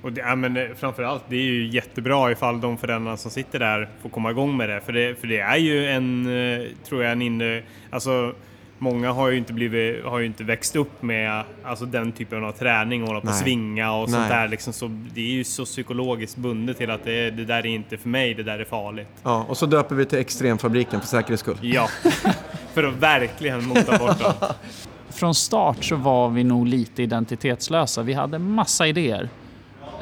Och 0.02 0.14
det, 0.14 0.22
ja, 0.22 0.36
men 0.36 0.58
eh, 0.58 0.68
framförallt, 0.76 1.24
det 1.30 1.36
är 1.36 1.44
ju 1.44 1.68
jättebra 1.68 2.32
ifall 2.32 2.62
de 2.62 2.78
föräldrarna 2.78 3.18
som 3.18 3.32
sitter 3.32 3.60
där 3.60 3.90
får 4.02 4.10
komma 4.10 4.32
igång 4.32 4.58
med 4.58 4.70
det. 4.70 4.82
För 4.82 4.94
det, 4.94 5.20
för 5.20 5.28
det 5.28 5.40
är 5.40 5.58
ju 5.58 5.88
en, 5.88 6.26
eh, 6.26 6.68
tror 6.88 7.04
jag, 7.04 7.12
en 7.12 7.22
inne... 7.22 7.64
Alltså, 7.90 8.34
många 8.82 9.12
har 9.12 9.30
ju 9.30 9.38
inte, 9.38 9.54
blivit, 9.54 10.06
har 10.06 10.20
ju 10.20 10.26
inte 10.26 10.44
växt 10.44 10.76
upp 10.76 11.02
med 11.02 11.44
alltså, 11.63 11.86
den 11.86 12.12
typen 12.12 12.44
av 12.44 12.52
träning, 12.52 13.08
hålla 13.08 13.22
på 13.22 13.28
och 13.28 13.34
svinga 13.34 13.94
och 13.94 14.10
Nej. 14.10 14.20
sånt 14.20 14.30
där. 14.30 14.48
Liksom, 14.48 14.74
så 14.74 14.88
det 15.13 15.22
är 15.22 15.32
ju 15.32 15.44
så 15.44 15.65
psykologiskt 15.65 16.38
bundet 16.38 16.78
till 16.78 16.91
att 16.91 17.04
det, 17.04 17.32
det, 17.32 17.46
där 17.46 17.58
är 17.58 17.65
inte 17.65 17.98
för 17.98 18.10
mig, 18.10 18.34
det 18.34 18.44
där 18.44 18.60
är 18.60 18.65
farligt. 18.65 19.08
Ja, 19.24 19.46
och 19.50 19.58
så 19.58 19.65
döper 19.65 19.96
vi 19.96 20.06
till 20.06 20.20
Extremfabriken 20.20 21.00
för 21.00 21.08
säkerhets 21.08 21.41
skull. 21.41 21.58
Ja, 21.62 21.88
för 22.74 22.84
att 22.84 22.96
verkligen 22.96 23.65
mota 23.65 23.98
bort 23.98 24.20
dem. 24.20 24.34
Från 25.10 25.36
start 25.36 25.84
så 25.84 25.96
var 25.96 26.30
vi 26.30 26.44
nog 26.44 26.67
lite 26.67 27.04
identitetslösa. 27.04 28.02
Vi 28.04 28.13
hade 28.13 28.39
massa 28.39 28.88
idéer. 28.88 29.30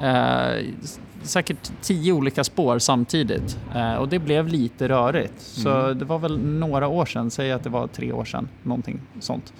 Eh, 0.01 0.65
säkert 1.21 1.71
tio 1.81 2.13
olika 2.13 2.43
spår 2.43 2.79
samtidigt 2.79 3.57
eh, 3.75 3.93
och 3.93 4.09
det 4.09 4.19
blev 4.19 4.47
lite 4.47 4.89
rörigt. 4.89 5.41
Så 5.41 5.69
mm. 5.69 5.99
det 5.99 6.05
var 6.05 6.19
väl 6.19 6.39
några 6.39 6.87
år 6.87 7.05
sedan, 7.05 7.31
säg 7.31 7.51
att 7.51 7.63
det 7.63 7.69
var 7.69 7.87
tre 7.87 8.11
år 8.11 8.25
sedan, 8.25 8.49
någonting 8.63 8.99
sånt. 9.19 9.53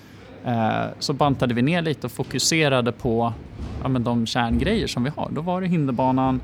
Eh, 0.46 0.84
så 1.00 1.14
bantade 1.14 1.54
vi 1.54 1.62
ner 1.62 1.82
lite 1.82 2.08
och 2.08 2.12
fokuserade 2.12 2.92
på 2.92 3.34
ja, 3.82 3.90
men 3.90 4.04
de 4.04 4.26
kärngrejer 4.26 4.88
som 4.88 5.04
vi 5.04 5.10
har. 5.16 5.30
Då 5.32 5.42
var 5.42 5.62
det 5.62 5.68
hinderbanan, 5.68 6.42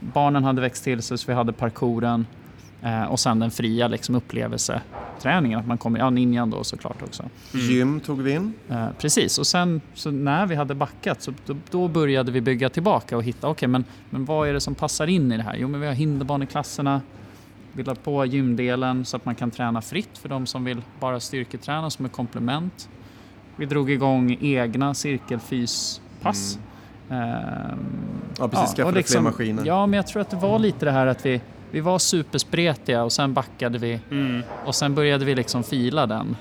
barnen 0.00 0.44
hade 0.44 0.60
växt 0.60 0.84
till 0.84 1.02
sig 1.02 1.18
så 1.18 1.24
vi 1.26 1.34
hade 1.34 1.52
parkouren 1.52 2.26
Eh, 2.84 3.04
och 3.04 3.20
sen 3.20 3.38
den 3.38 3.50
fria 3.50 3.88
liksom, 3.88 4.14
upplevelseträningen, 4.14 5.58
att 5.58 5.66
man 5.66 5.78
kommer, 5.78 5.98
ja 5.98 6.10
ninjan 6.10 6.50
då 6.50 6.64
såklart 6.64 7.02
också. 7.02 7.22
Mm. 7.22 7.66
Gym 7.66 8.00
tog 8.00 8.22
vi 8.22 8.32
in. 8.32 8.52
Eh, 8.68 8.86
precis, 8.98 9.38
och 9.38 9.46
sen 9.46 9.80
så 9.94 10.10
när 10.10 10.46
vi 10.46 10.54
hade 10.54 10.74
backat 10.74 11.22
så 11.22 11.32
då, 11.46 11.56
då 11.70 11.88
började 11.88 12.32
vi 12.32 12.40
bygga 12.40 12.68
tillbaka 12.68 13.16
och 13.16 13.22
hitta, 13.22 13.48
okej 13.48 13.50
okay, 13.50 13.68
men, 13.68 13.84
men 14.10 14.24
vad 14.24 14.48
är 14.48 14.52
det 14.52 14.60
som 14.60 14.74
passar 14.74 15.06
in 15.06 15.32
i 15.32 15.36
det 15.36 15.42
här? 15.42 15.56
Jo 15.56 15.68
men 15.68 15.80
vi 15.80 15.86
har 15.86 15.94
hinderbaneklasserna, 15.94 17.00
Vi 17.72 17.82
la 17.82 17.94
på 17.94 18.26
gymdelen 18.26 19.04
så 19.04 19.16
att 19.16 19.24
man 19.24 19.34
kan 19.34 19.50
träna 19.50 19.82
fritt 19.82 20.18
för 20.18 20.28
de 20.28 20.46
som 20.46 20.64
vill 20.64 20.82
bara 21.00 21.20
styrketräna 21.20 21.90
som 21.90 22.06
ett 22.06 22.12
komplement. 22.12 22.88
Vi 23.56 23.66
drog 23.66 23.90
igång 23.90 24.38
egna 24.40 24.94
cirkelfyspass. 24.94 26.58
Mm. 27.08 27.22
Ehm, 27.22 27.78
ja, 28.38 28.48
precis. 28.48 28.68
Skaffade 28.68 28.88
ja, 28.88 28.90
liksom, 28.90 29.22
fler 29.22 29.30
maskiner. 29.30 29.62
Ja, 29.66 29.86
men 29.86 29.96
jag 29.96 30.06
tror 30.06 30.22
att 30.22 30.30
det 30.30 30.36
var 30.36 30.58
lite 30.58 30.84
det 30.84 30.92
här 30.92 31.06
att 31.06 31.26
vi, 31.26 31.40
vi 31.74 31.80
var 31.80 31.98
superspretiga 31.98 33.04
och 33.04 33.12
sen 33.12 33.34
backade 33.34 33.78
vi 33.78 34.00
mm. 34.10 34.42
och 34.64 34.74
sen 34.74 34.94
började 34.94 35.24
vi 35.24 35.34
liksom 35.34 35.64
fila 35.64 36.06
den. 36.06 36.36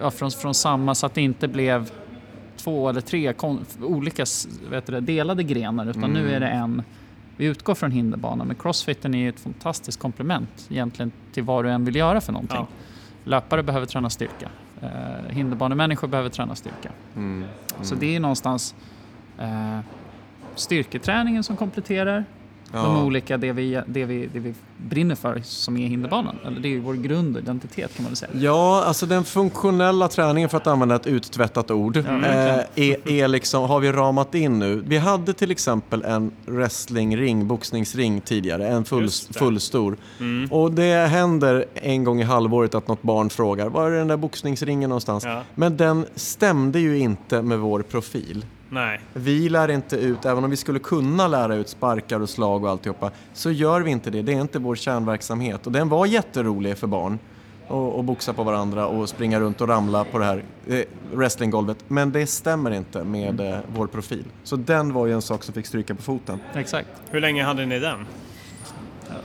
Ja, 0.00 0.10
från, 0.10 0.30
från 0.30 0.54
samma 0.54 0.94
så 0.94 1.06
att 1.06 1.14
det 1.14 1.22
inte 1.22 1.48
blev 1.48 1.90
två 2.56 2.88
eller 2.88 3.00
tre 3.00 3.34
olika 3.82 4.24
vet 4.70 4.86
du, 4.86 5.00
delade 5.00 5.42
grenar 5.42 5.90
utan 5.90 6.04
mm. 6.04 6.12
nu 6.12 6.34
är 6.34 6.40
det 6.40 6.46
en 6.46 6.82
vi 7.36 7.44
utgår 7.44 7.74
från 7.74 7.90
hinderbanan 7.90 8.46
men 8.46 8.56
crossfiten 8.56 9.14
är 9.14 9.28
ett 9.28 9.40
fantastiskt 9.40 10.00
komplement 10.00 10.66
egentligen 10.70 11.12
till 11.32 11.42
vad 11.42 11.64
du 11.64 11.70
än 11.70 11.84
vill 11.84 11.96
göra 11.96 12.20
för 12.20 12.32
någonting. 12.32 12.56
Ja. 12.56 12.66
Löpare 13.24 13.62
behöver 13.62 13.86
träna 13.86 14.10
styrka. 14.10 14.48
Eh, 14.80 14.88
hinderbanemänniskor 15.28 16.08
behöver 16.08 16.30
träna 16.30 16.54
styrka. 16.54 16.90
Mm. 17.16 17.36
Mm. 17.36 17.48
Så 17.84 17.94
det 17.94 18.16
är 18.16 18.20
någonstans 18.20 18.74
eh, 19.38 19.78
styrketräningen 20.54 21.44
som 21.44 21.56
kompletterar 21.56 22.24
ja. 22.72 22.82
de 22.82 23.04
olika, 23.04 23.36
det 23.38 23.52
vi, 23.52 23.80
det, 23.86 24.04
vi, 24.04 24.28
det 24.32 24.38
vi 24.38 24.54
brinner 24.76 25.14
för 25.14 25.40
som 25.44 25.76
är 25.76 25.86
hinderbanan. 25.86 26.36
Eller 26.46 26.60
det 26.60 26.74
är 26.74 26.78
vår 26.78 26.94
grundidentitet 26.94 27.96
kan 27.96 28.02
man 28.02 28.10
väl 28.10 28.16
säga. 28.16 28.30
Ja, 28.34 28.84
alltså 28.84 29.06
den 29.06 29.24
funktionella 29.24 30.08
träningen 30.08 30.48
för 30.48 30.56
att 30.56 30.66
använda 30.66 30.96
ett 30.96 31.06
uttvättat 31.06 31.70
ord 31.70 31.96
ja, 31.96 32.02
eh, 32.02 32.64
är, 32.74 33.08
är 33.10 33.28
liksom, 33.28 33.64
har 33.68 33.80
vi 33.80 33.92
ramat 33.92 34.34
in 34.34 34.58
nu. 34.58 34.82
Vi 34.86 34.98
hade 34.98 35.32
till 35.32 35.50
exempel 35.50 36.02
en 36.02 36.32
wrestlingring, 36.46 37.46
boxningsring 37.46 38.20
tidigare, 38.20 38.68
en 38.68 38.84
full, 38.84 39.08
fullstor. 39.30 39.96
Mm. 40.20 40.52
Och 40.52 40.72
det 40.72 41.08
händer 41.08 41.64
en 41.74 42.04
gång 42.04 42.20
i 42.20 42.24
halvåret 42.24 42.74
att 42.74 42.88
något 42.88 43.02
barn 43.02 43.30
frågar 43.30 43.68
var 43.68 43.90
är 43.90 43.98
den 43.98 44.08
där 44.08 44.16
boxningsringen 44.16 44.90
någonstans? 44.90 45.24
Ja. 45.24 45.42
Men 45.54 45.76
den 45.76 46.06
stämde 46.14 46.80
ju 46.80 46.98
inte 46.98 47.42
med 47.42 47.58
vår 47.58 47.82
profil. 47.82 48.44
Nej. 48.72 49.00
Vi 49.12 49.48
lär 49.48 49.70
inte 49.70 49.96
ut, 49.96 50.24
även 50.24 50.44
om 50.44 50.50
vi 50.50 50.56
skulle 50.56 50.78
kunna 50.78 51.28
lära 51.28 51.54
ut 51.54 51.68
sparkar 51.68 52.20
och 52.20 52.30
slag 52.30 52.64
och 52.64 52.70
alltihopa, 52.70 53.10
så 53.32 53.50
gör 53.50 53.80
vi 53.80 53.90
inte 53.90 54.10
det. 54.10 54.22
Det 54.22 54.32
är 54.32 54.40
inte 54.40 54.58
vår 54.58 54.76
kärnverksamhet. 54.76 55.66
Och 55.66 55.72
den 55.72 55.88
var 55.88 56.06
jätterolig 56.06 56.78
för 56.78 56.86
barn 56.86 57.18
och, 57.68 58.04
boxa 58.04 58.32
på 58.32 58.42
varandra 58.42 58.86
och 58.86 59.08
springa 59.08 59.40
runt 59.40 59.60
och 59.60 59.68
ramla 59.68 60.04
på 60.04 60.18
det 60.18 60.24
här 60.24 60.44
eh, 60.66 60.84
wrestlinggolvet. 61.12 61.78
Men 61.88 62.12
det 62.12 62.26
stämmer 62.26 62.70
inte 62.70 63.04
med 63.04 63.40
eh, 63.40 63.58
vår 63.74 63.86
profil. 63.86 64.24
Så 64.44 64.56
den 64.56 64.92
var 64.92 65.06
ju 65.06 65.12
en 65.12 65.22
sak 65.22 65.44
som 65.44 65.54
fick 65.54 65.66
stryka 65.66 65.94
på 65.94 66.02
foten. 66.02 66.40
Exakt. 66.54 66.88
Hur 67.10 67.20
länge 67.20 67.44
hade 67.44 67.66
ni 67.66 67.78
den? 67.78 68.06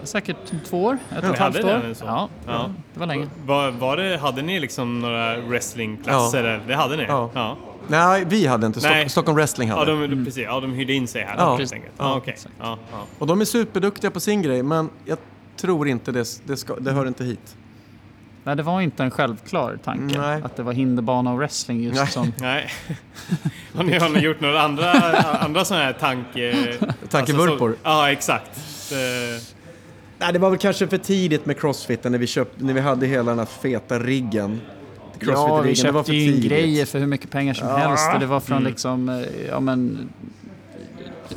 Säkert 0.03 0.37
två 0.65 0.83
år, 0.83 0.97
ett 1.17 1.23
och 1.23 1.33
ett 1.33 1.39
halvt 1.39 1.63
år. 1.63 1.95
Ja, 2.01 2.29
ja, 2.47 2.69
det 2.93 2.99
var 2.99 3.07
länge. 3.07 3.27
Var, 3.45 3.71
var 3.71 3.97
det, 3.97 4.17
hade 4.17 4.41
ni 4.41 4.59
liksom 4.59 4.99
några 4.99 5.37
wrestlingklasser? 5.37 6.43
Ja. 6.43 6.59
Det 6.67 6.75
hade 6.75 6.97
ni? 6.97 7.03
Ja. 7.03 7.29
ja. 7.33 7.57
Nej, 7.87 8.25
vi 8.27 8.47
hade 8.47 8.67
inte. 8.67 8.79
Stock, 8.79 9.11
Stockholm 9.11 9.35
Wrestling 9.35 9.69
hade. 9.69 9.91
Ja, 9.91 9.97
de, 9.97 10.03
mm. 10.03 10.25
precis. 10.25 10.43
Ja, 10.43 10.59
de 10.59 10.73
hyrde 10.73 10.93
in 10.93 11.07
sig 11.07 11.23
här. 11.23 11.35
Ja. 11.37 11.55
Helt 11.55 11.73
enkelt. 11.73 11.93
Ja, 11.97 12.17
okay. 12.17 12.33
ja, 12.59 12.77
ja. 12.91 12.97
Och 13.19 13.27
de 13.27 13.41
är 13.41 13.45
superduktiga 13.45 14.11
på 14.11 14.19
sin 14.19 14.41
grej, 14.41 14.63
men 14.63 14.89
jag 15.05 15.17
tror 15.57 15.87
inte 15.87 16.11
det, 16.11 16.27
det, 16.45 16.57
ska, 16.57 16.75
det 16.75 16.91
hör 16.91 17.07
inte 17.07 17.23
hit. 17.23 17.55
Nej, 18.43 18.55
det 18.55 18.63
var 18.63 18.81
inte 18.81 19.03
en 19.03 19.11
självklar 19.11 19.79
tanke 19.83 20.19
Nej. 20.19 20.41
att 20.43 20.55
det 20.55 20.63
var 20.63 20.73
hinderbana 20.73 21.31
och 21.31 21.37
wrestling 21.37 21.83
just 21.83 21.95
Nej. 21.95 22.07
som... 22.07 22.33
Nej. 22.37 22.69
har, 23.75 23.83
ni, 23.83 23.99
har 23.99 24.09
ni 24.09 24.19
gjort 24.19 24.41
några 24.41 24.61
andra, 24.61 24.91
andra 25.21 25.65
sådana 25.65 25.85
här 25.85 25.93
tanke... 25.93 26.73
Tankevurpor? 27.09 27.69
Alltså, 27.69 27.83
ja, 27.83 28.11
exakt. 28.11 28.51
Det... 28.89 29.56
Nej, 30.19 30.33
det 30.33 30.39
var 30.39 30.49
väl 30.49 30.59
kanske 30.59 30.87
för 30.87 30.97
tidigt 30.97 31.45
med 31.45 31.59
crossfiten 31.59 32.11
när 32.11 32.19
vi, 32.19 32.27
köpt, 32.27 32.61
när 32.61 32.73
vi 32.73 32.79
hade 32.79 33.05
hela 33.05 33.31
den 33.31 33.39
här 33.39 33.45
feta 33.45 33.99
riggen. 33.99 34.61
Ja, 35.19 35.61
vi 35.61 35.75
köpte 35.75 36.13
ju 36.13 36.33
in 36.33 36.41
grejer 36.41 36.85
för 36.85 36.99
hur 36.99 37.07
mycket 37.07 37.29
pengar 37.29 37.53
som 37.53 37.67
ja. 37.67 37.77
helst 37.77 38.09
och 38.13 38.19
det 38.19 38.25
var 38.25 38.39
från 38.39 38.57
mm. 38.57 38.69
liksom, 38.69 39.09
eh, 39.09 39.47
ja 39.49 39.59
men... 39.59 40.09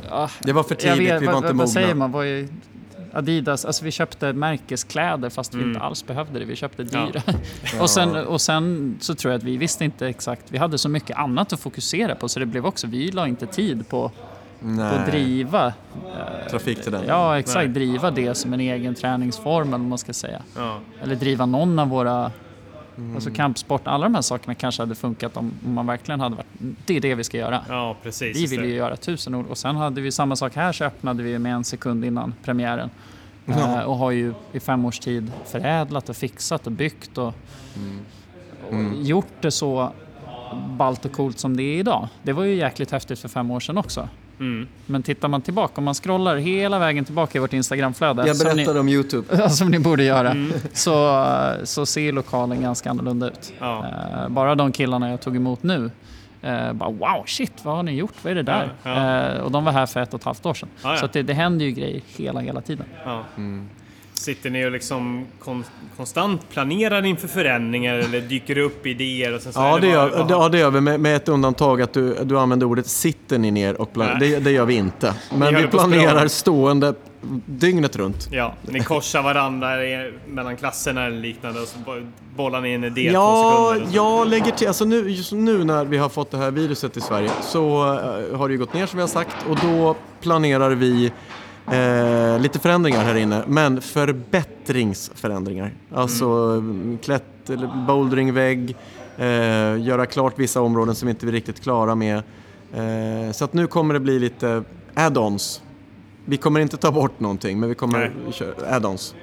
Ja, 0.09 0.29
det 0.39 0.53
var 0.53 0.63
för 0.63 0.75
tidigt, 0.75 0.99
vet, 0.99 1.21
vi 1.21 1.25
var 1.25 1.33
vad, 1.33 1.43
inte 1.43 1.53
mogna. 1.53 1.63
Vad 1.63 1.69
säger 1.69 1.95
man? 1.95 2.11
Vad 2.11 2.27
är, 2.27 2.47
Adidas, 3.13 3.65
alltså 3.65 3.85
vi 3.85 3.91
köpte 3.91 4.33
märkeskläder 4.33 5.29
fast 5.29 5.53
mm. 5.53 5.65
vi 5.65 5.69
inte 5.73 5.85
alls 5.85 6.05
behövde 6.05 6.39
det. 6.39 6.45
Vi 6.45 6.55
köpte 6.55 6.83
dyra. 6.83 7.21
Ja. 7.25 7.33
och, 7.81 7.89
sen, 7.89 8.15
och 8.15 8.41
sen 8.41 8.95
så 8.99 9.15
tror 9.15 9.31
jag 9.31 9.39
att 9.39 9.43
vi 9.43 9.57
visste 9.57 9.85
inte 9.85 10.07
exakt, 10.07 10.45
vi 10.47 10.57
hade 10.57 10.77
så 10.77 10.89
mycket 10.89 11.17
annat 11.17 11.53
att 11.53 11.59
fokusera 11.59 12.15
på 12.15 12.29
så 12.29 12.39
det 12.39 12.45
blev 12.45 12.65
också, 12.65 12.87
vi 12.87 13.11
la 13.11 13.27
inte 13.27 13.47
tid 13.47 13.89
på 13.89 14.11
Nej. 14.61 14.99
att 14.99 15.05
driva 15.05 15.67
eh, 15.67 16.49
trafik 16.49 16.83
till 16.83 16.91
den. 16.91 17.03
Ja, 17.07 17.39
exakt. 17.39 17.57
Nej. 17.57 17.67
Driva 17.67 18.11
det 18.11 18.35
som 18.35 18.53
en 18.53 18.59
egen 18.59 18.95
träningsform 18.95 19.73
eller 19.73 19.83
man 19.83 19.97
ska 19.97 20.13
säga. 20.13 20.41
Ja. 20.55 20.79
Eller 21.03 21.15
driva 21.15 21.45
någon 21.45 21.79
av 21.79 21.89
våra 21.89 22.31
Mm. 22.97 23.15
Alltså 23.15 23.31
kampsport, 23.31 23.87
alla 23.87 24.03
de 24.03 24.15
här 24.15 24.21
sakerna 24.21 24.55
kanske 24.55 24.81
hade 24.81 24.95
funkat 24.95 25.37
om, 25.37 25.53
om, 25.65 25.73
man 25.73 25.87
verkligen 25.87 26.19
hade 26.19 26.35
varit, 26.35 26.47
det 26.85 26.97
är 26.97 27.01
det 27.01 27.15
vi 27.15 27.23
ska 27.23 27.37
göra. 27.37 27.65
Ja, 27.69 27.97
precis. 28.03 28.37
Vi 28.37 28.57
vill 28.57 28.69
ju 28.69 28.75
göra 28.75 28.95
tusen 28.95 29.35
ord 29.35 29.45
och 29.47 29.57
sen 29.57 29.75
hade 29.75 30.01
vi 30.01 30.11
samma 30.11 30.35
sak 30.35 30.55
här 30.55 30.71
så 30.71 30.83
öppnade 30.83 31.23
vi 31.23 31.39
med 31.39 31.53
en 31.53 31.63
sekund 31.63 32.05
innan 32.05 32.33
premiären. 32.43 32.89
Ja. 33.45 33.53
Uh, 33.53 33.79
och 33.79 33.97
har 33.97 34.11
ju 34.11 34.33
i 34.51 34.59
fem 34.59 34.85
års 34.85 34.99
tid 34.99 35.31
förädlat 35.45 36.09
och 36.09 36.15
fixat 36.15 36.65
och 36.67 36.71
byggt 36.71 37.17
och, 37.17 37.33
mm. 37.75 37.99
Mm. 38.69 38.87
och 38.87 39.01
gjort 39.01 39.41
det 39.41 39.51
så 39.51 39.91
ballt 40.77 41.05
och 41.05 41.11
coolt 41.11 41.39
som 41.39 41.57
det 41.57 41.63
är 41.63 41.77
idag. 41.77 42.07
Det 42.23 42.33
var 42.33 42.43
ju 42.43 42.55
jäkligt 42.55 42.91
häftigt 42.91 43.19
för 43.19 43.29
fem 43.29 43.51
år 43.51 43.59
sedan 43.59 43.77
också. 43.77 44.09
Mm. 44.41 44.67
Men 44.85 45.03
tittar 45.03 45.27
man 45.27 45.41
tillbaka, 45.41 45.73
om 45.75 45.83
man 45.83 45.93
scrollar 45.93 46.35
hela 46.35 46.79
vägen 46.79 47.05
tillbaka 47.05 47.37
i 47.37 47.41
vårt 47.41 47.53
Instagramflöde. 47.53 48.27
Jag 48.27 48.37
berättade 48.37 48.79
om 48.79 48.89
Youtube. 48.89 49.49
som 49.49 49.71
ni 49.71 49.79
borde 49.79 50.03
göra. 50.03 50.31
Mm. 50.31 50.53
Så, 50.73 51.25
så 51.63 51.85
ser 51.85 52.11
lokalen 52.11 52.61
ganska 52.61 52.89
annorlunda 52.89 53.27
ut. 53.27 53.53
Ja. 53.59 53.85
Uh, 54.25 54.29
bara 54.29 54.55
de 54.55 54.71
killarna 54.71 55.09
jag 55.09 55.21
tog 55.21 55.35
emot 55.35 55.63
nu. 55.63 55.91
Uh, 56.43 56.73
bara 56.73 56.89
wow, 56.89 57.23
shit, 57.25 57.53
vad 57.63 57.75
har 57.75 57.83
ni 57.83 57.91
gjort? 57.91 58.13
Vad 58.21 58.31
är 58.31 58.35
det 58.35 58.43
där? 58.43 58.73
Ja, 58.83 58.89
ja. 58.91 59.35
Uh, 59.35 59.41
och 59.41 59.51
de 59.51 59.65
var 59.65 59.71
här 59.71 59.85
för 59.85 59.99
ett 59.99 60.13
och 60.13 60.19
ett 60.19 60.25
halvt 60.25 60.45
år 60.45 60.53
sedan. 60.53 60.69
Så 60.99 61.07
det, 61.13 61.23
det 61.23 61.33
händer 61.33 61.65
ju 61.65 61.71
grejer 61.71 62.01
hela, 62.17 62.39
hela 62.39 62.61
tiden. 62.61 62.85
Mm. 63.37 63.69
Sitter 64.21 64.49
ni 64.49 64.65
och 64.65 64.71
liksom 64.71 65.25
kon 65.39 65.63
konstant 65.97 66.49
planerar 66.49 67.05
inför 67.05 67.27
förändringar 67.27 67.95
eller 67.95 68.21
dyker 68.21 68.55
det 68.55 68.61
upp 68.61 68.85
idéer? 68.85 69.35
Och 69.35 69.41
sen 69.41 69.53
så 69.53 69.59
ja, 69.59 69.75
det, 69.75 69.81
det 69.81 69.87
gör, 69.87 70.25
ja, 70.29 70.49
det 70.49 70.57
gör 70.59 70.71
vi 70.71 70.81
med, 70.81 70.99
med, 70.99 71.15
ett 71.15 71.29
undantag 71.29 71.81
att 71.81 71.93
du, 71.93 72.15
du 72.23 72.39
använder 72.39 72.67
ordet 72.67 72.87
sitter 72.87 73.37
ni 73.37 73.51
ner 73.51 73.81
och 73.81 73.93
planerar. 73.93 74.19
Det, 74.19 74.39
det, 74.39 74.51
gör 74.51 74.65
vi 74.65 74.73
inte. 74.73 75.13
Men 75.37 75.55
vi 75.55 75.67
planerar 75.67 76.27
stående 76.27 76.93
dygnet 77.45 77.95
runt. 77.95 78.27
Ja, 78.31 78.53
ni 78.61 78.79
korsar 78.79 79.21
varandra 79.21 79.67
mellan 80.27 80.57
klasserna 80.57 81.05
eller 81.05 81.17
liknande 81.17 81.61
och 81.61 81.67
så 81.67 81.77
bollar 82.35 82.61
ni 82.61 82.73
en 82.73 82.83
idé 82.83 83.01
ja, 83.01 83.75
två 83.77 83.87
Jag 83.91 84.27
lägger 84.27 84.51
till, 84.51 84.67
alltså 84.67 84.85
nu, 84.85 85.09
just 85.09 85.31
nu 85.31 85.63
när 85.63 85.85
vi 85.85 85.97
har 85.97 86.09
fått 86.09 86.31
det 86.31 86.37
här 86.37 86.51
viruset 86.51 86.97
i 86.97 87.01
Sverige 87.01 87.29
så 87.41 87.83
uh, 87.83 88.37
har 88.37 88.47
det 88.47 88.51
ju 88.51 88.57
gått 88.57 88.73
ner 88.73 88.85
som 88.85 88.97
vi 88.97 89.01
har 89.01 89.07
sagt 89.07 89.35
och 89.49 89.57
då 89.61 89.95
planerar 90.21 90.71
vi 90.71 91.11
Eh, 91.67 92.39
lite 92.39 92.59
förändringar 92.59 93.03
här 93.03 93.15
inne, 93.15 93.43
men 93.47 93.81
förbättringsförändringar. 93.81 95.73
Alltså 95.93 96.25
mm. 96.25 96.97
klätt, 97.03 97.49
eller 97.49 97.85
bouldringvägg, 97.87 98.75
eh, 99.17 99.25
göra 99.79 100.05
klart 100.05 100.39
vissa 100.39 100.61
områden 100.61 100.95
som 100.95 101.09
inte 101.09 101.25
vi 101.25 101.29
är 101.29 101.33
riktigt 101.33 101.61
klara 101.61 101.95
med. 101.95 102.17
Eh, 102.73 103.31
så 103.31 103.45
att 103.45 103.53
nu 103.53 103.67
kommer 103.67 103.93
det 103.93 103.99
bli 103.99 104.19
lite 104.19 104.63
add-ons. 104.93 105.61
Vi 106.25 106.37
kommer 106.37 106.59
inte 106.59 106.77
ta 106.77 106.91
bort 106.91 107.19
någonting, 107.19 107.59
men 107.59 107.69
vi 107.69 107.75
kommer 107.75 108.11
köra 108.31 108.75
add-ons. 108.75 109.15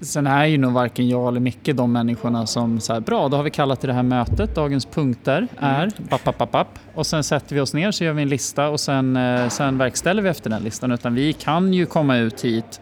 Sen 0.00 0.26
är 0.26 0.46
ju 0.46 0.58
nog 0.58 0.72
varken 0.72 1.08
jag 1.08 1.28
eller 1.28 1.40
Micke 1.40 1.70
de 1.74 1.92
människorna 1.92 2.46
som 2.46 2.80
så 2.80 3.00
bra, 3.00 3.28
då 3.28 3.36
har 3.36 3.44
vi 3.44 3.50
kallat 3.50 3.80
det 3.80 3.92
här 3.92 4.02
mötet, 4.02 4.54
dagens 4.54 4.86
punkter 4.86 5.48
är 5.58 5.82
mm. 5.82 6.08
papp, 6.08 6.24
papp, 6.24 6.38
papp, 6.38 6.52
papp. 6.52 6.78
och 6.94 7.06
sen 7.06 7.24
sätter 7.24 7.54
vi 7.54 7.60
oss 7.60 7.74
ner 7.74 7.90
så 7.90 8.04
gör 8.04 8.12
vi 8.12 8.22
en 8.22 8.28
lista 8.28 8.68
och 8.68 8.80
sen, 8.80 9.16
eh, 9.16 9.48
sen 9.48 9.78
verkställer 9.78 10.22
vi 10.22 10.28
efter 10.28 10.50
den 10.50 10.62
listan. 10.62 10.92
Utan 10.92 11.14
vi 11.14 11.32
kan 11.32 11.74
ju 11.74 11.86
komma 11.86 12.16
ut 12.16 12.44
hit, 12.44 12.80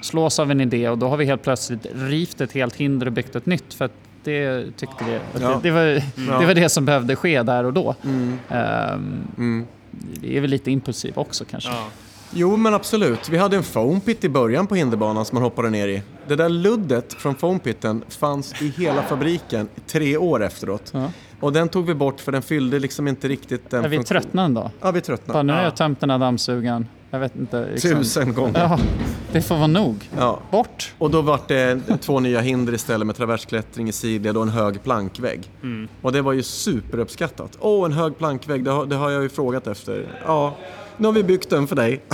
slås 0.00 0.38
av 0.38 0.50
en 0.50 0.60
idé 0.60 0.88
och 0.88 0.98
då 0.98 1.08
har 1.08 1.16
vi 1.16 1.24
helt 1.24 1.42
plötsligt 1.42 1.86
rivt 1.94 2.40
ett 2.40 2.52
helt 2.52 2.76
hinder 2.76 3.06
och 3.06 3.12
byggt 3.12 3.36
ett 3.36 3.46
nytt. 3.46 3.74
För 3.74 3.90
det 4.24 4.64
tyckte 4.76 5.04
vi, 5.04 5.12
ja. 5.40 5.48
det, 5.48 5.60
det, 5.62 5.70
var, 5.70 5.82
mm. 5.82 6.40
det 6.40 6.46
var 6.46 6.54
det 6.54 6.68
som 6.68 6.84
behövde 6.84 7.16
ske 7.16 7.42
där 7.42 7.64
och 7.64 7.72
då. 7.72 7.94
Mm. 8.04 8.38
Um, 9.40 9.66
det 10.20 10.36
är 10.36 10.40
väl 10.40 10.50
lite 10.50 10.70
impulsiv 10.70 11.18
också 11.18 11.44
kanske. 11.44 11.70
Ja. 11.70 11.86
Jo, 12.36 12.56
men 12.56 12.74
absolut. 12.74 13.28
Vi 13.28 13.38
hade 13.38 13.56
en 13.56 13.62
foampit 13.62 14.24
i 14.24 14.28
början 14.28 14.66
på 14.66 14.74
hinderbanan 14.74 15.24
som 15.24 15.36
man 15.36 15.42
hoppade 15.42 15.70
ner 15.70 15.88
i. 15.88 16.02
Det 16.28 16.36
där 16.36 16.48
luddet 16.48 17.12
från 17.12 17.34
foampitten 17.34 18.04
fanns 18.08 18.62
i 18.62 18.68
hela 18.68 19.02
fabriken 19.02 19.68
tre 19.86 20.16
år 20.16 20.42
efteråt. 20.42 20.90
Ja. 20.94 21.10
Och 21.40 21.52
den 21.52 21.68
tog 21.68 21.86
vi 21.86 21.94
bort 21.94 22.20
för 22.20 22.32
den 22.32 22.42
fyllde 22.42 22.78
liksom 22.78 23.08
inte 23.08 23.28
riktigt 23.28 23.70
den 23.70 23.84
Är 23.84 23.88
vi 23.88 24.04
tröttnade 24.04 24.54
då? 24.54 24.70
Ja, 24.80 24.90
vi 24.90 25.00
tröttnade. 25.00 25.42
nu 25.42 25.52
har 25.52 25.62
jag 25.62 25.76
tömt 25.76 26.00
den 26.00 26.10
här 26.10 26.18
dammsugaren. 26.18 26.88
Jag 27.10 27.18
vet 27.18 27.36
inte. 27.36 27.68
Liksom. 27.72 27.90
Tusen 27.90 28.34
gånger. 28.34 28.60
Ja, 28.60 28.78
det 29.32 29.42
får 29.42 29.54
vara 29.54 29.66
nog. 29.66 30.10
Ja. 30.18 30.40
Bort. 30.50 30.94
Och 30.98 31.10
då 31.10 31.22
vart 31.22 31.48
det 31.48 31.80
två 32.00 32.20
nya 32.20 32.40
hinder 32.40 32.72
istället 32.74 33.06
med 33.06 33.16
traversklättring 33.16 33.88
i 33.88 33.92
sidled 33.92 34.36
och 34.36 34.42
en 34.42 34.48
hög 34.48 34.82
plankvägg. 34.82 35.50
Mm. 35.62 35.88
Och 36.02 36.12
det 36.12 36.22
var 36.22 36.32
ju 36.32 36.42
superuppskattat. 36.42 37.58
Åh, 37.60 37.84
en 37.86 37.92
hög 37.92 38.18
plankvägg, 38.18 38.64
det 38.64 38.70
har, 38.70 38.86
det 38.86 38.96
har 38.96 39.10
jag 39.10 39.22
ju 39.22 39.28
frågat 39.28 39.66
efter. 39.66 40.06
Ja, 40.26 40.56
nu 40.96 41.06
har 41.08 41.12
vi 41.12 41.22
byggt 41.22 41.50
den 41.50 41.66
för 41.66 41.76
dig. 41.76 42.00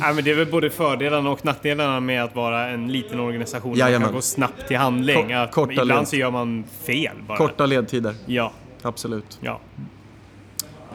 Nej, 0.00 0.14
men 0.14 0.24
det 0.24 0.30
är 0.30 0.34
väl 0.34 0.50
både 0.50 0.70
fördelarna 0.70 1.30
och 1.30 1.44
nackdelarna 1.44 2.00
med 2.00 2.24
att 2.24 2.34
vara 2.36 2.68
en 2.68 2.92
liten 2.92 3.20
organisation. 3.20 3.70
Man 3.70 3.78
Jajamän. 3.78 4.06
kan 4.08 4.14
gå 4.14 4.20
snabbt 4.20 4.68
till 4.68 4.76
handling. 4.76 5.26
Ko- 5.28 5.34
Att 5.34 5.52
korta 5.52 5.72
ibland 5.72 5.88
led. 6.00 6.08
så 6.08 6.16
gör 6.16 6.30
man 6.30 6.64
fel 6.86 7.16
bara. 7.28 7.38
Korta 7.38 7.66
ledtider, 7.66 8.14
Ja, 8.26 8.52
absolut. 8.82 9.38
ja. 9.40 9.60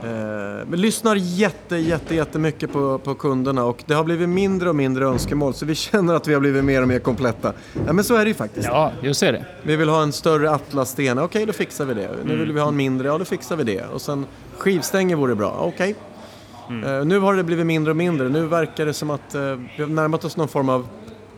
Eh, 0.04 0.68
vi 0.70 0.78
lyssnar 0.78 1.16
jätte, 1.16 1.76
jätte, 1.78 2.16
jättemycket 2.16 2.74
på, 2.74 2.98
på 3.00 3.16
kunderna 3.16 3.64
och 3.66 3.84
det 3.86 3.94
har 3.94 4.04
blivit 4.04 4.30
mindre 4.30 4.70
och 4.70 4.76
mindre 4.76 5.06
önskemål 5.06 5.54
så 5.54 5.66
vi 5.66 5.76
känner 5.92 6.14
att 6.14 6.28
vi 6.28 6.34
har 6.34 6.42
blivit 6.42 6.64
mer 6.64 6.82
och 6.82 6.88
mer 6.88 7.00
kompletta. 7.00 7.54
Ja, 7.88 7.94
men 7.94 8.04
så 8.04 8.16
är 8.16 8.24
det 8.24 8.28
ju 8.28 8.34
faktiskt. 8.34 8.68
Ja, 8.68 8.92
just 9.02 9.20
det. 9.22 9.46
Vi 9.64 9.76
vill 9.76 9.90
ha 9.90 10.04
en 10.04 10.12
större 10.12 10.52
atlassten, 10.52 11.20
okej 11.20 11.46
då 11.46 11.54
fixar 11.54 11.86
vi 11.86 11.94
det. 11.94 12.10
Nu 12.26 12.36
vill 12.38 12.52
vi 12.52 12.60
ha 12.60 12.68
en 12.68 12.76
mindre, 12.76 13.08
ja 13.08 13.18
då 13.18 13.26
fixar 13.26 13.56
vi 13.56 13.64
det. 13.64 13.86
Och 13.86 14.02
sen 14.02 14.26
skivstänger 14.58 15.16
vore 15.16 15.36
bra, 15.36 15.56
okej. 15.60 15.96
Eh, 16.70 17.06
nu 17.06 17.20
har 17.20 17.34
det 17.34 17.44
blivit 17.44 17.66
mindre 17.66 17.92
och 17.92 17.98
mindre, 17.98 18.30
nu 18.30 18.48
verkar 18.48 18.86
det 18.86 18.94
som 18.94 19.10
att 19.10 19.36
eh, 19.36 19.42
vi 19.78 19.84
har 19.84 19.88
närmat 19.88 20.26
oss 20.26 20.38
någon 20.38 20.48
form 20.48 20.70
av 20.70 20.88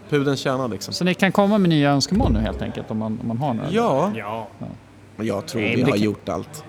pudelns 0.10 0.40
kärna 0.40 0.68
liksom. 0.68 0.94
Så 0.94 1.04
ni 1.06 1.14
kan 1.14 1.32
komma 1.32 1.58
med 1.58 1.70
nya 1.70 1.92
önskemål 1.92 2.32
nu 2.34 2.40
helt 2.40 2.62
enkelt 2.62 2.92
om 2.92 2.98
man, 2.98 3.20
om 3.22 3.28
man 3.28 3.38
har 3.38 3.54
några? 3.54 3.70
Ja, 3.72 4.12
ja. 4.16 4.48
men 5.16 5.28
jag 5.28 5.46
tror 5.46 5.62
Nej, 5.62 5.76
vi 5.76 5.82
har 5.82 5.90
kan- 5.90 6.02
gjort 6.02 6.30
allt. 6.30 6.64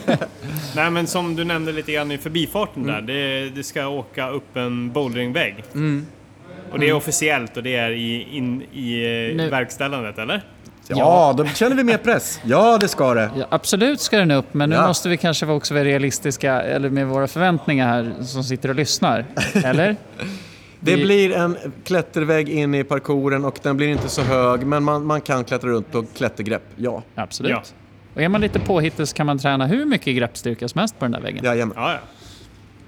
Nej 0.76 0.90
men 0.90 1.06
som 1.06 1.36
du 1.36 1.44
nämnde 1.44 1.72
lite 1.72 1.92
grann 1.92 2.12
i 2.12 2.18
förbifarten 2.18 2.82
där. 2.86 3.00
Det, 3.00 3.50
det 3.50 3.62
ska 3.62 3.86
åka 3.88 4.28
upp 4.30 4.56
en 4.56 4.92
bouldringvägg. 4.92 5.64
Och 6.72 6.78
det 6.78 6.88
är 6.88 6.92
officiellt 6.92 7.56
och 7.56 7.62
det 7.62 7.76
är 7.76 7.90
i, 7.90 8.28
in, 8.36 8.62
i 8.72 8.94
eh, 9.30 9.36
Nu- 9.36 9.48
verkställandet, 9.50 10.18
eller? 10.18 10.42
Ja, 10.88 11.34
då 11.36 11.44
känner 11.44 11.76
vi 11.76 11.84
mer 11.84 11.98
press. 11.98 12.40
Ja, 12.44 12.78
det 12.78 12.88
ska 12.88 13.14
det. 13.14 13.30
Ja, 13.36 13.46
absolut 13.50 14.00
ska 14.00 14.18
den 14.18 14.30
upp, 14.30 14.54
men 14.54 14.70
nu 14.70 14.76
Ja. 14.76 14.86
måste 14.86 15.08
vi 15.08 15.16
kanske 15.16 15.46
också 15.46 15.74
vara 15.74 15.84
realistiska 15.84 16.62
eller 16.62 16.90
med 16.90 17.06
våra 17.06 17.26
förväntningar 17.28 17.86
här 17.88 18.22
som 18.24 18.44
sitter 18.44 18.68
och 18.68 18.74
lyssnar. 18.74 19.24
Eller? 19.64 19.96
Det 20.80 20.96
Vi- 20.96 21.04
blir 21.04 21.32
en 21.36 21.56
klättervägg 21.84 22.48
in 22.48 22.74
i 22.74 22.84
parkouren 22.84 23.44
och 23.44 23.58
den 23.62 23.76
blir 23.76 23.88
inte 23.88 24.08
så 24.08 24.22
hög 24.22 24.66
men 24.66 24.82
man, 24.84 25.04
man 25.06 25.20
kan 25.20 25.44
klättra 25.44 25.70
runt 25.70 25.92
på 25.92 26.04
klättergrepp, 26.16 26.62
ja. 26.76 27.02
Absolut. 27.14 27.50
Ja. 27.52 27.62
Och 28.14 28.22
är 28.22 28.28
man 28.28 28.40
lite 28.40 28.58
påhittig 28.60 29.08
så 29.08 29.14
kan 29.16 29.26
man 29.26 29.38
träna 29.38 29.66
hur 29.66 29.84
mycket 29.84 30.16
greppstyrka 30.16 30.68
som 30.68 30.78
helst 30.78 30.98
på 30.98 31.04
den 31.04 31.12
där 31.12 31.20
väggen. 31.20 31.44
Jajamän. 31.44 31.74
Ja, 31.78 31.92
ja. 31.92 31.98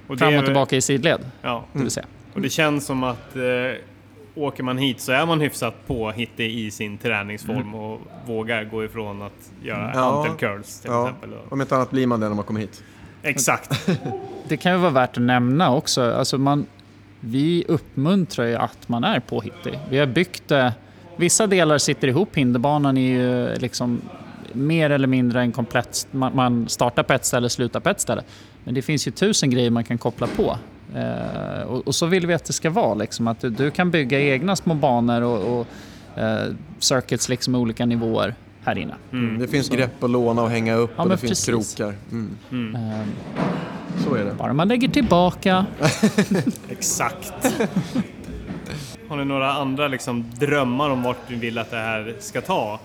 Och 0.09 0.19
Fram 0.19 0.37
och 0.37 0.45
tillbaka 0.45 0.77
i 0.77 0.81
sidled, 0.81 1.21
Ja. 1.43 1.65
det 1.73 1.79
vill 1.79 1.91
säga. 1.91 2.07
Och 2.35 2.41
det 2.41 2.49
känns 2.51 2.87
som 2.87 3.03
att 3.05 3.37
eh, 3.37 3.43
åker 4.43 4.63
man 4.63 4.79
hit 4.79 5.01
så 5.01 5.13
är 5.13 5.27
man 5.27 5.41
hyfsat 5.41 5.75
påhittig 5.87 6.51
i 6.59 6.71
sin 6.71 6.99
träningsform 6.99 7.75
och 7.75 8.01
vågar 8.27 8.65
gå 8.65 8.85
ifrån 8.85 9.23
att 9.23 9.51
göra 9.63 9.91
Ja. 9.95 10.01
hantel 10.01 10.37
curls 10.39 10.81
till 10.81 10.91
Ja, 10.91 11.09
exempel. 11.09 11.33
Och, 11.35 11.53
om 11.53 11.61
inte 11.61 11.77
annat 11.77 11.91
blir 11.91 12.07
man 12.07 12.21
det 12.21 12.29
när 12.29 12.35
man 12.37 12.45
kommer 12.45 12.61
hit. 12.61 12.83
exakt. 13.23 13.89
Det 14.49 14.57
kan 14.57 14.73
ju 14.73 14.79
vara 14.79 14.91
värt 14.91 15.17
att 15.17 15.23
nämna 15.23 15.75
också. 15.75 16.13
Alltså 16.13 16.39
man, 16.39 16.67
vi 17.21 17.65
uppmuntrar 17.69 18.47
ju 18.47 18.55
att 18.57 18.89
man 18.89 19.05
är 19.05 19.21
påhittig. 19.21 19.79
Vi 19.91 19.99
har 19.99 20.07
byggt 20.07 20.49
det. 20.49 20.73
Vissa 21.17 21.47
delar 21.47 21.79
sitter 21.79 22.09
ihop. 22.09 22.37
Hinderbanan 22.37 22.97
är 22.97 23.11
ju 23.19 23.57
liksom 23.59 24.01
mer 24.53 24.91
eller 24.91 25.07
mindre 25.09 25.41
en 25.41 25.53
komplett... 25.53 26.07
Man, 26.11 26.37
man 26.37 26.69
startar 26.69 27.03
på 27.03 27.13
ett 27.13 27.25
ställe 27.25 27.45
och 27.45 27.53
slutar 27.53 27.81
på 27.81 27.89
ett 27.89 28.01
ställe. 28.01 28.23
Men 28.65 28.75
det 28.75 28.83
finns 28.83 29.07
ju 29.07 29.11
tusen 29.11 29.51
grejer 29.51 29.71
man 29.71 29.85
kan 29.85 29.99
koppla 29.99 30.27
på. 30.27 30.59
Eh, 30.97 31.63
och, 31.63 31.87
och 31.87 31.95
så 31.95 32.07
vill 32.07 32.27
vi 32.27 32.35
att 32.35 32.45
det 32.45 32.53
ska 32.53 32.71
vara. 32.71 32.95
Liksom, 32.95 33.29
att 33.29 33.41
du, 33.41 33.51
du 33.51 33.71
kan 33.71 33.91
bygga 33.91 34.21
egna 34.21 34.57
små 34.57 34.75
banor 34.75 35.23
och, 35.23 35.61
och 35.61 35.67
eh, 36.23 36.53
circuits 36.79 37.29
liksom 37.29 37.55
i 37.55 37.59
olika 37.59 37.87
nivåer 37.87 38.35
här 38.65 38.79
inne. 38.79 38.95
Det 39.39 39.49
finns 39.49 39.69
grepp 39.69 40.03
att 40.05 40.11
låna 40.11 40.43
och 40.43 40.51
hänga 40.51 40.75
upp 40.75 40.91
Ja, 40.97 41.03
och 41.03 41.09
det 41.09 41.13
men 41.13 41.19
finns 41.19 41.47
precis. 41.47 41.75
krokar. 41.75 41.95
Mm. 42.51 42.75
Eh, 42.77 43.07
Så 44.05 44.15
är 44.15 44.25
det. 44.25 44.35
bara 44.39 44.53
man 44.53 44.69
lägger 44.69 44.89
tillbaka 44.89 45.67
Exakt. 46.69 47.33
Har 49.09 49.17
ni 49.17 49.25
några 49.25 49.53
andra 49.53 49.89
liksom, 49.89 50.25
drömmar 50.39 50.91
om 50.91 51.03
vart 51.03 51.29
ni 51.31 51.37
vill 51.37 51.59
att 51.59 51.71
det 51.71 51.77
här 51.77 52.15
ska 52.21 52.41
ta? 52.41 52.81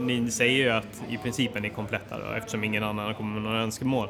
Ni 0.00 0.30
säger 0.30 0.64
ju 0.64 0.70
att 0.70 1.02
i 1.08 1.16
princip 1.18 1.56
är 1.56 1.60
ni 1.60 1.70
kompletta 1.70 2.18
då, 2.18 2.24
eftersom 2.38 2.64
ingen 2.64 2.84
annan 2.84 3.14
kommer 3.14 3.34
med 3.34 3.42
några 3.42 3.62
önskemål. 3.62 4.08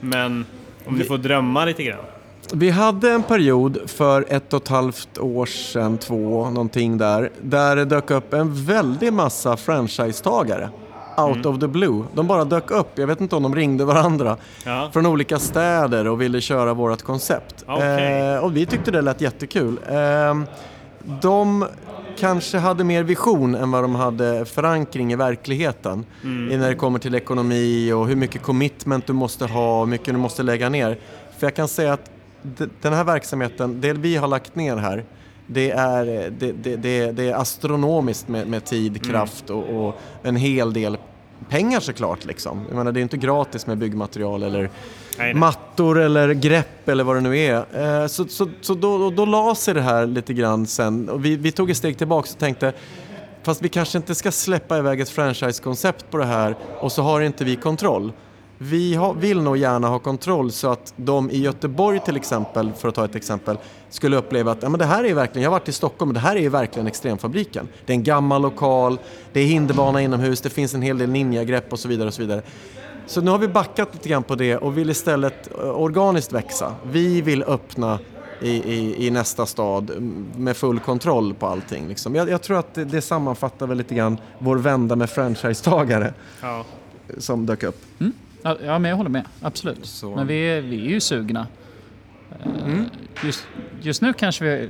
Men 0.00 0.44
om 0.86 0.94
ni 0.94 1.04
får 1.04 1.18
drömma 1.18 1.64
lite 1.64 1.82
grann. 1.82 2.04
Vi 2.52 2.70
hade 2.70 3.10
en 3.10 3.22
period 3.22 3.78
för 3.86 4.24
ett 4.28 4.52
och 4.52 4.62
ett 4.62 4.68
halvt 4.68 5.18
år 5.18 5.46
sedan, 5.46 5.98
två, 5.98 6.50
någonting 6.50 6.98
där, 6.98 7.30
där 7.42 7.76
det 7.76 7.84
dök 7.84 8.10
upp 8.10 8.34
en 8.34 8.64
väldig 8.64 9.12
massa 9.12 9.56
franchisetagare. 9.56 10.70
Out 11.18 11.46
of 11.46 11.60
the 11.60 11.68
blue. 11.68 12.04
De 12.14 12.26
bara 12.26 12.44
dök 12.44 12.70
upp, 12.70 12.88
jag 12.94 13.06
vet 13.06 13.20
inte 13.20 13.36
om 13.36 13.42
de 13.42 13.54
ringde 13.54 13.84
varandra, 13.84 14.36
Ja. 14.64 14.90
från 14.92 15.06
olika 15.06 15.38
städer 15.38 16.06
och 16.08 16.20
ville 16.20 16.40
köra 16.40 16.74
vårt 16.74 17.02
koncept. 17.02 17.64
Okej. 17.68 18.20
Eh, 18.34 18.38
och 18.44 18.56
vi 18.56 18.66
tyckte 18.66 18.90
det 18.90 19.02
lät 19.02 19.20
jättekul. 19.20 19.80
Eh, 19.88 20.34
de 21.22 21.64
kanske 22.18 22.58
hade 22.58 22.84
mer 22.84 23.02
vision 23.02 23.54
än 23.54 23.70
vad 23.70 23.84
de 23.84 23.94
hade 23.94 24.44
förankring 24.44 25.12
i 25.12 25.16
verkligheten. 25.16 26.06
I 26.22 26.56
när 26.56 26.68
det 26.68 26.74
kommer 26.74 26.98
till 26.98 27.14
ekonomi 27.14 27.92
och 27.92 28.06
hur 28.06 28.16
mycket 28.16 28.42
commitment 28.42 29.06
du 29.06 29.12
måste 29.12 29.46
ha 29.46 29.80
och 29.80 29.86
hur 29.86 29.90
mycket 29.90 30.06
du 30.14 30.18
måste 30.20 30.42
lägga 30.42 30.68
ner. 30.68 30.98
För 31.38 31.46
jag 31.46 31.54
kan 31.54 31.68
säga 31.68 31.92
att 31.92 32.10
den 32.82 32.92
här 32.92 33.04
verksamheten, 33.04 33.80
det 33.80 33.92
vi 33.92 34.16
har 34.16 34.28
lagt 34.28 34.56
ner 34.56 34.76
här, 34.76 35.04
det 35.46 35.70
är, 35.70 36.04
det, 36.38 36.52
det, 36.52 36.76
det, 36.76 37.12
det 37.12 37.28
är 37.28 37.34
astronomiskt 37.34 38.28
med, 38.28 38.46
med 38.46 38.64
tid, 38.64 39.06
kraft 39.06 39.50
och, 39.50 39.86
och 39.86 39.94
en 40.22 40.36
hel 40.36 40.72
del 40.72 40.98
pengar 41.48 41.80
såklart. 41.80 42.24
Liksom. 42.24 42.64
Jag 42.68 42.76
menar, 42.76 42.92
det 42.92 43.00
är 43.00 43.02
inte 43.02 43.16
gratis 43.16 43.66
med 43.66 43.78
byggmaterial 43.78 44.42
eller 44.42 44.60
Nej, 44.60 44.70
nej. 45.18 45.34
mattor 45.34 45.98
eller 46.00 46.32
grepp 46.34 46.88
eller 46.88 47.04
vad 47.04 47.16
det 47.16 47.20
nu 47.20 47.38
är. 47.38 47.64
Eh, 48.02 48.06
Så, 48.06 48.24
så, 48.28 48.48
så 48.60 48.74
då, 48.74 48.98
då, 48.98 49.10
då 49.10 49.24
la 49.24 49.54
sig 49.54 49.74
det 49.74 49.80
här 49.80 50.06
lite 50.06 50.34
grann 50.34 50.66
sen 50.66 51.08
och 51.08 51.24
vi, 51.24 51.36
vi 51.36 51.52
tog 51.52 51.70
ett 51.70 51.76
steg 51.76 51.98
tillbaka 51.98 52.28
och 52.32 52.38
tänkte 52.38 52.72
fast 53.42 53.62
vi 53.62 53.68
kanske 53.68 53.98
inte 53.98 54.14
ska 54.14 54.32
släppa 54.32 54.78
iväg 54.78 55.00
ett 55.00 55.08
franchise-koncept 55.08 56.10
på 56.10 56.16
det 56.18 56.24
här 56.24 56.56
och 56.80 56.92
så 56.92 57.02
har 57.02 57.20
inte 57.20 57.44
vi 57.44 57.56
kontroll. 57.56 58.12
Vi 58.58 58.98
vill 59.16 59.40
nog 59.42 59.56
gärna 59.56 59.88
ha 59.88 59.98
kontroll 59.98 60.52
så 60.52 60.68
att 60.68 60.94
de 60.96 61.30
i 61.30 61.38
Göteborg 61.38 62.00
till 62.00 62.16
exempel, 62.16 62.72
för 62.72 62.88
att 62.88 62.94
ta 62.94 63.04
ett 63.04 63.14
exempel, 63.14 63.58
skulle 63.90 64.16
uppleva 64.16 64.52
att 64.52 64.62
ja, 64.62 64.68
men 64.68 64.78
det 64.78 64.84
här 64.84 65.04
är 65.04 65.14
verkligen, 65.14 65.42
jag 65.42 65.50
har 65.50 65.58
varit 65.58 65.68
i 65.68 65.72
Stockholm 65.72 66.10
och 66.10 66.14
det 66.14 66.20
här 66.20 66.36
är 66.36 66.40
ju 66.40 66.48
verkligen 66.48 66.86
Extremfabriken. 66.86 67.68
Det 67.86 67.92
är 67.92 67.94
en 67.94 68.02
gammal 68.04 68.42
lokal, 68.42 68.98
det 69.32 69.40
är 69.40 69.44
hinderbana 69.46 70.02
inomhus, 70.02 70.40
det 70.40 70.50
finns 70.50 70.74
en 70.74 70.82
hel 70.82 70.98
del 70.98 71.10
ninjagrepp 71.10 71.72
och 71.72 71.78
så 71.78 71.88
vidare. 71.88 72.08
och 72.08 72.14
så 72.14 72.22
vidare. 72.22 72.42
Så 73.06 73.20
nu 73.20 73.30
har 73.30 73.38
vi 73.38 73.48
backat 73.48 73.88
lite 73.94 74.08
grann 74.08 74.22
på 74.22 74.34
det 74.34 74.56
och 74.56 74.78
vill 74.78 74.90
istället 74.90 75.48
eh, 75.62 75.68
organiskt 75.68 76.32
växa. 76.32 76.74
Vi 76.82 77.20
vill 77.20 77.42
öppna 77.42 77.98
i, 78.40 78.50
i, 78.50 79.06
i 79.06 79.10
nästa 79.10 79.46
stad 79.46 79.90
mm, 79.90 80.26
med 80.36 80.56
full 80.56 80.80
kontroll 80.80 81.34
på 81.34 81.46
allting. 81.46 81.88
Liksom. 81.88 82.14
Jag, 82.14 82.28
jag 82.28 82.42
tror 82.42 82.58
att 82.58 82.74
det, 82.74 82.84
det 82.84 83.00
sammanfattar 83.02 83.66
väl 83.66 83.78
lite 83.78 83.94
grann 83.94 84.18
vår 84.38 84.56
vända 84.56 84.96
med 84.96 85.10
franchisetagare 85.10 86.14
Ja. 86.42 86.64
som 87.18 87.46
dök 87.46 87.62
upp. 87.62 87.80
Ja, 87.98 88.06
ja, 88.42 88.78
men 88.78 88.84
jag 88.84 88.96
håller 88.96 89.10
med. 89.10 89.24
Absolut. 89.42 89.86
Så- 89.86 90.16
Men 90.16 90.26
vi 90.26 90.34
är, 90.34 90.60
vi 90.60 90.86
är 90.86 90.90
ju 90.90 91.00
sugna. 91.00 91.46
Eh, 92.44 92.80
Just, 93.24 93.46
just 93.80 94.02
nu 94.02 94.12
kanske 94.12 94.44
vi 94.44 94.68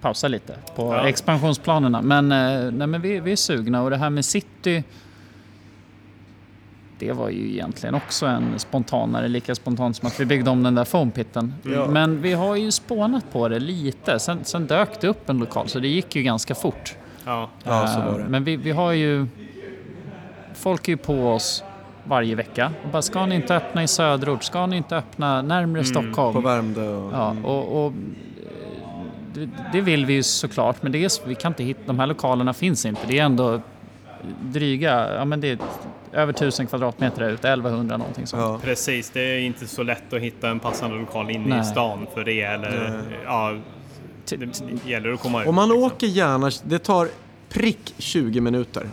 pausar 0.00 0.28
lite 0.28 0.58
på 0.76 0.94
Ja. 0.94 1.08
expansionsplanerna. 1.08 2.02
Men, 2.02 2.32
eh, 2.32 2.70
nej, 2.72 2.86
men 2.86 3.00
vi, 3.00 3.20
vi 3.20 3.32
är 3.32 3.36
sugna 3.36 3.82
och 3.82 3.90
det 3.90 3.96
här 3.96 4.10
med 4.10 4.24
city 4.24 4.84
det 6.98 7.12
var 7.12 7.28
ju 7.30 7.50
egentligen 7.52 7.94
också 7.94 8.26
en 8.26 8.58
spontanare, 8.58 9.28
lika 9.28 9.54
spontant 9.54 9.96
som 9.96 10.06
att 10.08 10.20
vi 10.20 10.24
byggde 10.24 10.50
om 10.50 10.62
den 10.62 10.74
där 10.74 10.84
foampitten. 10.84 11.54
Ja. 11.62 11.86
Men 11.88 12.22
vi 12.22 12.32
har 12.32 12.56
ju 12.56 12.70
spånat 12.70 13.32
på 13.32 13.48
det 13.48 13.58
lite. 13.60 14.18
Sen, 14.18 14.44
sen 14.44 14.66
dök 14.66 15.00
det 15.00 15.08
upp 15.08 15.28
en 15.28 15.38
lokal 15.38 15.68
så 15.68 15.78
det 15.78 15.88
gick 15.88 16.16
ju 16.16 16.22
ganska 16.22 16.54
fort. 16.54 16.94
Ja. 17.24 17.50
Ja, 17.64 17.86
så 17.86 18.00
Eh, 18.00 18.06
var 18.12 18.18
det. 18.18 18.24
Men 18.28 18.44
vi, 18.44 18.56
vi 18.56 18.70
har 18.70 18.92
ju... 18.92 19.26
Folk 20.54 20.88
är 20.88 20.92
ju 20.92 20.96
på 20.96 21.28
oss 21.32 21.64
varje 22.08 22.34
vecka. 22.34 22.72
Och 22.84 22.90
bara, 22.90 23.02
ska 23.02 23.26
ni 23.26 23.34
inte 23.34 23.56
öppna 23.56 23.82
i 23.82 23.88
söderort? 23.88 24.44
Ska 24.44 24.66
ni 24.66 24.76
inte 24.76 24.96
öppna 24.96 25.42
närmre 25.42 25.84
Stockholm? 25.84 26.34
På 26.34 26.40
Värmdö 26.40 26.88
och... 26.88 27.12
Ja, 27.12 27.36
och, 27.44 27.84
och 27.84 27.92
eh, 27.92 27.94
det, 29.34 29.48
det 29.72 29.80
vill 29.80 30.06
vi 30.06 30.12
ju 30.12 30.22
såklart, 30.22 30.82
men 30.82 30.92
det 30.92 31.04
är, 31.04 31.28
vi 31.28 31.34
kan 31.34 31.52
inte 31.52 31.64
hitta, 31.64 31.80
de 31.86 31.98
här 31.98 32.06
lokalerna 32.06 32.54
finns 32.54 32.86
inte. 32.86 33.00
Det 33.08 33.18
är 33.18 33.24
ändå 33.24 33.60
dryga, 34.42 35.14
ja 35.14 35.24
men 35.24 35.40
det 35.40 35.48
är 35.48 35.58
över 36.12 36.32
1000 36.32 36.66
kvadratmeter 36.66 37.22
ute, 37.22 37.48
1100 37.48 37.96
någonting 37.96 38.26
sånt. 38.26 38.42
Ja. 38.42 38.60
Precis, 38.62 39.10
det 39.10 39.20
är 39.20 39.38
inte 39.38 39.66
så 39.66 39.82
lätt 39.82 40.12
att 40.12 40.20
hitta 40.20 40.48
en 40.48 40.60
passande 40.60 40.96
lokal 40.96 41.30
inne 41.30 41.48
Nej. 41.48 41.60
i 41.60 41.64
stan 41.64 42.06
för 42.14 42.24
det. 42.24 42.42
Eller, 42.42 43.02
ja, 43.24 43.56
det 44.28 44.86
gäller 44.86 45.12
att 45.12 45.20
komma 45.20 45.42
ut. 45.42 45.48
Och 45.48 45.54
man 45.54 45.68
liksom. 45.68 45.84
åker 45.84 46.06
gärna, 46.06 46.50
det 46.64 46.78
tar 46.78 47.08
prick 47.48 47.94
20 47.98 48.40
minuter 48.40 48.86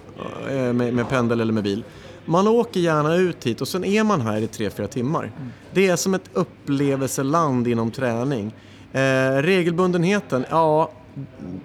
eh, 0.50 0.74
med, 0.74 0.94
med 0.94 1.10
pendel 1.10 1.42
eller 1.42 1.54
med 1.54 1.64
bil. 1.64 1.84
Man 2.26 2.48
åker 2.48 2.80
gärna 2.80 3.16
ut 3.16 3.46
hit 3.46 3.62
och 3.62 3.68
sen 3.68 3.84
är 3.84 4.04
man 4.04 4.22
här 4.22 4.38
i 4.38 4.48
3-4 4.48 4.88
timmar. 4.88 5.32
Det 5.74 5.88
är 5.88 5.96
som 5.96 6.14
ett 6.14 6.30
upplevelseland 6.34 7.68
inom 7.68 7.92
träning. 7.92 8.54
Eh, 8.92 9.32
regelbundenheten, 9.32 10.46
ja, 10.50 10.92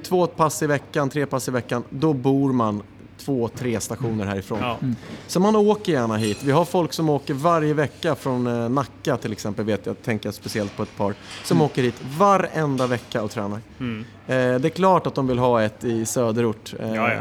två 0.03 0.27
pass 0.27 0.63
i 0.63 0.67
veckan, 0.67 1.11
tre 1.11 1.27
pass 1.27 1.49
i 1.49 1.51
veckan, 1.51 1.83
då 1.91 2.13
bor 2.13 2.53
man 2.53 2.83
två, 3.25 3.49
tre 3.49 3.81
stationer 3.81 4.25
härifrån. 4.25 4.59
Ja. 4.61 4.79
Mm. 4.83 4.97
Så 5.27 5.41
man 5.41 5.57
åker 5.57 5.93
gärna 5.93 6.17
hit. 6.17 6.43
Vi 6.43 6.53
har 6.53 6.65
folk 6.65 6.93
som 6.93 7.09
åker 7.09 7.35
varje 7.35 7.75
vecka 7.75 8.15
från 8.15 8.47
eh, 8.47 8.69
Nacka 8.69 9.17
till 9.17 9.33
exempel, 9.33 9.65
vet 9.65 9.87
jag, 9.87 10.03
tänker 10.03 10.27
jag 10.27 10.35
speciellt 10.35 10.77
på 10.77 10.83
ett 10.83 10.97
par, 10.97 11.15
som 11.45 11.57
mm. 11.57 11.65
åker 11.65 11.83
hit 11.83 11.95
varenda 12.19 12.87
vecka 12.87 13.23
och 13.23 13.31
tränar. 13.31 13.61
Mm. 13.81 14.05
Eh, 14.27 14.61
det 14.61 14.69
är 14.69 14.71
klart 14.71 15.07
att 15.07 15.15
de 15.15 15.27
vill 15.27 15.39
ha 15.39 15.63
ett 15.63 15.85
i 15.85 16.07
söderort. 16.07 16.75
Eh, 16.81 16.95
ja, 16.95 17.13
ja. 17.13 17.21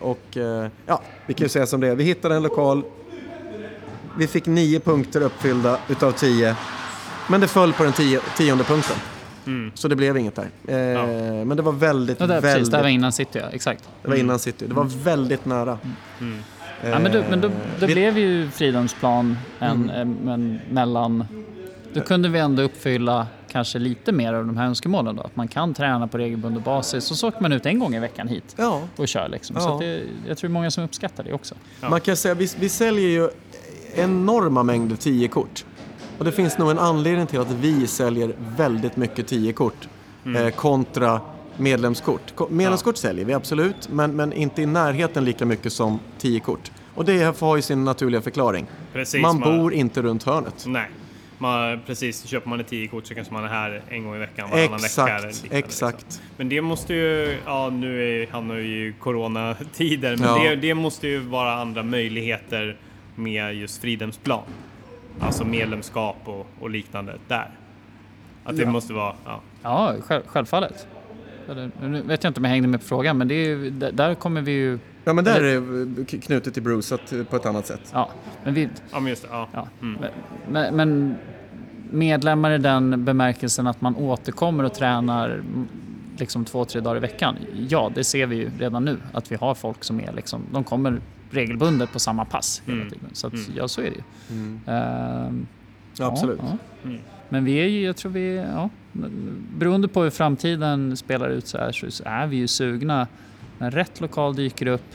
Och 0.00 0.36
eh, 0.36 0.68
ja, 0.86 1.02
vi 1.26 1.34
kan 1.34 1.44
ju 1.44 1.48
säga 1.48 1.66
som 1.66 1.80
det 1.80 1.88
är. 1.88 1.94
Vi 1.94 2.04
hittade 2.04 2.34
en 2.34 2.42
lokal, 2.42 2.82
vi 4.18 4.26
fick 4.26 4.46
nio 4.46 4.80
punkter 4.80 5.20
uppfyllda 5.20 5.78
utav 5.88 6.12
tio, 6.12 6.56
men 7.28 7.40
det 7.40 7.48
föll 7.48 7.72
på 7.72 7.82
den 7.84 7.92
tio, 7.92 8.20
tionde 8.36 8.64
punkten. 8.64 8.96
Mm. 9.46 9.72
Så 9.74 9.88
det 9.88 9.96
blev 9.96 10.16
inget 10.16 10.34
där. 10.34 10.48
Eh, 10.68 10.76
ja. 10.76 11.06
Men 11.44 11.56
det 11.56 11.62
var 11.62 11.72
väldigt, 11.72 12.20
ja, 12.20 12.26
det 12.26 12.32
väldigt... 12.32 12.52
Precis, 12.52 12.68
det 12.68 12.82
var 12.82 12.88
innan 12.88 13.12
city, 13.12 13.38
ja. 13.38 13.48
Exakt. 13.52 13.88
Det 14.02 14.08
var 14.08 14.16
innan 14.16 14.38
city. 14.38 14.66
Det 14.66 14.74
var 14.74 14.82
mm. 14.82 15.02
väldigt 15.02 15.44
nära. 15.44 15.78
Mm. 16.20 16.38
Eh, 16.82 16.90
ja, 16.90 16.98
men 16.98 17.12
då, 17.12 17.22
men 17.30 17.40
då, 17.40 17.50
då 17.80 17.86
vi... 17.86 17.94
blev 17.94 18.18
ju 18.18 18.50
Fridhemsplan 18.50 19.38
en, 19.58 19.90
mm. 19.90 20.28
en, 20.28 20.60
mellan... 20.70 21.24
Då 21.92 22.00
kunde 22.00 22.28
vi 22.28 22.38
ändå 22.38 22.62
uppfylla 22.62 23.26
kanske 23.54 23.78
lite 23.78 24.12
mer 24.12 24.34
av 24.34 24.46
de 24.46 24.56
här 24.56 24.66
önskemålen 24.66 25.16
då. 25.16 25.22
Att 25.22 25.36
man 25.36 25.48
kan 25.48 25.74
träna 25.74 26.08
på 26.08 26.18
regelbunden 26.18 26.62
basis 26.62 27.10
och 27.10 27.16
så 27.16 27.28
åker 27.28 27.40
man 27.40 27.52
ut 27.52 27.66
en 27.66 27.78
gång 27.78 27.94
i 27.94 27.98
veckan 27.98 28.28
hit 28.28 28.54
ja. 28.56 28.80
och 28.96 29.08
kör 29.08 29.28
liksom. 29.28 29.60
Så 29.60 29.78
det, 29.78 30.02
jag 30.28 30.38
tror 30.38 30.48
det 30.48 30.52
är 30.52 30.54
många 30.54 30.70
som 30.70 30.84
uppskattar 30.84 31.24
det 31.24 31.32
också. 31.32 31.54
Ja. 31.80 31.90
Man 31.90 32.00
kan 32.00 32.16
säga, 32.16 32.34
vi, 32.34 32.48
vi 32.58 32.68
säljer 32.68 33.08
ju 33.08 33.28
enorma 33.94 34.62
mängder 34.62 34.96
10-kort. 34.96 35.64
Och 36.18 36.24
det 36.24 36.32
finns 36.32 36.58
nog 36.58 36.70
en 36.70 36.78
anledning 36.78 37.26
till 37.26 37.40
att 37.40 37.50
vi 37.50 37.86
säljer 37.86 38.34
väldigt 38.56 38.96
mycket 38.96 39.32
10-kort 39.32 39.88
mm. 40.24 40.46
eh, 40.46 40.50
kontra 40.54 41.20
medlemskort. 41.56 42.50
Medlemskort 42.50 42.94
ja. 42.96 43.00
säljer 43.00 43.24
vi 43.24 43.32
absolut, 43.32 43.88
men, 43.88 44.16
men 44.16 44.32
inte 44.32 44.62
i 44.62 44.66
närheten 44.66 45.24
lika 45.24 45.46
mycket 45.46 45.72
som 45.72 46.00
10-kort. 46.20 46.70
Och 46.94 47.04
det 47.04 47.40
har 47.40 47.56
ju 47.56 47.62
sin 47.62 47.84
naturliga 47.84 48.22
förklaring. 48.22 48.66
Precis, 48.92 49.22
man, 49.22 49.40
man 49.40 49.58
bor 49.58 49.74
inte 49.74 50.02
runt 50.02 50.22
hörnet. 50.22 50.64
Nej. 50.66 50.90
Man, 51.38 51.80
precis, 51.86 52.24
köper 52.24 52.48
man 52.48 52.60
ett 52.60 52.70
10-kort 52.70 53.06
så 53.06 53.14
kanske 53.14 53.32
man 53.32 53.44
är 53.44 53.48
här 53.48 53.82
en 53.88 54.04
gång 54.04 54.16
i 54.16 54.18
veckan, 54.18 54.50
varannan 54.50 54.70
vecka. 54.70 54.84
Exakt, 54.86 55.44
exakt. 55.50 56.04
Liksom. 56.04 56.24
Men 56.36 56.48
det 56.48 56.60
måste 56.60 56.94
ju, 56.94 57.38
ja 57.44 57.70
nu 57.70 58.26
hamnar 58.30 58.54
vi 58.54 58.62
ju 58.62 58.88
i 58.88 58.92
coronatider, 58.92 60.16
men 60.16 60.28
ja. 60.28 60.50
det, 60.50 60.56
det 60.56 60.74
måste 60.74 61.08
ju 61.08 61.18
vara 61.18 61.54
andra 61.54 61.82
möjligheter 61.82 62.76
med 63.14 63.54
just 63.54 63.80
Fridhemsplan. 63.80 64.42
Alltså 65.20 65.44
medlemskap 65.44 66.16
och, 66.24 66.46
och 66.60 66.70
liknande 66.70 67.18
där. 67.28 67.50
Att 68.44 68.56
det 68.56 68.62
ja. 68.62 68.70
måste 68.70 68.92
vara... 68.92 69.14
Ja, 69.24 69.40
ja 69.62 69.94
själv, 70.00 70.22
självfallet. 70.26 70.86
Nu 71.80 72.02
vet 72.02 72.24
jag 72.24 72.30
inte 72.30 72.40
om 72.40 72.44
jag 72.44 72.50
hängde 72.50 72.68
med 72.68 72.80
på 72.80 72.86
frågan, 72.86 73.18
men 73.18 73.28
det 73.28 73.34
är, 73.34 73.70
där 73.92 74.14
kommer 74.14 74.40
vi 74.40 74.52
ju... 74.52 74.78
Ja, 75.04 75.12
men 75.12 75.24
där 75.24 75.40
är 75.40 75.60
det 75.86 76.04
knutet 76.04 76.54
till 76.54 76.62
Bruce 76.62 76.98
på 77.30 77.36
ett 77.36 77.46
annat 77.46 77.66
sätt. 77.66 77.90
Ja, 77.92 78.10
men 78.44 78.54
vi... 78.54 78.68
Ja, 78.92 79.00
men 79.00 79.06
just 79.06 79.22
det. 79.22 79.28
Ja. 79.30 79.48
ja. 79.52 79.68
Mm. 79.82 80.04
Men, 80.48 80.76
men, 80.76 81.16
medlemmar 81.90 82.50
i 82.50 82.58
den 82.58 83.04
bemärkelsen 83.04 83.66
att 83.66 83.80
man 83.80 83.96
återkommer 83.96 84.64
och 84.64 84.74
tränar 84.74 85.42
liksom 86.18 86.44
två, 86.44 86.64
tre 86.64 86.80
dagar 86.80 86.96
i 86.96 87.00
veckan. 87.00 87.36
Ja, 87.68 87.90
det 87.94 88.04
ser 88.04 88.26
vi 88.26 88.36
ju 88.36 88.50
redan 88.58 88.84
nu 88.84 88.96
att 89.12 89.32
vi 89.32 89.36
har 89.36 89.54
folk 89.54 89.84
som 89.84 90.00
är 90.00 90.12
liksom, 90.12 90.42
de 90.52 90.64
kommer 90.64 91.00
regelbundet 91.34 91.92
på 91.92 91.98
samma 91.98 92.24
pass 92.24 92.62
hela 92.66 92.80
mm. 92.80 92.90
tiden. 92.90 93.10
Så 93.12 93.26
att, 93.26 93.32
mm. 93.32 93.46
ja, 93.56 93.68
så 93.68 93.80
är 93.80 93.90
det 93.90 93.96
ju. 93.96 94.02
Mm. 94.36 94.60
Uh, 94.68 95.44
ja, 95.98 96.06
absolut. 96.06 96.40
Ja, 96.42 96.56
mm. 96.84 96.98
Men 97.28 97.44
vi 97.44 97.52
är 97.52 97.66
ju, 97.66 97.82
jag 97.84 97.96
tror 97.96 98.12
vi, 98.12 98.36
ja, 98.36 98.70
beroende 99.58 99.88
på 99.88 100.02
hur 100.02 100.10
framtiden 100.10 100.96
spelar 100.96 101.28
ut 101.28 101.46
så 101.46 101.58
här 101.58 101.72
så 101.72 102.02
är 102.06 102.26
vi 102.26 102.36
ju 102.36 102.48
sugna 102.48 103.06
när 103.58 103.70
rätt 103.70 104.00
lokal 104.00 104.36
dyker 104.36 104.66
upp 104.66 104.94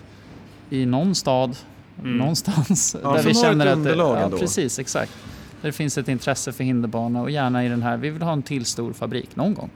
i 0.70 0.86
någon 0.86 1.16
stad, 1.16 1.58
mm. 2.00 2.18
någonstans. 2.18 2.96
Ja, 3.04 3.14
där 3.14 3.24
vi 3.24 3.34
känner 3.34 3.66
att 3.68 3.84
det, 3.84 3.96
ja, 3.96 4.32
precis, 4.40 4.80
exakt. 4.80 5.12
Där 5.62 5.70
det 5.70 5.74
finns 5.74 5.98
ett 5.98 6.08
intresse 6.08 6.52
för 6.52 6.64
hinderbana 6.64 7.22
och 7.22 7.32
gärna 7.32 7.66
i 7.66 7.70
den 7.70 7.82
här, 7.82 7.98
vi 7.98 8.10
vill 8.10 8.22
ha 8.22 8.34
en 8.34 8.44
till 8.44 8.66
stor 8.66 8.94
fabrik 8.94 9.36
någon 9.36 9.54
gång. 9.54 9.70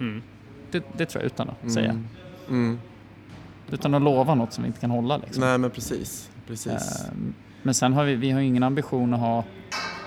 Mm. 0.00 0.22
Det, 0.70 0.84
det, 0.96 1.06
tror 1.06 1.22
jag 1.22 1.26
utan 1.26 1.48
att 1.48 1.62
mm. 1.62 1.74
säga. 1.74 2.02
Mm. 2.48 2.78
Utan 3.70 3.94
att 3.94 4.02
lova 4.02 4.34
något 4.34 4.52
som 4.52 4.64
vi 4.64 4.68
inte 4.68 4.80
kan 4.80 4.90
hålla. 4.90 5.16
Liksom. 5.16 5.40
Nej, 5.40 5.58
men 5.58 5.70
precis. 5.70 6.30
precis. 6.46 7.04
Ehm, 7.08 7.34
men 7.62 7.74
sen 7.74 7.92
har 7.92 8.04
vi, 8.04 8.14
vi 8.14 8.30
har 8.30 8.40
ingen 8.40 8.62
ambition 8.62 9.14
att 9.14 9.20
ha 9.20 9.44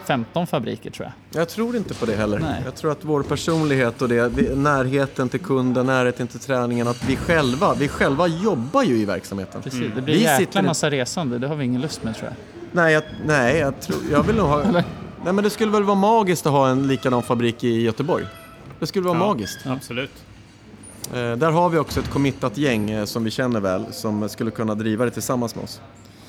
15 0.05 0.47
fabriker 0.47 0.91
tror 0.91 1.07
jag. 1.32 1.41
Jag 1.41 1.49
tror 1.49 1.76
inte 1.76 1.93
på 1.93 2.05
det 2.05 2.16
heller. 2.16 2.39
Nej. 2.39 2.61
Jag 2.66 2.76
tror 2.76 2.91
att 2.91 3.05
vår 3.05 3.24
personlighet 3.24 4.01
och 4.01 4.09
det, 4.09 4.55
närheten 4.55 5.30
till 5.30 5.39
kunden, 5.39 5.86
närheten 5.86 6.28
till 6.28 6.39
träningen, 6.39 6.88
att 6.88 7.09
vi 7.09 7.16
själva, 7.16 7.74
vi 7.74 7.88
själva 7.88 8.28
jobbar 8.28 8.84
ju 8.84 8.95
i 8.97 9.05
verksamheten. 9.05 9.61
Precis, 9.61 9.82
mm. 9.82 9.95
det 9.95 10.01
blir 10.01 10.16
en 10.16 10.39
jäkla 10.39 10.61
massa 10.61 10.91
resande, 10.91 11.39
det 11.39 11.47
har 11.47 11.55
vi 11.55 11.66
ingen 11.66 11.82
lust 11.82 12.03
med 12.03 12.16
tror 12.16 12.30
jag. 12.30 12.36
Nej, 12.72 12.93
jag, 12.93 13.03
nej, 13.26 13.57
jag, 13.57 13.82
tror, 13.82 13.99
jag 14.11 14.24
vill 14.24 14.36
nog 14.36 14.47
ha... 14.47 14.64
nej, 14.72 14.84
men 15.24 15.43
det 15.43 15.49
skulle 15.49 15.72
väl 15.72 15.84
vara 15.84 15.95
magiskt 15.95 16.45
att 16.45 16.51
ha 16.51 16.70
en 16.70 16.88
likadan 16.88 17.24
fabrik 17.24 17.64
i 17.64 17.82
Göteborg. 17.82 18.26
Det 18.80 18.88
skulle 18.88 19.05
vara 19.05 19.18
ja, 19.18 19.26
magiskt. 19.26 19.66
Absolut. 19.66 20.11
Eh, 21.08 21.38
där 21.38 21.51
har 21.51 21.70
vi 21.70 21.78
också 21.78 21.99
ett 21.99 22.10
committat 22.10 22.58
gäng 22.58 22.89
eh, 22.89 23.06
som 23.06 23.24
vi 23.24 23.32
känner 23.32 23.60
väl 23.60 23.93
som 23.93 24.30
skulle 24.30 24.51
kunna 24.51 24.76
driva 24.76 25.06
det 25.06 25.12
tillsammans 25.12 25.56
med 25.56 25.64
oss. 25.64 25.82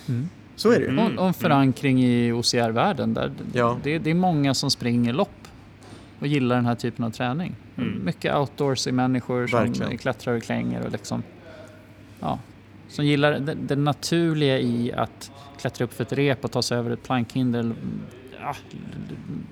Mm. 0.08 0.28
Så 0.56 0.70
är 0.70 0.78
det 0.78 0.84
ju. 0.84 0.90
Mm. 0.90 1.18
Och 1.18 1.26
en 1.26 1.34
förankring 1.34 2.04
i 2.04 2.32
OCR-världen. 2.32 3.14
Där 3.14 3.32
ja. 3.52 3.78
det, 3.82 3.98
det, 3.98 4.10
är 4.10 4.14
många 4.14 4.54
som 4.54 4.70
springer 4.70 5.12
lopp 5.12 5.48
och 6.20 6.26
gillar 6.26 6.56
den 6.56 6.66
här 6.66 6.74
typen 6.74 7.04
av 7.04 7.10
träning. 7.10 7.56
Mm. 7.76 8.04
Mycket 8.04 8.36
outdoorsy 8.36 8.92
människor 8.92 9.46
som 9.46 9.58
Verkligen. 9.58 9.98
klättrar 9.98 10.36
och 10.36 10.42
klänger 10.42 10.84
och 10.86 10.92
liksom, 10.92 11.22
ja, 12.20 12.38
som 12.88 13.06
gillar 13.06 13.32
det, 13.32 13.54
det, 13.54 13.76
naturliga 13.76 14.58
i 14.58 14.92
att 14.92 15.30
klättra 15.60 15.84
upp 15.84 15.92
för 15.92 16.04
ett 16.04 16.12
rep 16.12 16.44
och 16.44 16.50
ta 16.50 16.62
sig 16.62 16.78
över 16.78 16.90
ett 16.90 17.02
plankhinder. 17.02 17.74
Ja, 18.40 18.54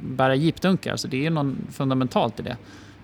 bära 0.00 0.34
jeepdunkar, 0.34 0.90
alltså 0.90 1.08
det 1.08 1.26
är 1.26 1.30
något 1.30 1.54
fundamentalt 1.70 2.40
i 2.40 2.42
det. 2.42 2.56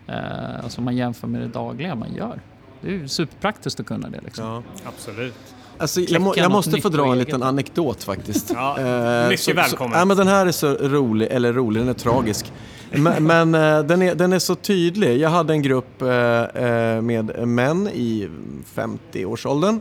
Eh, 0.08 0.64
alltså 0.64 0.80
man 0.80 0.96
jämför 0.96 1.28
med 1.28 1.40
det 1.40 1.48
dagliga 1.48 1.94
man 1.94 2.14
gör. 2.14 2.40
Det 2.80 2.88
är 2.88 2.92
ju 2.92 3.08
superpraktiskt 3.08 3.80
att 3.80 3.86
kunna 3.86 4.08
det. 4.08 4.20
Liksom. 4.24 4.44
Ja, 4.44 4.62
absolut. 4.84 5.34
Alltså, 5.78 6.00
jag, 6.00 6.22
må, 6.22 6.34
jag 6.36 6.50
måste 6.50 6.80
få 6.80 6.88
dra 6.88 7.12
en 7.12 7.18
liten 7.18 7.42
anekdot 7.42 8.04
faktiskt. 8.04 8.50
Ja, 8.54 8.78
eh, 8.78 9.28
mycket 9.28 9.44
så, 9.44 9.52
välkommen. 9.52 9.92
Så, 9.92 9.98
ja, 9.98 10.04
men 10.04 10.16
den 10.16 10.28
här 10.28 10.46
är 10.46 10.52
så 10.52 10.74
rolig, 10.74 11.28
eller 11.30 11.52
rolig, 11.52 11.82
den 11.82 11.88
är 11.88 11.94
tragisk. 11.94 12.52
men, 12.90 13.24
men 13.26 13.54
eh, 13.54 13.82
den, 13.82 14.02
är, 14.02 14.14
den 14.14 14.32
är 14.32 14.38
så 14.38 14.54
tydlig. 14.54 15.18
Jag 15.18 15.30
hade 15.30 15.52
en 15.52 15.62
grupp 15.62 16.02
eh, 16.02 16.08
eh 16.08 17.02
med 17.02 17.48
män 17.48 17.88
i 17.88 18.28
50-årsåldern. 18.74 19.80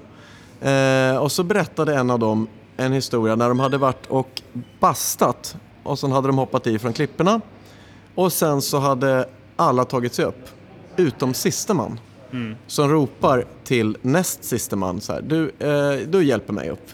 Eh, 0.61 1.17
och 1.17 1.31
så 1.31 1.43
berättade 1.43 1.95
en 1.95 2.09
av 2.09 2.19
dem 2.19 2.47
en 2.77 2.93
historia 2.93 3.35
när 3.35 3.47
de 3.49 3.59
hade 3.59 3.77
varit 3.77 4.05
och 4.07 4.41
bastat 4.79 5.57
och 5.83 5.99
sen 5.99 6.11
hade 6.11 6.27
de 6.27 6.37
hoppat 6.37 6.67
i 6.67 6.79
från 6.79 6.93
klipporna. 6.93 7.41
Och 8.15 8.33
sen 8.33 8.61
så 8.61 8.79
hade 8.79 9.29
alla 9.57 9.85
tagit 9.85 10.13
sig 10.13 10.25
upp, 10.25 10.49
utom 10.95 11.33
siste 11.33 11.73
man. 11.73 11.99
Mm. 12.31 12.55
Som 12.67 12.89
ropar 12.89 13.45
till 13.63 13.97
näst 14.01 14.43
siste 14.43 14.75
man 14.75 15.01
så 15.01 15.13
här, 15.13 15.21
du, 15.21 15.51
eh, 15.59 16.07
du 16.07 16.23
hjälper 16.23 16.53
mig 16.53 16.69
upp. 16.69 16.89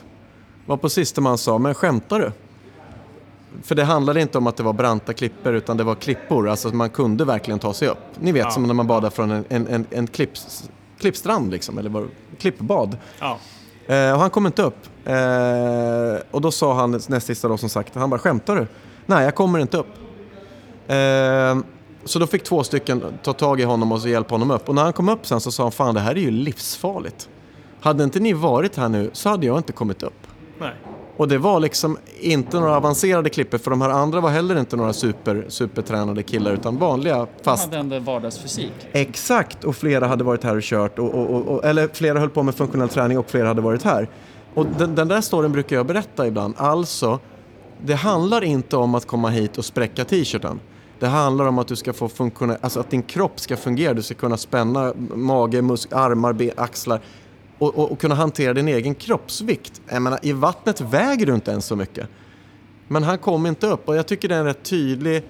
Var 0.65 0.77
på 0.77 0.89
siste 0.89 1.21
man 1.21 1.37
sa, 1.37 1.57
men 1.57 1.73
skämtar 1.73 2.19
du? 2.19 2.31
För 3.63 3.75
det 3.75 3.83
handlade 3.83 4.21
inte 4.21 4.37
om 4.37 4.47
att 4.47 4.57
det 4.57 4.63
var 4.63 4.73
branta 4.73 5.13
klippor 5.13 5.53
utan 5.53 5.77
det 5.77 5.83
var 5.83 5.95
klippor, 5.95 6.49
alltså 6.49 6.69
man 6.69 6.89
kunde 6.89 7.25
verkligen 7.25 7.59
ta 7.59 7.73
sig 7.73 7.87
upp. 7.87 7.97
Ni 8.19 8.31
vet 8.31 8.43
ja. 8.43 8.51
som 8.51 8.63
när 8.63 8.73
man 8.73 8.87
badar 8.87 9.09
från 9.09 9.31
en, 9.31 9.45
en, 9.49 9.67
en, 9.67 9.85
en 9.89 10.07
klipps, 10.07 10.69
klippstrand 10.99 11.51
liksom, 11.51 11.77
eller 11.77 11.89
var, 11.89 12.07
klippbad. 12.37 12.97
Ja. 13.19 13.37
Eh, 13.87 14.13
och 14.13 14.19
han 14.19 14.29
kom 14.29 14.45
inte 14.45 14.61
upp. 14.61 14.77
Eh, 15.05 16.25
och 16.31 16.41
då 16.41 16.51
sa 16.51 16.73
han 16.73 17.01
näst 17.07 17.27
sista 17.27 17.47
då 17.47 17.57
som 17.57 17.69
sagt, 17.69 17.95
han 17.95 18.09
bara 18.09 18.19
skämtar 18.19 18.55
du? 18.55 18.67
Nej, 19.05 19.23
jag 19.23 19.35
kommer 19.35 19.59
inte 19.59 19.77
upp. 19.77 19.93
Eh, 20.87 21.72
så 22.05 22.19
då 22.19 22.27
fick 22.27 22.43
två 22.43 22.63
stycken 22.63 23.03
ta 23.23 23.33
tag 23.33 23.61
i 23.61 23.63
honom 23.63 23.91
och 23.91 24.01
så 24.01 24.07
hjälpa 24.07 24.33
honom 24.33 24.51
upp. 24.51 24.69
Och 24.69 24.75
när 24.75 24.83
han 24.83 24.93
kom 24.93 25.09
upp 25.09 25.25
sen 25.25 25.39
så 25.39 25.51
sa 25.51 25.63
han, 25.63 25.71
fan 25.71 25.95
det 25.95 26.01
här 26.01 26.15
är 26.15 26.21
ju 26.21 26.31
livsfarligt. 26.31 27.29
Hade 27.81 28.03
inte 28.03 28.19
ni 28.19 28.33
varit 28.33 28.77
här 28.77 28.89
nu 28.89 29.09
så 29.13 29.29
hade 29.29 29.45
jag 29.45 29.57
inte 29.57 29.73
kommit 29.73 30.03
upp. 30.03 30.27
Nej. 30.59 30.73
Och 31.17 31.27
det 31.27 31.37
var 31.37 31.59
liksom 31.59 31.97
inte 32.19 32.59
några 32.59 32.77
avancerade 32.77 33.29
klipper 33.29 33.57
för 33.57 33.71
de 33.71 33.81
här 33.81 33.89
andra 33.89 34.21
var 34.21 34.29
heller 34.29 34.59
inte 34.59 34.75
några 34.75 34.93
super, 34.93 35.45
supertränade 35.47 36.23
killar 36.23 36.51
utan 36.51 36.77
vanliga 36.77 37.27
fast... 37.43 37.71
De 37.71 37.77
hade 37.77 37.95
ändå 37.95 38.11
vardagsfysik. 38.11 38.73
Exakt, 38.91 39.63
och 39.63 39.75
flera 39.75 40.07
hade 40.07 40.23
varit 40.23 40.43
här 40.43 40.55
och 40.55 40.63
kört. 40.63 40.99
Och, 40.99 41.13
och, 41.13 41.41
och, 41.47 41.65
eller 41.65 41.87
flera 41.93 42.19
höll 42.19 42.29
på 42.29 42.43
med 42.43 42.55
funktionell 42.55 42.89
träning 42.89 43.17
och 43.17 43.29
flera 43.29 43.47
hade 43.47 43.61
varit 43.61 43.83
här. 43.83 44.09
Och 44.53 44.65
den, 44.65 44.95
den 44.95 45.07
där 45.07 45.21
storyn 45.21 45.51
brukar 45.51 45.75
jag 45.75 45.85
berätta 45.85 46.27
ibland. 46.27 46.53
Alltså, 46.57 47.19
det 47.85 47.93
handlar 47.93 48.43
inte 48.43 48.77
om 48.77 48.95
att 48.95 49.07
komma 49.07 49.29
hit 49.29 49.57
och 49.57 49.65
spräcka 49.65 50.05
t-shirten. 50.05 50.59
Det 50.99 51.07
handlar 51.07 51.45
om 51.45 51.57
att 51.57 51.67
du 51.67 51.75
ska 51.75 51.93
få 51.93 52.09
funktionell, 52.09 52.57
alltså 52.61 52.79
att 52.79 52.89
din 52.89 53.03
kropp 53.03 53.39
ska 53.39 53.57
fungera. 53.57 53.93
Du 53.93 54.01
ska 54.01 54.13
kunna 54.13 54.37
spänna 54.37 54.93
mage, 55.15 55.61
musk, 55.61 55.89
armar, 55.91 56.33
ben, 56.33 56.51
axlar 56.57 57.01
och, 57.57 57.77
och, 57.77 57.91
och, 57.91 57.99
kunna 57.99 58.15
hantera 58.15 58.53
din 58.53 58.67
egen 58.67 58.95
kroppsvikt. 58.95 59.81
Jag 59.89 60.01
menar, 60.01 60.19
I 60.21 60.31
vattnet 60.31 60.81
väger 60.81 61.25
du 61.25 61.33
inte 61.33 61.51
ens 61.51 61.65
så 61.65 61.75
mycket. 61.75 62.07
Men 62.87 63.03
han 63.03 63.17
kom 63.17 63.45
inte 63.45 63.67
upp 63.67 63.87
och 63.87 63.95
jag 63.95 64.07
tycker 64.07 64.29
det 64.29 64.35
är 64.35 64.43
rätt 64.43 64.63
tydlig 64.63 65.23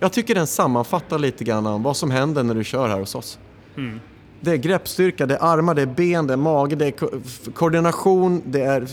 Jag 0.00 0.12
tycker 0.12 0.34
den 0.34 0.46
sammanfattar 0.46 1.18
lite 1.18 1.44
grann 1.44 1.82
vad 1.82 1.96
som 1.96 2.10
händer 2.10 2.42
när 2.42 2.54
du 2.54 2.64
kör 2.64 2.88
här 2.88 2.98
hos 2.98 3.14
oss. 3.14 3.38
Mm. 3.76 4.00
Det 4.40 4.50
är 4.50 4.56
greppstyrka, 4.56 5.26
det 5.26 5.34
är 5.34 5.44
armar, 5.44 5.74
det 5.74 5.82
är 5.82 5.86
ben, 5.86 6.26
det 6.26 6.32
är 6.32 6.36
mage, 6.36 6.76
det 6.76 6.86
är 6.86 6.90
ko 6.90 7.08
koordination, 7.54 8.42
det 8.46 8.60
är... 8.60 8.86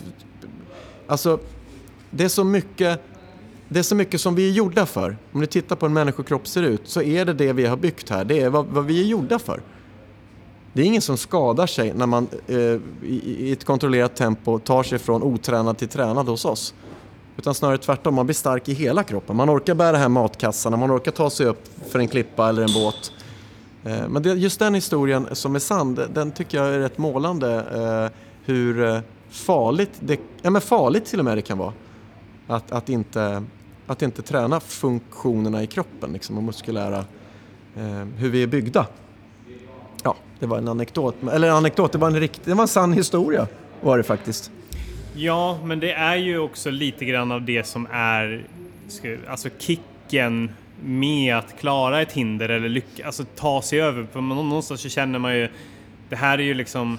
Alltså, 1.08 1.40
det 2.10 2.24
är 2.24 2.30
så 2.30 2.44
mycket... 2.44 3.02
Det 3.74 3.80
är 3.80 3.84
så 3.84 3.96
mycket 3.96 4.22
som 4.22 4.36
vi 4.36 4.50
är 4.50 4.54
gjorda 4.54 4.86
för. 4.86 5.18
Om 5.32 5.42
du 5.42 5.48
tittar 5.48 5.76
på 5.76 5.86
hur 5.86 5.90
en 5.90 5.94
människokropp 5.94 6.48
ser 6.48 6.64
ut 6.64 6.82
så 6.84 7.02
är 7.02 7.26
det 7.26 7.34
det 7.34 7.54
vi 7.54 7.66
har 7.66 7.78
byggt 7.78 8.10
här. 8.10 8.26
Det 8.26 8.42
är 8.42 8.50
vad, 8.50 8.66
vad 8.66 8.86
vi 8.86 9.02
är 9.02 9.06
gjorda 9.06 9.40
för. 9.40 9.62
Det 10.74 10.82
är 10.82 10.86
ingen 10.86 11.02
som 11.02 11.18
skadar 11.18 11.68
sig 11.68 11.94
när 11.94 12.06
man 12.06 12.28
eh, 12.48 12.58
i, 12.58 12.80
i 13.40 13.52
ett 13.52 13.64
kontrollerat 13.64 14.16
tempo 14.16 14.60
tar 14.60 14.84
sig 14.84 15.00
från 15.00 15.24
otränad 15.24 15.78
till 15.78 15.88
tränad 15.88 16.28
hos 16.28 16.46
oss. 16.46 16.74
Utan 17.38 17.56
snarare 17.56 17.78
tvärtom, 17.78 18.16
man 18.16 18.26
blir 18.26 18.34
stark 18.34 18.70
i 18.70 18.74
hela 18.74 19.04
kroppen. 19.04 19.36
Man 19.36 19.50
orkar 19.50 19.76
bära 19.76 19.98
här 19.98 20.10
matkassarna, 20.10 20.78
man 20.78 20.92
orkar 20.92 21.12
ta 21.12 21.30
sig 21.30 21.46
upp 21.46 21.64
för 21.90 22.00
en 22.00 22.08
klippa 22.08 22.50
eller 22.50 22.62
en 22.62 22.74
båt. 22.74 23.12
Eh, 23.84 24.08
men 24.08 24.24
det, 24.24 24.34
just 24.34 24.60
den 24.60 24.76
historien 24.76 25.28
som 25.32 25.56
är 25.56 25.60
sann, 25.60 26.00
den 26.14 26.32
tycker 26.32 26.58
jag 26.58 26.74
är 26.74 26.80
rätt 26.80 26.98
målande. 26.98 27.66
Eh, 27.74 28.18
hur 28.46 28.84
eh, 28.84 29.00
farligt, 29.30 29.92
det, 30.00 30.20
ja 30.42 30.50
men 30.50 30.62
farligt 30.62 31.06
till 31.06 31.20
och 31.20 31.26
med 31.26 31.38
det 31.38 31.42
kan 31.42 31.58
vara. 31.58 31.74
Att, 32.48 32.72
att, 32.72 32.90
inte, 32.90 33.44
att 33.92 34.02
inte 34.02 34.22
träna 34.22 34.60
funktionerna 34.60 35.64
i 35.64 35.68
kroppen 35.68 36.14
liksom, 36.14 36.38
och 36.38 36.44
muskulära, 36.44 37.06
eh, 37.78 38.06
hur 38.18 38.30
vi 38.30 38.44
är 38.44 38.48
byggda. 38.48 38.88
Ja, 40.04 40.16
det 40.40 40.46
var 40.46 40.58
en 40.58 40.68
anekdot, 40.68 41.16
eller 41.32 41.48
en 41.48 41.56
anekdot, 41.56 41.92
det 41.92 41.98
var 41.98 42.08
en, 42.08 42.20
rikt, 42.20 42.42
det 42.44 42.54
var 42.54 42.62
en 42.62 42.68
sann 42.68 42.94
historia 42.94 43.48
var 43.82 43.98
det 43.98 44.04
faktiskt. 44.04 44.52
Ja, 45.14 45.60
men 45.64 45.80
det 45.80 45.94
är 45.94 46.16
ju 46.16 46.40
också 46.40 46.70
lite 46.70 47.06
grann 47.06 47.32
av 47.32 47.42
det 47.42 47.64
som 47.64 47.88
är 47.92 48.48
alltså 49.28 49.50
kicken 49.60 50.52
med 50.84 51.36
att 51.36 51.60
klara 51.60 52.02
ett 52.02 52.12
hinder 52.12 52.50
eller 52.50 52.70
lycka, 52.70 53.06
alltså 53.06 53.26
ta 53.36 53.62
sig 53.62 53.82
över. 53.82 54.08
För 54.12 54.22
någonstans 54.22 54.82
så 54.82 54.90
känner 54.90 55.20
man 55.20 55.36
ju, 55.36 55.50
det 56.10 56.16
här 56.16 56.38
är 56.38 56.44
ju 56.44 56.54
liksom 56.54 56.98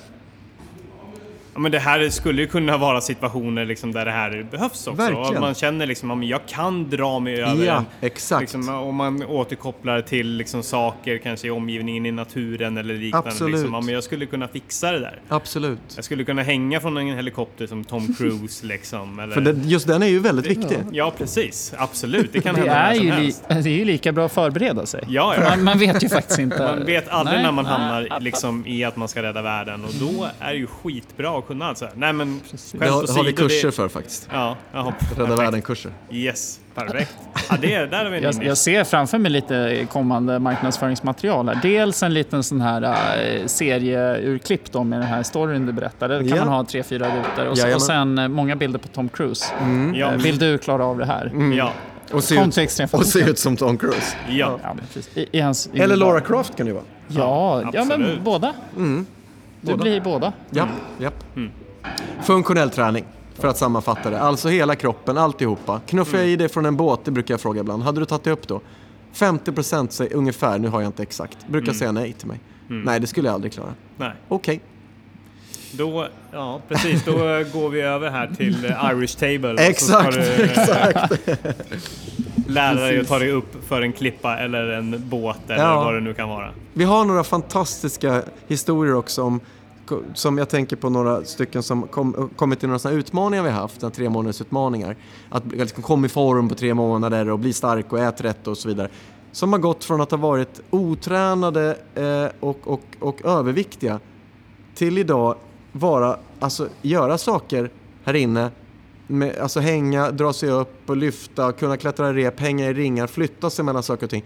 Ja, 1.55 1.61
men 1.61 1.73
det 1.73 1.79
här 1.79 2.11
skulle 2.11 2.43
ju 2.43 2.49
kunna 2.49 2.77
vara 2.77 3.01
situationer 3.01 3.65
liksom 3.65 3.93
där 3.93 4.05
det 4.05 4.11
här 4.11 4.47
behövs 4.51 4.87
också. 4.87 4.91
Verkligen. 4.91 5.37
Och 5.37 5.41
man 5.41 5.55
känner 5.55 5.87
liksom 5.87 6.11
att 6.11 6.27
jag 6.27 6.47
kan 6.47 6.91
dra 6.91 7.19
mig 7.19 7.43
över 7.43 7.65
ja, 7.65 7.85
exakt. 8.01 8.41
Liksom, 8.41 8.69
om 8.69 8.95
man 8.95 9.25
återkopplar 9.27 10.01
till 10.01 10.29
liksom 10.29 10.63
saker 10.63 11.19
kanske 11.19 11.47
i 11.47 11.51
omgivningen, 11.51 12.07
i 12.07 12.11
naturen 12.11 12.77
eller 12.77 12.95
liknande. 12.95 13.29
Absolut. 13.29 13.61
Liksom, 13.61 13.87
men 13.87 13.95
jag 13.95 14.05
skulle 14.05 14.27
kunna 14.27 14.49
fixa 14.49 14.93
det 14.93 14.99
där. 14.99 15.21
Absolut. 15.29 15.79
Jag 15.97 16.05
skulle 16.05 16.25
kunna 16.25 16.43
hänga 16.43 16.81
från 16.81 16.97
en 16.97 17.07
helikopter 17.17 17.67
som 17.67 17.85
Tom 17.85 18.15
Cruise 18.19 18.67
liksom. 18.67 19.19
Eller... 19.19 19.35
För 19.35 19.41
det, 19.41 19.53
just 19.65 19.87
den 19.87 20.03
är 20.03 20.07
ju 20.07 20.19
väldigt 20.19 20.47
viktig. 20.47 20.79
Ja, 20.93 21.13
precis. 21.19 21.75
Absolut. 21.77 22.33
Det 22.33 22.41
kan 22.41 22.55
det 22.55 22.61
hända 22.61 22.75
är 22.75 22.95
som 22.95 23.07
ju 23.07 23.13
helst. 23.13 23.45
Det 23.49 23.55
är 23.55 23.67
ju 23.67 23.85
lika 23.85 24.13
bra 24.13 24.27
att 24.27 24.33
förbereda 24.33 24.87
sig. 24.87 25.05
Ja, 25.09 25.35
ja. 25.37 25.51
Man, 25.51 25.65
man, 25.65 25.79
vet 25.79 26.05
ju 26.05 26.09
faktiskt 26.09 26.39
inte. 26.39 26.59
Man 26.59 26.85
vet 26.87 27.09
aldrig 27.09 27.37
Nej. 27.37 27.45
när 27.45 27.53
man 27.53 27.67
hamnar 27.67 28.21
liksom 28.21 28.67
i 28.67 28.85
att 28.85 28.97
man 28.97 29.09
ska 29.09 29.23
rädda 29.23 29.43
världen 29.43 29.85
och 29.85 29.95
då 29.95 30.27
är 30.41 30.53
det 30.53 30.59
ju 30.59 30.67
skitbra 30.67 31.42
att 31.43 31.49
kunna 31.49 31.67
alltså. 31.67 31.89
Nej 31.95 32.13
men 32.13 32.41
Det 32.73 32.89
har, 32.89 33.17
har 33.17 33.25
vi 33.25 33.33
kurser 33.33 33.71
för 33.71 33.89
faktiskt. 33.89 34.29
Ja, 34.33 34.57
jaha. 34.73 34.93
Rädda 35.17 35.37
världen-kurser. 35.37 35.93
Yes, 36.11 36.61
perfekt. 36.75 37.17
Ja, 37.51 37.57
det, 37.61 37.87
där 37.87 38.05
har 38.05 38.11
vi 38.11 38.21
Jag, 38.23 38.45
jag 38.45 38.59
ser 38.59 38.85
framför 38.85 39.19
mig 39.19 39.31
lite 39.33 39.87
kommande 39.93 40.39
marknadsföringsmaterial 40.39 41.49
här. 41.49 41.59
Dels 41.63 42.03
en 42.03 42.15
liten 42.15 42.43
sån 42.43 42.61
här 42.61 42.83
äh, 42.83 43.47
serieurklipp 43.47 44.73
då 44.73 44.85
med 44.85 45.01
den 45.01 45.09
här 45.09 45.23
storyn 45.23 45.67
du 45.67 45.73
berättade. 45.73 46.19
Det 46.19 46.29
kan 46.29 46.39
Ja. 46.39 46.45
man 46.45 46.55
ha 46.55 46.65
tre, 46.65 46.83
fyra 46.83 47.07
rutor. 47.07 47.47
Och, 47.51 47.59
så- 47.59 47.75
och 47.75 47.83
sen 47.83 48.19
äh, 48.19 48.29
många 48.29 48.57
bilder 48.57 48.79
på 48.79 48.89
Tom 48.89 49.09
Cruise. 49.09 49.45
Ja. 49.95 50.13
Äh, 50.13 50.17
vill 50.19 50.39
du 50.39 50.59
klara 50.59 50.85
av 50.85 50.99
det 50.99 51.07
här? 51.07 51.53
Ja, 51.59 51.73
Och 52.13 52.25
se, 52.25 52.35
ut, 52.35 52.93
och 52.93 53.07
se 53.07 53.21
ut 53.21 53.39
som 53.39 53.57
Tom 53.57 53.79
Cruise. 53.79 54.17
ja. 54.29 54.59
Ja, 54.63 54.75
men. 54.75 54.85
I, 55.25 55.29
i 55.39 55.41
hans, 55.41 55.71
i 55.73 55.81
Eller 55.81 55.97
Laura 55.97 56.21
Croft 56.21 56.57
kan 56.57 56.67
det 56.67 56.71
ju 56.71 56.75
vara. 56.75 56.85
Ja, 57.09 57.63
ja, 57.63 57.85
men 57.85 57.93
absolut. 57.93 58.21
båda. 58.21 58.55
Du 59.65 59.73
Båda. 59.73 59.83
blir 59.83 60.01
båda. 60.01 60.33
Japp, 60.51 60.69
japp. 60.99 61.25
Funktionell 62.23 62.71
träning, 62.71 63.05
för 63.35 63.49
att 63.49 63.59
sammanfatta 63.59 64.11
det. 64.11 64.21
Alltså 64.21 64.49
hela 64.49 64.77
kroppen, 64.77 65.19
alltihopa. 65.19 65.81
Knuffar 65.87 66.19
jag 66.19 66.29
i 66.29 66.37
dig 66.37 66.49
från 66.49 66.67
en 66.67 66.77
båt, 66.77 67.01
det 67.05 67.11
brukar 67.11 67.35
jag 67.35 67.41
fråga 67.41 67.61
ibland. 67.61 67.83
Hade 67.83 68.01
du 68.01 68.07
tagit 68.07 68.25
dig 68.25 68.33
upp 68.33 68.49
då? 68.49 68.61
50% 69.15 69.89
säger 69.89 70.17
ungefär, 70.17 70.59
nu 70.59 70.69
har 70.69 70.81
jag 70.81 70.89
inte 70.89 71.03
exakt, 71.03 71.49
brukar 71.49 71.73
säga 71.73 71.93
nej 71.93 72.13
till 72.13 72.29
mig. 72.29 72.41
Nej, 72.69 73.01
det 73.01 73.07
skulle 73.07 73.29
jag 73.29 73.35
aldrig 73.35 73.53
klara. 73.53 73.73
Okej. 74.29 74.61
Då, 75.73 76.07
ja 76.33 76.61
precis, 76.69 77.05
då 77.05 77.13
går 77.53 77.69
vi 77.69 77.81
över 77.81 78.11
här 78.11 78.31
till 78.37 78.65
Irish 78.65 79.19
Table. 79.19 79.55
Exakt, 79.69 80.13
du, 80.17 80.45
exakt. 80.45 81.13
lära 82.49 82.75
dig 82.75 83.01
att 83.01 83.09
ta 83.09 83.19
dig 83.19 83.31
upp 83.31 83.65
för 83.69 83.83
en 83.83 83.93
klippa 83.93 84.39
eller 84.39 84.69
en 84.69 85.09
båt 85.09 85.39
eller 85.47 85.65
Ja. 85.65 85.85
vad 85.85 85.95
det 85.95 86.01
nu 86.01 86.15
kan 86.15 86.29
vara. 86.29 86.51
Vi 86.73 86.85
har 86.85 87.05
några 87.05 87.25
fantastiska 87.25 88.23
historier 88.47 88.95
också 88.95 89.23
om 89.23 89.41
som 90.15 90.39
jag 90.39 90.49
tänker 90.49 90.77
på 90.77 90.91
några 90.91 91.25
stycken 91.25 91.63
som 91.63 91.83
kom, 91.89 92.31
kommit 92.37 92.59
till 92.61 92.69
några 92.69 92.79
sådana 92.79 92.99
utmaningar 92.99 93.43
vi 93.45 93.51
haft, 93.51 93.93
tre 93.95 94.09
månaders 94.09 94.41
utmaningar. 94.41 94.97
Att 95.31 95.43
liksom 95.53 95.83
komma 95.83 96.07
i 96.07 96.09
form 96.09 96.49
på 96.49 96.55
tre 96.55 96.75
månader 96.75 97.31
och 97.31 97.39
bli 97.39 97.53
stark 97.53 97.93
och 97.93 97.99
äta 97.99 98.25
rätt 98.25 98.47
och 98.47 98.59
så 98.59 98.69
vidare. 98.69 98.89
Som 99.33 99.53
har 99.53 99.61
gått 99.61 99.85
från 99.85 100.01
att 100.01 100.11
ha 100.11 100.19
varit 100.19 100.61
otränade 100.71 101.77
eh, 101.95 102.27
och, 102.41 102.59
och, 102.65 102.83
och 103.01 103.25
överviktiga 103.25 104.01
till 104.75 104.99
idag 104.99 105.35
vara, 105.73 106.17
alltså 106.41 106.69
göra 106.83 107.19
saker 107.19 107.71
här 108.05 108.15
inne. 108.15 108.51
Med, 109.13 109.39
alltså 109.39 109.61
hänga, 109.61 110.11
dra 110.11 110.33
sig 110.33 110.51
upp 110.51 110.91
och 110.91 110.97
lyfta, 110.97 111.53
kunna 111.53 111.77
klättra 111.77 112.11
i 112.11 112.13
rep, 112.13 112.41
hänga 112.41 112.71
i 112.71 112.75
ringar, 112.75 113.07
flytta 113.07 113.51
sig 113.51 113.65
mellan 113.65 113.83
saker 113.83 114.07
och 114.07 114.11
ting. 114.11 114.25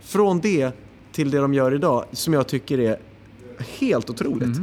Från 0.00 0.40
det 0.40 0.72
till 1.12 1.30
det 1.30 1.38
de 1.38 1.54
gör 1.54 1.74
idag, 1.74 2.04
som 2.12 2.34
jag 2.34 2.48
tycker 2.48 2.78
är 2.78 2.98
helt 3.58 4.10
otroligt. 4.10 4.58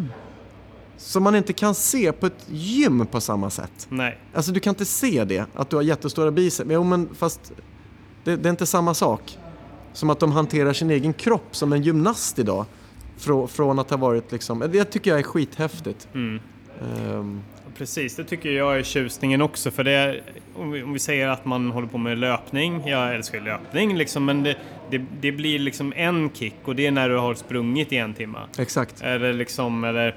Som 0.97 1.23
man 1.23 1.35
inte 1.35 1.53
kan 1.53 1.75
se 1.75 2.11
på 2.11 2.25
ett 2.25 2.45
gym 2.47 3.05
på 3.05 3.21
samma 3.21 3.49
sätt. 3.49 3.87
Nej. 3.89 4.19
Alltså 4.33 4.51
du 4.51 4.59
kan 4.59 4.71
inte 4.71 4.85
se 4.85 5.23
det, 5.23 5.45
att 5.53 5.69
du 5.69 5.75
har 5.75 5.83
jättestora 5.83 6.31
biceps. 6.31 6.69
Jo 6.73 6.83
men 6.83 7.09
fast 7.15 7.51
det, 8.23 8.35
det 8.35 8.49
är 8.49 8.51
inte 8.51 8.65
samma 8.65 8.93
sak. 8.93 9.37
Som 9.93 10.09
att 10.09 10.19
de 10.19 10.31
hanterar 10.31 10.73
sin 10.73 10.91
egen 10.91 11.13
kropp 11.13 11.55
som 11.55 11.73
en 11.73 11.83
gymnast 11.83 12.39
idag. 12.39 12.65
Frå, 13.17 13.47
från 13.47 13.79
att 13.79 13.89
ha 13.89 13.97
varit 13.97 14.31
liksom, 14.31 14.59
det 14.59 14.83
tycker 14.83 15.11
jag 15.11 15.19
är 15.19 15.23
skithäftigt. 15.23 16.07
Mm. 16.13 16.39
Ehm, 16.81 17.41
Precis, 17.77 18.15
det 18.15 18.23
tycker 18.23 18.49
jag 18.51 18.79
är 18.79 18.83
tjusningen 18.83 19.41
också. 19.41 19.71
För 19.71 19.83
det 19.83 19.91
är, 19.91 20.21
om, 20.55 20.71
vi, 20.71 20.83
om 20.83 20.93
vi 20.93 20.99
säger 20.99 21.27
att 21.27 21.45
man 21.45 21.71
håller 21.71 21.87
på 21.87 21.97
med 21.97 22.17
löpning, 22.17 22.83
jag 22.87 23.15
älskar 23.15 23.41
löpning 23.41 23.97
liksom, 23.97 24.25
men 24.25 24.43
det, 24.43 24.55
det, 24.91 25.05
det 25.21 25.31
blir 25.31 25.59
liksom 25.59 25.93
en 25.95 26.29
kick 26.33 26.55
och 26.63 26.75
det 26.75 26.85
är 26.87 26.91
när 26.91 27.09
du 27.09 27.17
har 27.17 27.33
sprungit 27.35 27.93
i 27.93 27.97
en 27.97 28.13
timme. 28.13 28.39
exakt. 28.59 29.01
Eller 29.01 29.33
liksom, 29.33 29.83
eller... 29.83 30.15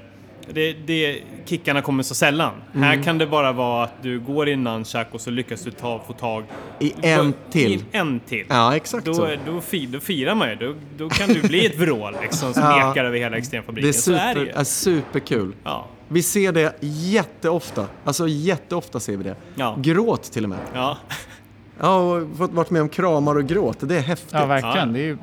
Det, 0.53 0.73
det, 0.73 1.19
kickarna 1.45 1.81
kommer 1.81 2.03
så 2.03 2.15
sällan. 2.15 2.53
Mm. 2.73 2.83
Här 2.83 3.03
kan 3.03 3.17
det 3.17 3.27
bara 3.27 3.51
vara 3.51 3.83
att 3.83 3.93
du 4.03 4.19
går 4.19 4.49
i 4.49 4.53
en 4.53 4.63
nunchuck 4.63 5.07
och 5.11 5.21
så 5.21 5.29
lyckas 5.31 5.61
du 5.63 5.71
ta, 5.71 6.03
få 6.07 6.13
tag 6.13 6.43
I 6.79 6.93
en 7.01 7.33
till. 7.51 7.71
I 7.73 7.83
en 7.91 8.19
till. 8.19 8.45
Ja, 8.49 8.75
exakt 8.75 9.05
Då, 9.05 9.13
så. 9.13 9.27
då, 9.45 9.61
fi, 9.61 9.85
då 9.85 9.99
firar 9.99 10.35
man 10.35 10.49
ju. 10.49 10.55
Då, 10.55 10.73
då 10.97 11.09
kan 11.09 11.27
du 11.29 11.41
bli 11.41 11.65
ett 11.65 11.75
vrål 11.79 12.15
liksom, 12.21 12.53
som 12.53 12.63
Ja. 12.63 12.91
ekar 12.91 13.05
över 13.05 13.17
hela 13.17 13.29
Det 13.29 13.37
extremfabriken. 13.37 13.89
är, 13.89 13.93
Så 13.93 14.13
är 14.13 14.17
det 14.27 14.33
super, 14.33 14.45
ju. 14.45 14.51
är 14.59 14.63
superkul. 14.63 15.53
Ja. 15.63 15.87
Vi 16.09 16.23
ser 16.23 16.51
det 16.51 16.75
jätteofta. 16.81 17.85
Alltså 18.03 18.27
jätteofta 18.27 18.99
ser 18.99 19.17
vi 19.17 19.23
det. 19.23 19.35
Ja. 19.55 19.75
Gråt 19.81 20.23
till 20.23 20.43
och 20.43 20.49
med. 20.49 20.59
Ja. 20.73 20.97
Ja, 21.81 21.95
och 21.99 22.37
fått 22.37 22.51
varit 22.51 22.69
med 22.69 22.81
om 22.81 22.89
kramar 22.89 23.35
och 23.35 23.45
gråt. 23.47 23.77
Det 23.81 23.95
är 23.97 24.01
häftigt. 24.01 24.29
Ja, 24.33 24.45
verkligen. 24.45 24.87
Ja. 24.87 24.93
Det 24.93 24.99
är 24.99 25.03
ju 25.03 25.17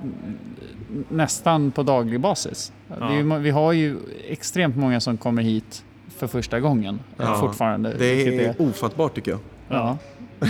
nästan 1.08 1.70
på 1.70 1.82
daglig 1.82 2.20
basis. 2.20 2.72
Det 2.88 3.04
är 3.04 3.12
ju, 3.12 3.38
vi 3.38 3.50
har 3.50 3.72
ju 3.72 3.96
extremt 4.28 4.76
många 4.76 5.00
som 5.00 5.16
kommer 5.16 5.42
hit 5.42 5.84
för 6.16 6.26
första 6.26 6.60
gången 6.60 7.00
eh, 7.18 7.24
Ja. 7.26 7.40
fortfarande. 7.40 7.92
Det 7.98 8.14
vilket 8.14 8.58
är 8.60 8.62
ofattbart 8.68 9.14
tycker 9.14 9.30
jag. 9.30 9.40
ja. 9.68 9.98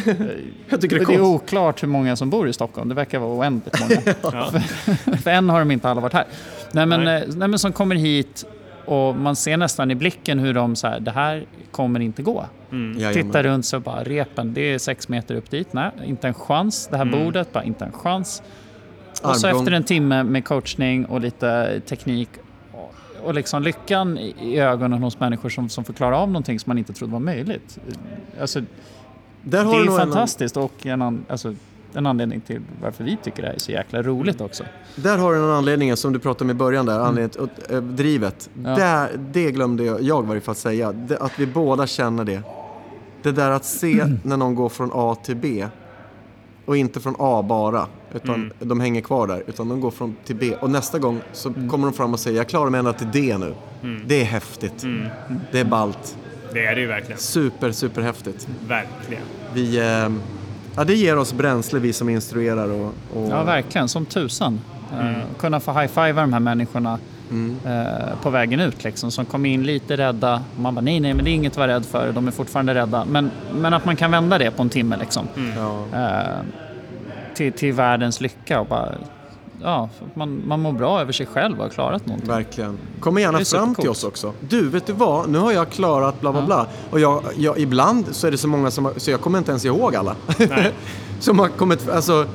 Jag 0.68 0.80
tycker 0.80 0.96
det 0.98 1.02
är 1.02 1.06
Det 1.06 1.14
är 1.14 1.20
oklart 1.22 1.82
hur 1.82 1.88
många 1.88 2.16
som 2.16 2.30
bor 2.30 2.48
i 2.48 2.52
Stockholm. 2.52 2.88
Det 2.88 2.94
verkar 2.94 3.18
vara 3.18 3.30
oändligt 3.38 3.80
många. 3.80 4.00
Ja. 4.22 4.50
För 5.22 5.30
än 5.30 5.48
har 5.50 5.58
de 5.58 5.70
inte 5.70 5.88
alla 5.90 6.00
varit 6.00 6.12
här. 6.12 6.24
Nej 6.72 6.86
men, 6.86 7.04
Nej. 7.04 7.22
eh, 7.22 7.28
nej, 7.36 7.48
men 7.48 7.58
som 7.58 7.72
kommer 7.72 7.94
hit 7.94 8.44
och 8.86 9.16
man 9.16 9.36
ser 9.36 9.56
nästan 9.56 9.90
i 9.90 9.94
blicken 9.94 10.38
hur 10.38 10.54
de 10.54 10.76
så 10.76 10.86
här, 10.86 11.00
det 11.00 11.10
här 11.10 11.44
kommer 11.70 12.00
inte 12.00 12.22
gå. 12.22 12.44
Jajamän. 12.70 13.12
Tittar 13.12 13.42
runt 13.42 13.66
så 13.66 13.80
bara, 13.80 14.04
repen, 14.04 14.54
det 14.54 14.60
är 14.74 14.78
sex 14.78 15.08
meter 15.08 15.34
upp 15.34 15.50
dit. 15.50 15.72
Nej, 15.72 15.90
inte 16.06 16.28
en 16.28 16.34
chans. 16.34 16.88
Det 16.90 16.96
här 16.96 17.04
bordet, 17.04 17.52
bara 17.52 17.64
inte 17.64 17.84
en 17.84 17.92
chans. 17.92 18.42
Och 19.22 19.36
så 19.36 19.46
efter 19.46 19.72
en 19.72 19.84
timme 19.84 20.22
med 20.22 20.44
coachning 20.44 21.06
och 21.06 21.20
lite 21.20 21.80
teknik 21.80 22.28
och- 23.24 23.34
liksom 23.34 23.62
lyckan 23.62 24.18
i 24.18 24.58
ögonen 24.58 25.02
hos 25.02 25.20
människor 25.20 25.48
som, 25.48 25.68
som 25.68 25.84
får 25.84 25.92
klara 25.94 26.18
av 26.18 26.28
någonting 26.28 26.60
som 26.60 26.70
man 26.70 26.78
inte 26.78 26.92
trodde 26.92 27.12
var 27.12 27.20
möjligt. 27.20 27.78
Alltså, 28.40 28.60
Där 29.42 29.64
det 29.64 29.70
är 29.92 29.98
fantastiskt 29.98 30.56
och 30.56 30.86
en, 30.86 31.24
alltså, 31.28 31.54
en 31.96 32.06
anledning 32.06 32.40
till 32.40 32.60
varför 32.82 33.04
vi 33.04 33.16
tycker 33.22 33.42
det 33.42 33.48
här 33.48 33.54
är 33.54 33.58
så 33.58 33.72
jäkla 33.72 34.02
roligt 34.02 34.40
också. 34.40 34.64
där 34.96 35.18
har 35.18 35.32
du 35.32 35.38
en 35.38 35.50
anledning 35.50 35.96
som 35.96 36.12
du 36.12 36.18
pratade 36.18 36.44
om 36.44 36.50
i 36.50 36.54
början 36.54 36.86
där, 36.86 36.98
anledningen, 36.98 37.50
och, 37.66 37.72
eh, 37.72 37.82
drivet. 37.82 38.50
Ja. 38.64 38.76
Där, 38.76 39.10
det 39.32 39.52
glömde 39.52 39.84
jag, 39.84 40.02
jag 40.02 40.26
varje 40.26 40.40
fall 40.40 40.54
säga, 40.54 40.94
att 41.20 41.38
vi 41.38 41.46
båda 41.46 41.86
känner 41.86 42.24
det. 42.24 42.42
Det 43.22 43.32
där 43.32 43.50
att 43.50 43.64
se 43.64 44.04
när 44.22 44.36
någon 44.36 44.54
går 44.54 44.68
från 44.68 44.90
A 44.94 45.16
till 45.24 45.36
B 45.36 45.66
och 46.64 46.76
inte 46.76 47.00
från 47.00 47.16
A 47.18 47.42
bara, 47.42 47.86
Utan 48.14 48.34
mm. 48.34 48.52
de 48.58 48.80
hänger 48.80 49.00
kvar 49.00 49.26
där. 49.26 49.42
Utan 49.46 49.68
de 49.68 49.80
går 49.80 49.90
från 49.90 50.16
till 50.24 50.36
B. 50.36 50.54
Och 50.60 50.70
nästa 50.70 50.98
gång 50.98 51.20
så 51.32 51.48
mm. 51.48 51.68
kommer 51.68 51.86
de 51.86 51.94
fram 51.94 52.12
och 52.12 52.20
säger 52.20 52.36
jag 52.36 52.48
klarar 52.48 52.70
mig 52.70 52.78
ända 52.78 52.92
till 52.92 53.10
D 53.12 53.38
nu. 53.38 53.54
Mm. 53.82 54.02
Det 54.06 54.20
är 54.20 54.24
häftigt. 54.24 54.82
Mm. 54.82 55.06
Det 55.52 55.60
är 55.60 55.64
ballt. 55.64 56.16
Det 56.52 56.66
är 56.66 56.74
det 56.74 56.80
ju 56.80 56.86
verkligen. 56.86 57.18
Super, 57.18 57.72
super 57.72 58.02
häftigt. 58.02 58.48
Verkligen. 58.68 59.22
Vi, 59.54 59.78
eh, 59.78 60.08
ja, 60.76 60.84
det 60.84 60.94
ger 60.94 61.18
oss 61.18 61.32
bränsle 61.32 61.78
vi 61.78 61.92
som 61.92 62.08
instruerar. 62.08 62.70
Och, 62.70 62.94
och... 63.14 63.30
Ja, 63.30 63.42
verkligen. 63.42 63.88
Som 63.88 64.06
tusan. 64.06 64.60
Mm. 64.92 65.14
Uh, 65.14 65.22
kunna 65.38 65.60
få 65.60 65.72
high-fivea 65.72 66.20
de 66.20 66.32
här 66.32 66.40
människorna 66.40 66.98
mm. 67.30 67.56
uh, 67.66 68.22
på 68.22 68.30
vägen 68.30 68.60
ut 68.60 68.84
liksom, 68.84 69.10
som 69.10 69.24
kom 69.24 69.46
in 69.46 69.62
lite 69.62 69.96
rädda. 69.96 70.42
Man 70.56 70.74
bara 70.74 70.80
nej, 70.80 71.00
nej, 71.00 71.14
men 71.14 71.24
det 71.24 71.30
är 71.30 71.34
inget 71.34 71.52
att 71.52 71.58
vara 71.58 71.68
rädd 71.68 71.84
för. 71.86 72.12
De 72.12 72.26
är 72.26 72.32
fortfarande 72.32 72.74
rädda. 72.74 73.04
Men, 73.04 73.30
men 73.54 73.74
att 73.74 73.84
man 73.84 73.96
kan 73.96 74.10
vända 74.10 74.38
det 74.38 74.50
på 74.50 74.62
en 74.62 74.68
timme 74.68 74.96
liksom. 74.96 75.28
Mm. 75.36 75.58
Uh, 75.58 76.22
till, 77.34 77.52
till 77.52 77.72
världens 77.72 78.20
lycka 78.20 78.60
och 78.60 78.66
bara 78.66 78.92
ja, 79.62 79.88
man, 80.14 80.42
man 80.46 80.60
mår 80.60 80.72
bra 80.72 81.00
över 81.00 81.12
sig 81.12 81.26
själv 81.26 81.56
och 81.56 81.62
har 81.62 81.70
klarat 81.70 82.06
någonting. 82.06 82.30
Verkligen. 82.30 82.78
Kom 83.00 83.18
gärna 83.18 83.44
fram 83.44 83.74
till 83.74 83.88
oss 83.88 84.04
också. 84.04 84.32
Du, 84.48 84.68
vet 84.68 84.86
du 84.86 84.92
vad? 84.92 85.28
Nu 85.28 85.38
har 85.38 85.52
jag 85.52 85.70
klarat 85.70 86.20
bla 86.20 86.32
bla 86.32 86.40
ja. 86.40 86.46
bla. 86.46 86.66
Och 86.90 87.00
jag, 87.00 87.22
jag, 87.36 87.58
ibland 87.58 88.04
så 88.12 88.26
är 88.26 88.30
det 88.30 88.38
så 88.38 88.48
många 88.48 88.70
som, 88.70 88.92
så 88.96 89.10
jag 89.10 89.20
kommer 89.20 89.38
inte 89.38 89.50
ens 89.50 89.64
ihåg 89.64 89.96
alla. 89.96 90.16
som 91.20 91.38
har 91.38 91.48
kommit, 91.48 91.88
alltså, 91.88 92.26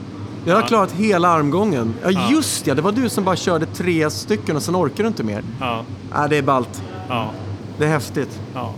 jag 0.46 0.54
har 0.56 0.62
ja. 0.62 0.68
klarat 0.68 0.92
hela 0.92 1.28
armgången. 1.28 1.94
Ja, 2.04 2.12
ja, 2.12 2.32
just 2.32 2.68
ja, 2.68 2.76
det 2.76 2.82
var 2.82 2.92
du 2.92 3.10
som 3.10 3.24
bara 3.24 3.36
körde 3.36 3.66
tre 3.66 4.10
stycken 4.10 4.56
och 4.56 4.62
sen 4.62 4.76
orkar 4.76 5.04
du 5.04 5.08
inte 5.08 5.24
mer. 5.24 5.44
Ja. 5.60 5.86
Äh, 6.16 6.30
det 6.30 6.38
är 6.38 6.42
ballt. 6.42 6.84
Ja. 7.10 7.32
Det 7.78 7.86
är 7.86 7.90
häftigt. 7.90 8.40
Ja. 8.54 8.74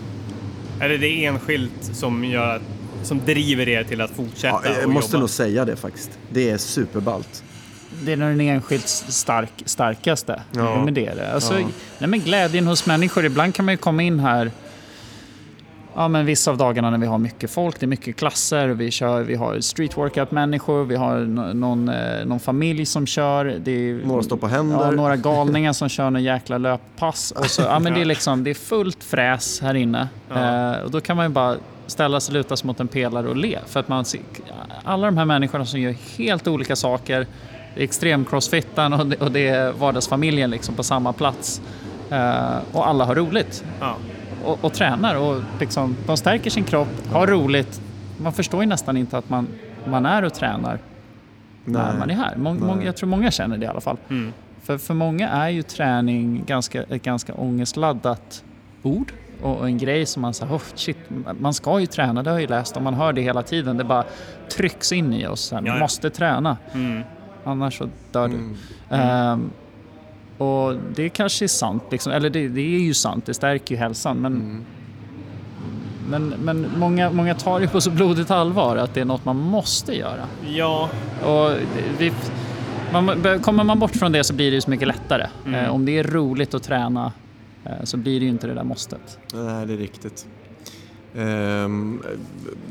Är 0.79 0.89
det 0.89 0.97
det 0.97 1.25
enskilt 1.25 1.83
som 1.93 2.25
gör 2.25 2.61
som 3.03 3.21
driver 3.25 3.69
er 3.69 3.83
till 3.83 4.01
att 4.01 4.11
fortsätta 4.11 4.59
ja, 4.63 4.71
Jag 4.81 4.89
måste 4.89 5.11
jobba? 5.11 5.19
nog 5.19 5.29
säga 5.29 5.65
det 5.65 5.75
faktiskt. 5.75 6.09
Det 6.29 6.49
är 6.49 6.57
superballt 6.57 7.43
det 8.01 8.13
är 8.13 8.17
den 8.17 8.41
enskilt 8.41 8.87
stark, 8.87 9.63
starkaste. 9.65 10.41
Ja. 10.51 10.83
Men 10.85 10.93
det. 10.93 11.33
Alltså, 11.33 11.59
ja. 11.59 11.67
nej, 11.99 12.09
men 12.09 12.19
glädjen 12.19 12.67
hos 12.67 12.85
människor. 12.85 13.25
Ibland 13.25 13.55
kan 13.55 13.65
man 13.65 13.73
ju 13.73 13.77
komma 13.77 14.03
in 14.03 14.19
här 14.19 14.51
Ja, 15.95 16.07
men 16.07 16.25
vissa 16.25 16.51
av 16.51 16.57
dagarna 16.57 16.89
när 16.89 16.97
vi 16.97 17.05
har 17.05 17.17
mycket 17.17 17.51
folk, 17.51 17.79
det 17.79 17.85
är 17.85 17.87
mycket 17.87 18.15
klasser, 18.15 18.67
vi, 18.67 18.91
kör, 18.91 19.21
vi 19.21 19.35
har 19.35 19.59
street 19.59 19.97
workout-människor, 19.97 20.85
vi 20.85 20.95
har 20.95 21.19
någon, 21.53 21.89
eh, 21.89 22.25
någon 22.25 22.39
familj 22.39 22.85
som 22.85 23.07
kör. 23.07 23.45
Det 23.45 23.71
är, 23.71 24.05
några 24.05 24.23
står 24.23 24.37
på 24.37 24.47
händer. 24.47 24.85
Ja, 24.85 24.91
några 24.91 25.15
galningar 25.17 25.73
som 25.73 25.89
kör 25.89 26.09
någon 26.09 26.23
jäkla 26.23 26.57
löppass. 26.57 27.31
Och 27.31 27.45
så, 27.45 27.61
ja, 27.61 27.79
men 27.79 27.93
det, 27.93 28.01
är 28.01 28.05
liksom, 28.05 28.43
det 28.43 28.49
är 28.49 28.53
fullt 28.53 29.03
fräs 29.03 29.61
här 29.61 29.73
inne. 29.73 30.07
Ja. 30.29 30.75
Eh, 30.75 30.83
och 30.83 30.91
då 30.91 31.01
kan 31.01 31.17
man 31.17 31.25
ju 31.25 31.29
bara 31.29 31.55
ställa 31.87 32.19
sig, 32.19 32.33
luta 32.33 32.57
sig 32.57 32.67
mot 32.67 32.79
en 32.79 32.87
pelare 32.87 33.27
och 33.27 33.35
le. 33.35 33.59
För 33.67 33.79
att 33.79 33.87
man 33.87 34.05
alla 34.83 35.05
de 35.05 35.17
här 35.17 35.25
människorna 35.25 35.65
som 35.65 35.79
gör 35.79 35.95
helt 36.17 36.47
olika 36.47 36.75
saker 36.75 37.27
extremcrossfittan 37.75 38.93
och 38.93 39.07
det, 39.07 39.21
och 39.21 39.31
det 39.31 39.47
är 39.47 39.71
vardagsfamiljen 39.71 40.49
liksom 40.49 40.75
på 40.75 40.83
samma 40.83 41.13
plats. 41.13 41.61
Uh, 42.11 42.57
och 42.71 42.87
alla 42.87 43.05
har 43.05 43.15
roligt. 43.15 43.63
Ja. 43.79 43.95
Och, 44.45 44.65
och, 44.65 44.73
tränar 44.73 45.15
och 45.15 45.41
liksom, 45.59 45.95
de 46.05 46.17
stärker 46.17 46.49
sin 46.49 46.63
kropp, 46.63 47.07
har 47.11 47.27
roligt. 47.27 47.81
Man 48.17 48.33
förstår 48.33 48.63
ju 48.63 48.69
nästan 48.69 48.97
inte 48.97 49.17
att 49.17 49.29
man, 49.29 49.47
man 49.85 50.05
är 50.05 50.23
och 50.23 50.33
tränar 50.33 50.79
Nej. 51.65 51.81
när 51.81 51.99
man 51.99 52.09
är 52.09 52.15
här. 52.15 52.35
Må, 52.35 52.53
må, 52.53 52.81
jag 52.83 52.97
tror 52.97 53.09
många 53.09 53.31
känner 53.31 53.57
det 53.57 53.65
i 53.65 53.67
alla 53.67 53.81
fall. 53.81 53.97
Mm. 54.09 54.33
För, 54.63 54.77
för 54.77 54.93
många 54.93 55.29
är 55.29 55.49
ju 55.49 55.61
träning 55.61 56.43
ganska, 56.47 56.83
ett 56.83 57.03
ganska 57.03 57.33
ångestladdat 57.33 58.43
ord 58.83 59.13
och 59.41 59.65
en 59.65 59.77
grej 59.77 60.05
som 60.05 60.21
man 60.21 60.33
säger, 60.33 60.53
oh, 60.53 60.61
shit, 60.75 60.97
man 61.39 61.53
ska 61.53 61.79
ju 61.79 61.85
träna, 61.85 62.23
det 62.23 62.29
har 62.29 62.35
jag 62.35 62.41
ju 62.41 62.47
läst 62.47 62.75
och 62.75 62.81
man 62.81 62.93
hör 62.93 63.13
det 63.13 63.21
hela 63.21 63.43
tiden. 63.43 63.77
Det 63.77 63.83
bara 63.83 64.03
trycks 64.57 64.91
in 64.91 65.13
i 65.13 65.27
oss, 65.27 65.51
man 65.51 65.79
måste 65.79 66.09
träna. 66.09 66.57
Mm 66.73 67.03
annars 67.43 67.77
så 67.77 67.89
dör 68.11 68.27
du. 68.27 68.35
Mm. 68.35 68.55
Mm. 68.89 69.31
Um, 69.31 69.51
och 70.37 70.75
det 70.95 71.09
kanske 71.09 71.45
är 71.45 71.47
sant, 71.47 71.83
liksom. 71.91 72.11
eller 72.11 72.29
det, 72.29 72.47
det, 72.47 72.61
är 72.61 72.79
ju 72.79 72.93
sant, 72.93 73.25
det 73.25 73.33
stärker 73.33 73.75
ju 73.75 73.79
hälsan. 73.79 74.17
Men, 74.17 74.33
mm. 74.33 74.65
men, 76.09 76.27
men 76.29 76.79
många, 76.79 77.11
många 77.11 77.35
tar 77.35 77.59
det 77.59 77.67
på 77.67 77.81
så 77.81 77.91
blodigt 77.91 78.31
allvar 78.31 78.77
att 78.77 78.93
det 78.93 79.01
är 79.01 79.05
något 79.05 79.25
man 79.25 79.37
måste 79.37 79.97
göra. 79.97 80.27
Ja. 80.55 80.89
Och 81.25 81.51
vi, 81.97 82.13
man, 82.91 83.39
kommer 83.41 83.63
man 83.63 83.79
bort 83.79 83.95
från 83.95 84.11
det 84.11 84.23
så 84.23 84.33
blir 84.33 84.51
det 84.51 84.55
ju 84.55 84.61
så 84.61 84.69
mycket 84.69 84.87
lättare. 84.87 85.27
Mm. 85.45 85.65
Uh, 85.65 85.73
om 85.73 85.85
det 85.85 85.99
är 85.99 86.03
roligt 86.03 86.53
att 86.53 86.63
träna 86.63 87.11
uh, 87.65 87.83
så 87.83 87.97
blir 87.97 88.19
det 88.19 88.25
ju 88.25 88.31
inte 88.31 88.47
det 88.47 88.53
där 88.53 88.63
måstet. 88.63 89.19
Nej, 89.33 89.65
det 89.65 89.73
är 89.73 89.77
riktigt. 89.77 90.27
Ehm, 91.15 92.01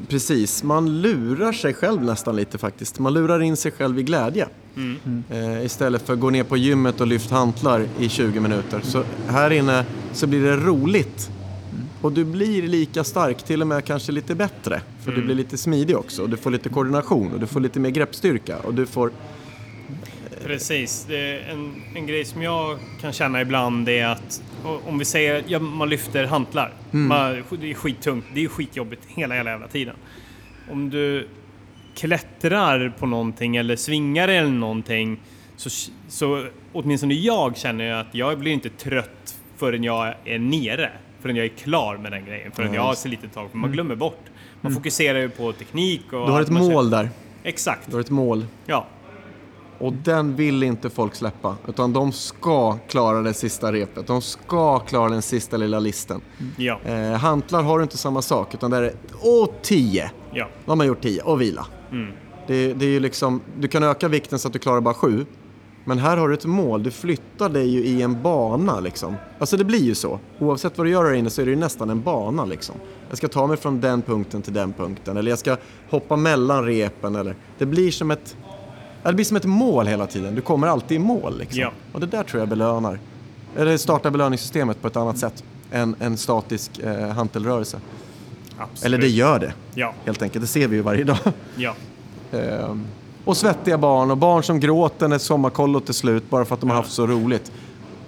precis, 0.08 0.62
man 0.62 1.00
lurar 1.02 1.52
sig 1.52 1.74
själv 1.74 2.02
nästan 2.04 2.36
lite 2.36 2.58
faktiskt. 2.58 2.98
Man 2.98 3.14
lurar 3.14 3.42
in 3.42 3.56
sig 3.56 3.72
själv 3.72 3.98
i 3.98 4.02
glädje. 4.02 4.48
Mm. 4.76 5.24
Ehm, 5.30 5.66
istället 5.66 6.02
för 6.02 6.12
att 6.12 6.20
gå 6.20 6.30
ner 6.30 6.44
på 6.44 6.56
gymmet 6.56 7.00
och 7.00 7.06
lyfta 7.06 7.34
hantlar 7.34 7.86
i 7.98 8.08
20 8.08 8.40
minuter. 8.40 8.80
Så 8.82 9.04
här 9.28 9.50
inne 9.50 9.84
så 10.12 10.26
blir 10.26 10.42
det 10.42 10.56
roligt. 10.56 11.30
Mm. 11.72 11.84
Och 12.00 12.12
du 12.12 12.24
blir 12.24 12.62
lika 12.62 13.04
stark, 13.04 13.42
till 13.42 13.60
och 13.60 13.68
med 13.68 13.84
kanske 13.84 14.12
lite 14.12 14.34
bättre. 14.34 14.80
För 15.02 15.10
mm. 15.10 15.20
du 15.20 15.26
blir 15.26 15.36
lite 15.36 15.56
smidig 15.56 15.96
också. 15.96 16.22
Och 16.22 16.30
du 16.30 16.36
får 16.36 16.50
lite 16.50 16.68
koordination 16.68 17.32
och 17.32 17.40
du 17.40 17.46
får 17.46 17.60
lite 17.60 17.80
mer 17.80 17.90
greppstyrka. 17.90 18.58
Och 18.58 18.74
du 18.74 18.86
får 18.86 19.10
Precis. 20.44 21.06
En, 21.50 21.82
en 21.94 22.06
grej 22.06 22.24
som 22.24 22.42
jag 22.42 22.78
kan 23.00 23.12
känna 23.12 23.40
ibland 23.40 23.88
är 23.88 24.06
att 24.06 24.42
om 24.86 24.98
vi 24.98 25.04
säger 25.04 25.38
att 25.38 25.50
ja, 25.50 25.58
man 25.58 25.88
lyfter 25.88 26.24
hantlar. 26.24 26.72
Mm. 26.92 27.08
Man, 27.08 27.44
det 27.60 27.70
är 27.70 27.74
skittungt. 27.74 28.24
Det 28.34 28.44
är 28.44 28.48
skitjobbigt 28.48 29.02
hela, 29.06 29.34
hela 29.34 29.50
jävla 29.50 29.68
tiden. 29.68 29.94
Om 30.70 30.90
du 30.90 31.28
klättrar 31.94 32.92
på 32.98 33.06
någonting 33.06 33.56
eller 33.56 33.76
svingar 33.76 34.28
eller 34.28 34.50
någonting 34.50 35.20
så, 35.56 35.70
så 36.08 36.46
åtminstone 36.72 37.14
jag 37.14 37.56
känner 37.56 37.92
att 37.92 38.14
jag 38.14 38.38
blir 38.38 38.52
inte 38.52 38.68
trött 38.68 39.36
förrän 39.56 39.84
jag 39.84 40.14
är 40.24 40.38
nere. 40.38 40.90
Förrän 41.20 41.36
jag 41.36 41.44
är 41.44 41.48
klar 41.48 41.96
med 41.96 42.12
den 42.12 42.24
grejen. 42.24 42.52
Förrän 42.52 42.74
jag 42.74 42.82
har 42.82 42.94
så 42.94 43.08
lite 43.08 43.28
tag. 43.28 43.50
För 43.50 43.58
man 43.58 43.64
mm. 43.64 43.72
glömmer 43.72 43.94
bort. 43.94 44.24
Man 44.60 44.72
mm. 44.72 44.82
fokuserar 44.82 45.18
ju 45.18 45.28
på 45.28 45.52
teknik 45.52 46.12
och... 46.12 46.26
Du 46.26 46.32
har 46.32 46.42
ett 46.42 46.50
mål 46.50 46.90
där. 46.90 47.08
Exakt. 47.42 47.86
Du 47.86 47.92
har 47.92 48.00
ett 48.00 48.10
mål. 48.10 48.46
Ja. 48.66 48.86
Och 49.82 49.92
den 49.92 50.36
vill 50.36 50.62
inte 50.62 50.90
folk 50.90 51.14
släppa. 51.14 51.56
Utan 51.68 51.92
de 51.92 52.12
ska 52.12 52.78
klara 52.88 53.22
det 53.22 53.34
sista 53.34 53.72
repet. 53.72 54.06
De 54.06 54.22
ska 54.22 54.78
klara 54.78 55.08
den 55.08 55.22
sista 55.22 55.56
lilla 55.56 55.78
listen. 55.78 56.20
Ja. 56.56 56.80
Eh, 56.84 57.12
hantlar 57.12 57.62
har 57.62 57.78
du 57.78 57.82
inte 57.82 57.98
samma 57.98 58.22
sak. 58.22 58.54
Utan 58.54 58.70
där 58.70 58.82
är 58.82 58.92
åh, 59.22 59.48
10. 59.62 60.10
Ja. 60.32 60.48
Då 60.64 60.70
har 60.70 60.76
man 60.76 60.86
gjort 60.86 61.02
10 61.02 61.22
och 61.22 61.40
vila. 61.40 61.66
Mm. 61.90 62.12
Det, 62.46 62.72
det, 62.72 62.84
är 62.84 62.90
ju 62.90 63.00
liksom, 63.00 63.40
du 63.58 63.68
kan 63.68 63.82
öka 63.82 64.08
vikten 64.08 64.38
så 64.38 64.48
att 64.48 64.52
du 64.52 64.58
klarar 64.58 64.80
bara 64.80 64.94
7. 64.94 65.26
Men 65.84 65.98
här 65.98 66.16
har 66.16 66.28
du 66.28 66.34
ett 66.34 66.44
mål. 66.44 66.82
Du 66.82 66.90
flyttar 66.90 67.48
dig 67.48 67.68
ju 67.68 67.84
i 67.84 68.02
en 68.02 68.22
bana 68.22 68.80
liksom. 68.80 69.14
Alltså 69.38 69.56
det 69.56 69.64
blir 69.64 69.82
ju 69.82 69.94
så. 69.94 70.20
Oavsett 70.38 70.78
vad 70.78 70.86
du 70.86 70.90
gör 70.90 71.04
här 71.04 71.12
inne 71.12 71.30
så 71.30 71.42
är 71.42 71.46
det 71.46 71.52
ju 71.52 71.56
nästan 71.56 71.90
en 71.90 72.02
bana 72.02 72.44
liksom. 72.44 72.74
Jag 73.08 73.18
ska 73.18 73.28
ta 73.28 73.46
mig 73.46 73.56
från 73.56 73.80
den 73.80 74.02
punkten 74.02 74.42
till 74.42 74.52
den 74.52 74.72
punkten. 74.72 75.16
Eller 75.16 75.30
jag 75.30 75.38
ska 75.38 75.56
hoppa 75.90 76.16
mellan 76.16 76.64
repen. 76.64 77.16
Eller, 77.16 77.36
det 77.58 77.66
blir 77.66 77.90
som 77.90 78.10
ett 78.10 78.36
det 79.10 79.14
blir 79.14 79.24
som 79.24 79.36
ett 79.36 79.44
mål 79.44 79.86
hela 79.86 80.06
tiden. 80.06 80.34
Du 80.34 80.40
kommer 80.40 80.66
alltid 80.66 80.96
i 80.96 80.98
mål. 80.98 81.38
Liksom. 81.38 81.60
Ja. 81.60 81.72
Och 81.92 82.00
det 82.00 82.06
där 82.06 82.22
tror 82.22 82.40
jag 82.40 82.48
belönar. 82.48 82.98
Eller 83.56 83.76
startar 83.76 84.10
belöningssystemet 84.10 84.82
på 84.82 84.88
ett 84.88 84.96
annat 84.96 85.18
sätt 85.18 85.44
än 85.70 85.96
en 86.00 86.16
statisk 86.16 86.78
eh, 86.78 87.08
hantelrörelse. 87.08 87.80
Absolut. 88.58 88.84
Eller 88.84 88.98
det 88.98 89.08
gör 89.08 89.38
det, 89.38 89.52
ja. 89.74 89.94
helt 90.04 90.22
enkelt. 90.22 90.42
Det 90.42 90.48
ser 90.48 90.68
vi 90.68 90.76
ju 90.76 90.82
varje 90.82 91.04
dag. 91.04 91.18
Ja. 91.56 91.74
ehm, 92.32 92.86
och 93.24 93.36
svettiga 93.36 93.78
barn 93.78 94.10
och 94.10 94.16
barn 94.16 94.42
som 94.42 94.60
gråter 94.60 95.08
när 95.08 95.18
sommarkollot 95.18 95.88
är 95.88 95.92
slut 95.92 96.30
bara 96.30 96.44
för 96.44 96.54
att 96.54 96.60
de 96.60 96.70
har 96.70 96.76
haft 96.76 96.92
så 96.92 97.06
roligt. 97.06 97.52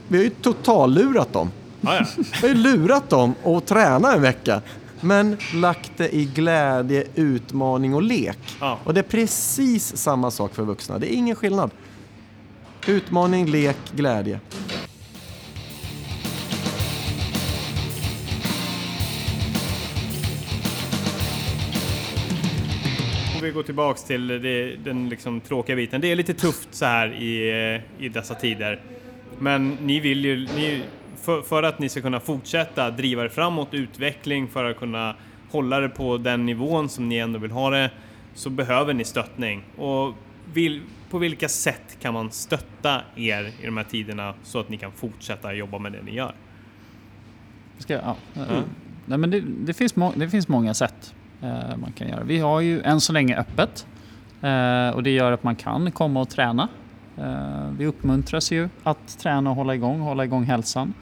Vi 0.08 0.16
har 0.16 0.24
ju 0.24 0.30
totallurat 0.30 1.32
dem. 1.32 1.50
Ja, 1.80 1.94
ja. 1.96 2.06
Vi 2.16 2.48
har 2.48 2.48
ju 2.48 2.54
lurat 2.54 3.10
dem 3.10 3.34
att 3.44 3.66
träna 3.66 4.12
en 4.12 4.22
vecka 4.22 4.60
men 5.04 5.36
lagt 5.54 5.92
det 5.96 6.14
i 6.14 6.24
glädje, 6.24 7.04
utmaning 7.14 7.94
och 7.94 8.02
lek. 8.02 8.38
Ja. 8.60 8.78
Och 8.84 8.94
det 8.94 9.00
är 9.00 9.02
precis 9.02 9.96
samma 9.96 10.30
sak 10.30 10.54
för 10.54 10.62
vuxna. 10.62 10.98
Det 10.98 11.14
är 11.14 11.16
ingen 11.16 11.36
skillnad. 11.36 11.70
Utmaning, 12.86 13.46
lek, 13.46 13.76
glädje. 13.96 14.40
Om 23.34 23.42
vi 23.42 23.50
går 23.50 23.62
tillbaks 23.62 24.04
till 24.04 24.28
det, 24.28 24.76
den 24.76 25.08
liksom 25.08 25.40
tråkiga 25.40 25.76
biten. 25.76 26.00
Det 26.00 26.12
är 26.12 26.16
lite 26.16 26.34
tufft 26.34 26.68
så 26.70 26.84
här 26.84 27.22
i, 27.22 27.80
i 27.98 28.08
dessa 28.08 28.34
tider. 28.34 28.80
Men 29.38 29.68
ni 29.70 30.00
vill 30.00 30.24
ju, 30.24 30.48
ni 30.56 30.82
för, 31.24 31.42
för, 31.42 31.62
att 31.62 31.78
ni 31.78 31.88
ska 31.88 32.00
kunna 32.00 32.20
fortsätta 32.20 32.90
driva 32.90 33.22
det 33.22 33.30
framåt, 33.30 33.68
utveckling, 33.74 34.48
för 34.48 34.64
att 34.64 34.76
kunna 34.76 35.14
hålla 35.50 35.80
det 35.80 35.88
på 35.88 36.16
den 36.16 36.46
nivån 36.46 36.88
som 36.88 37.08
ni 37.08 37.16
ändå 37.16 37.38
vill 37.38 37.50
ha 37.50 37.70
det, 37.70 37.90
så 38.34 38.50
behöver 38.50 38.94
ni 38.94 39.04
stöttning. 39.04 39.64
Och 39.76 40.14
vill, 40.52 40.82
på 41.10 41.18
vilka 41.18 41.48
sätt 41.48 41.96
kan 42.00 42.14
man 42.14 42.30
stötta 42.30 43.00
er 43.16 43.52
i 43.60 43.66
de 43.66 43.76
här 43.76 43.84
tiderna 43.84 44.34
så 44.42 44.60
att 44.60 44.68
ni 44.68 44.76
kan 44.76 44.92
fortsätta 44.92 45.52
jobba 45.52 45.78
med 45.78 45.92
det 45.92 46.02
ni 46.02 46.14
gör? 46.14 46.34
Ska, 47.78 47.94
ja, 47.94 48.16
mm. 48.34 48.62
Nej, 49.06 49.18
men 49.18 49.30
det, 49.30 49.40
det, 49.40 49.74
finns 49.74 49.94
det 50.14 50.28
finns 50.28 50.48
många 50.48 50.74
sätt 50.74 51.14
eh, 51.42 51.76
man 51.76 51.92
kan 51.92 52.08
göra. 52.08 52.24
Vi 52.24 52.38
har 52.38 52.60
ju 52.60 52.82
än 52.82 53.00
så 53.00 53.12
länge 53.12 53.36
öppet. 53.36 53.86
och 54.94 55.02
det 55.02 55.10
gör 55.10 55.32
att 55.32 55.42
man 55.42 55.56
kan 55.56 55.92
komma 55.92 56.20
och 56.20 56.28
träna. 56.30 56.68
Vi 57.78 57.86
uppmuntras 57.86 58.52
ju 58.52 58.68
att 58.82 59.18
träna 59.18 59.50
och 59.50 59.56
hålla 59.56 59.74
igång, 59.74 60.00
hålla 60.00 60.24
igång 60.24 60.44
hälsan. 60.44 60.94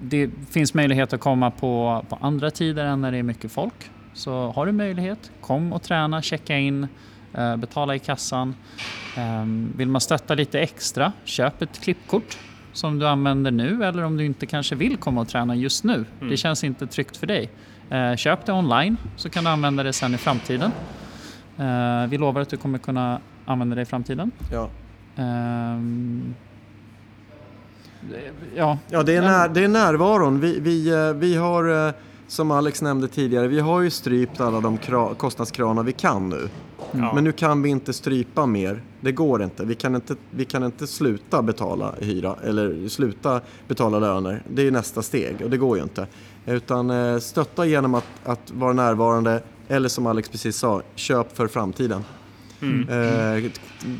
Det 0.00 0.30
finns 0.50 0.74
möjlighet 0.74 1.12
att 1.12 1.20
komma 1.20 1.50
på, 1.50 2.04
på 2.08 2.18
andra 2.20 2.50
tider 2.50 2.84
än 2.84 3.00
när 3.00 3.12
det 3.12 3.18
är 3.18 3.22
mycket 3.22 3.52
folk. 3.52 3.90
Så 4.14 4.52
har 4.52 4.66
du 4.66 4.72
möjlighet, 4.72 5.30
kom 5.40 5.72
och 5.72 5.82
träna, 5.82 6.22
checka 6.22 6.58
in, 6.58 6.88
betala 7.58 7.94
i 7.94 7.98
kassan. 7.98 8.54
Vill 9.76 9.88
man 9.88 10.00
stötta 10.00 10.34
lite 10.34 10.60
extra, 10.60 11.12
köp 11.24 11.62
ett 11.62 11.80
klippkort 11.80 12.38
som 12.72 12.98
du 12.98 13.08
använder 13.08 13.50
nu 13.50 13.84
eller 13.84 14.04
om 14.04 14.16
du 14.16 14.24
inte 14.24 14.46
kanske 14.46 14.74
vill 14.74 14.96
komma 14.96 15.20
och 15.20 15.28
träna 15.28 15.56
just 15.56 15.84
nu. 15.84 15.94
Mm. 15.94 16.30
Det 16.30 16.36
känns 16.36 16.64
inte 16.64 16.86
tryggt 16.86 17.16
för 17.16 17.26
dig. 17.26 17.50
Eh, 17.90 18.16
köp 18.16 18.46
det 18.46 18.52
online 18.52 18.96
så 19.16 19.30
kan 19.30 19.44
du 19.44 19.50
använda 19.50 19.82
det 19.82 19.92
sen 19.92 20.14
i 20.14 20.18
framtiden. 20.18 20.72
Eh, 21.58 22.06
vi 22.06 22.18
lovar 22.18 22.40
att 22.40 22.48
du 22.48 22.56
kommer 22.56 22.78
kunna 22.78 23.20
använda 23.48 23.76
det 23.76 23.82
i 23.82 23.84
framtiden. 23.84 24.30
Ja. 24.52 24.70
Um, 25.16 26.34
ja, 28.54 28.78
ja 28.88 29.02
det, 29.02 29.16
är 29.16 29.22
när, 29.22 29.48
det 29.48 29.64
är 29.64 29.68
närvaron. 29.68 30.40
Vi, 30.40 30.60
vi, 30.60 30.88
eh, 30.88 31.12
vi 31.12 31.36
har, 31.36 31.92
som 32.26 32.50
Alex 32.50 32.82
nämnde 32.82 33.08
tidigare, 33.08 33.48
vi 33.48 33.60
har 33.60 33.80
ju 33.80 33.90
strypt 33.90 34.40
alla 34.40 34.60
de 34.60 34.78
kostnadskranar 35.16 35.82
vi 35.82 35.92
kan 35.92 36.28
nu. 36.28 36.48
Mm. 36.92 37.14
Men 37.14 37.24
nu 37.24 37.32
kan 37.32 37.62
vi 37.62 37.68
inte 37.68 37.92
strypa 37.92 38.46
mer. 38.46 38.82
Det 39.00 39.12
går 39.12 39.42
inte. 39.42 39.64
Vi 39.64 39.74
kan 39.74 39.94
inte, 39.94 40.14
vi 40.30 40.44
kan 40.44 40.64
inte 40.64 40.86
sluta 40.86 41.42
betala 41.42 41.94
hyra 42.00 42.36
eller 42.44 42.88
sluta 42.88 43.40
betala 43.68 43.98
löner. 43.98 44.42
Det 44.48 44.66
är 44.66 44.70
nästa 44.70 45.02
steg 45.02 45.36
och 45.44 45.50
det 45.50 45.56
går 45.56 45.76
ju 45.76 45.82
inte. 45.82 46.06
Utan 46.46 46.90
eh, 46.90 47.18
stötta 47.18 47.66
genom 47.66 47.94
att, 47.94 48.06
att 48.24 48.50
vara 48.50 48.72
närvarande 48.72 49.42
eller 49.68 49.88
som 49.88 50.06
Alex 50.06 50.28
precis 50.28 50.56
sa, 50.56 50.82
köp 50.94 51.36
för 51.36 51.46
framtiden. 51.46 52.04
Mm. 52.62 52.88
Eh, 52.88 53.50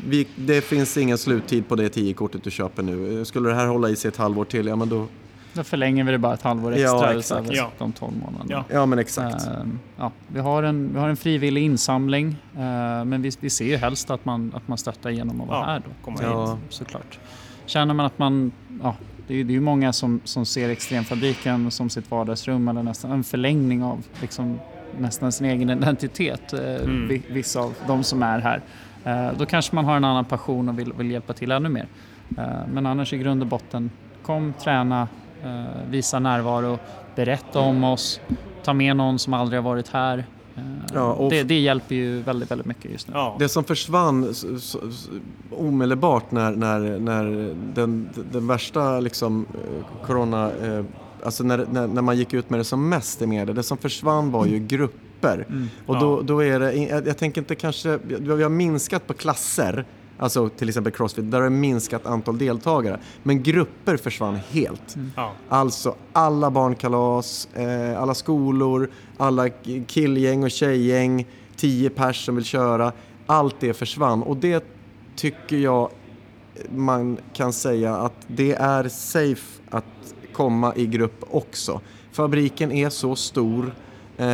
vi, 0.07 0.27
det 0.35 0.61
finns 0.61 0.97
ingen 0.97 1.17
sluttid 1.17 1.67
på 1.67 1.75
det 1.75 1.95
10-kortet 1.95 2.43
du 2.43 2.51
köper 2.51 2.83
nu. 2.83 3.25
Skulle 3.25 3.49
det 3.49 3.55
här 3.55 3.67
hålla 3.67 3.89
i 3.89 3.95
sig 3.95 4.09
ett 4.09 4.17
halvår 4.17 4.45
till, 4.45 4.67
ja 4.67 4.75
men 4.75 4.89
då 4.89 5.07
då 5.53 5.63
förlänger 5.63 6.03
vi 6.03 6.11
det 6.11 6.17
bara 6.17 6.33
ett 6.33 6.41
halvår 6.41 6.71
extra 6.71 7.13
ja, 7.13 7.19
exakt. 7.19 7.49
Ja. 7.51 7.71
de 7.77 7.91
12 7.91 8.13
månaderna. 8.17 8.45
Ja, 8.49 8.65
ja 8.69 8.85
men 8.85 8.99
exakt. 8.99 9.47
Uh, 9.47 9.51
ja, 9.97 10.11
vi, 10.27 10.39
har 10.39 10.63
en, 10.63 10.93
vi 10.93 10.99
har 10.99 11.09
en 11.09 11.17
frivillig 11.17 11.63
insamling 11.63 12.27
uh, 12.27 12.61
men 13.05 13.21
vi, 13.21 13.31
vi 13.39 13.49
ser 13.49 13.65
ju 13.65 13.77
helst 13.77 14.11
att 14.11 14.25
man, 14.25 14.51
att 14.55 14.67
man 14.67 14.77
stöttar 14.77 15.09
genom 15.09 15.41
att 15.41 15.47
vara 15.47 15.59
ja, 15.59 15.65
här 15.65 15.79
då. 15.85 15.91
Komma 16.05 16.17
ja. 16.21 16.51
Hit, 16.53 16.73
såklart. 16.73 17.19
Känner 17.65 17.93
man 17.93 18.05
att 18.05 18.19
man, 18.19 18.51
ja, 18.83 18.95
det 19.27 19.39
är, 19.39 19.43
det 19.43 19.51
är 19.51 19.55
ju 19.55 19.61
många 19.61 19.93
som, 19.93 20.21
som 20.23 20.45
ser 20.45 20.69
Extremfabriken 20.69 21.71
som 21.71 21.89
sitt 21.89 22.11
vardagsrum 22.11 22.67
eller 22.67 22.83
nästan 22.83 23.11
en 23.11 23.23
förlängning 23.23 23.83
av 23.83 24.03
liksom, 24.21 24.59
nästan 24.97 25.31
sin 25.31 25.45
egen 25.45 25.69
identitet, 25.69 26.53
uh, 26.53 26.59
mm. 26.59 27.21
vissa 27.29 27.59
av 27.59 27.73
de 27.87 28.03
som 28.03 28.23
är 28.23 28.39
här. 28.39 28.61
Då 29.37 29.45
kanske 29.45 29.75
man 29.75 29.85
har 29.85 29.95
en 29.95 30.03
annan 30.03 30.25
passion 30.25 30.69
och 30.69 30.79
vill, 30.79 30.93
vill 30.93 31.11
hjälpa 31.11 31.33
till 31.33 31.51
ännu 31.51 31.69
mer. 31.69 31.87
Men 32.73 32.85
annars 32.85 33.13
i 33.13 33.17
grund 33.17 33.41
och 33.41 33.47
botten, 33.47 33.91
kom, 34.21 34.53
träna, 34.63 35.07
Eh, 35.43 35.89
visa 35.89 36.19
närvaro, 36.19 36.79
berätta 37.15 37.59
om 37.59 37.83
oss, 37.83 38.21
ta 38.63 38.73
med 38.73 38.95
någon 38.95 39.19
som 39.19 39.33
aldrig 39.33 39.61
har 39.61 39.69
varit 39.69 39.87
här. 39.87 40.25
Eh, 40.55 40.63
ja, 40.93 41.27
det, 41.29 41.43
det, 41.43 41.59
hjälper 41.59 41.95
ju 41.95 42.21
väldigt, 42.21 42.51
väldigt 42.51 42.67
mycket 42.67 42.91
just 42.91 43.07
nu. 43.07 43.13
Ja. 43.13 43.35
Det 43.39 43.49
som 43.49 43.63
försvann 43.63 44.33
omedelbart 45.51 46.31
när, 46.31 46.51
när, 46.51 46.99
när 46.99 47.55
den, 47.73 48.09
den 48.31 48.47
värsta 48.47 48.99
liksom, 48.99 49.45
eh, 49.53 50.05
corona, 50.05 50.51
alltså 51.23 51.43
när, 51.43 51.65
när, 51.71 51.87
när, 51.87 52.01
man 52.01 52.17
gick 52.17 52.33
ut 52.33 52.49
med 52.49 52.59
det 52.59 52.63
som 52.63 52.89
mest 52.89 53.21
i 53.21 53.27
media, 53.27 53.53
det 53.53 53.63
som 53.63 53.77
försvann 53.77 54.31
var 54.31 54.45
ju 54.45 54.55
mm. 54.55 54.67
grupper. 54.67 55.45
Mm. 55.49 55.67
Och 55.85 55.99
då, 55.99 56.21
då 56.21 56.43
är 56.43 56.59
det, 56.59 56.73
jag 57.05 57.17
tänker 57.17 57.41
inte 57.41 57.55
kanske, 57.55 57.99
vi 58.03 58.43
har 58.43 58.49
minskat 58.49 59.07
på 59.07 59.13
klasser, 59.13 59.85
Alltså 60.21 60.49
till 60.49 60.69
exempel 60.69 60.93
Crossfit, 60.93 61.31
där 61.31 61.37
har 61.37 61.43
det 61.43 61.49
minskat 61.49 62.05
antal 62.05 62.37
deltagare. 62.37 62.99
Men 63.23 63.43
grupper 63.43 63.97
försvann 63.97 64.39
helt. 64.49 64.95
Mm. 64.95 65.11
Ja. 65.15 65.33
Alltså 65.49 65.95
alla 66.13 66.51
barnkalas, 66.51 67.47
eh, 67.53 68.01
alla 68.01 68.13
skolor, 68.13 68.89
alla 69.17 69.49
killgäng 69.87 70.43
och 70.43 70.51
tjejgäng, 70.51 71.27
tio 71.55 71.89
pers 71.89 72.25
som 72.25 72.35
vill 72.35 72.45
köra. 72.45 72.91
Allt 73.25 73.55
det 73.59 73.73
försvann 73.73 74.23
och 74.23 74.37
det 74.37 74.63
tycker 75.15 75.57
jag 75.57 75.89
man 76.75 77.17
kan 77.33 77.53
säga 77.53 77.95
att 77.95 78.13
det 78.27 78.53
är 78.53 78.87
safe 78.87 79.61
att 79.69 79.85
komma 80.39 80.73
i 80.75 80.85
grupp 80.85 81.23
också. 81.29 81.81
Fabriken 82.11 82.71
är 82.71 82.89
så 82.89 83.15
stor. 83.15 83.75
Eh, 84.17 84.25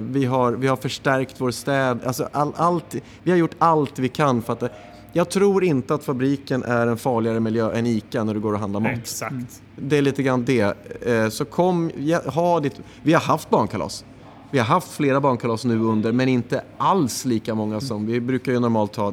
vi, 0.00 0.24
har, 0.24 0.52
vi 0.52 0.66
har 0.66 0.76
förstärkt 0.76 1.40
vår 1.40 1.50
städ. 1.50 2.00
Alltså 2.04 2.28
all, 2.32 2.52
allt, 2.56 2.96
vi 3.22 3.30
har 3.30 3.38
gjort 3.38 3.54
allt 3.58 3.98
vi 3.98 4.08
kan 4.08 4.42
för 4.42 4.52
att 4.52 4.72
jag 5.12 5.30
tror 5.30 5.64
inte 5.64 5.94
att 5.94 6.04
fabriken 6.04 6.62
är 6.62 6.86
en 6.86 6.96
farligare 6.96 7.40
miljö 7.40 7.72
än 7.72 7.86
ICA 7.86 8.24
när 8.24 8.34
du 8.34 8.40
går 8.40 8.52
och 8.52 8.58
handlar 8.58 8.80
mat. 8.80 8.92
Exakt. 8.92 9.32
Mm. 9.32 9.46
Det 9.76 9.98
är 9.98 10.02
lite 10.02 10.22
grann 10.22 10.44
det. 10.44 10.76
Eh, 11.06 11.28
så 11.28 11.44
kom, 11.44 11.90
ha 12.26 12.60
ditt... 12.60 12.80
Vi 13.02 13.12
har 13.12 13.20
haft 13.20 13.50
barnkalas. 13.50 14.04
Vi 14.50 14.58
har 14.58 14.66
haft 14.66 14.92
flera 14.92 15.20
barnkalas 15.20 15.64
nu 15.64 15.80
under, 15.80 16.12
men 16.12 16.28
inte 16.28 16.62
alls 16.78 17.24
lika 17.24 17.54
många 17.54 17.80
som... 17.80 18.06
Vi 18.06 18.20
brukar 18.20 18.52
ju 18.52 18.60
normalt 18.60 18.96
ha 18.96 19.12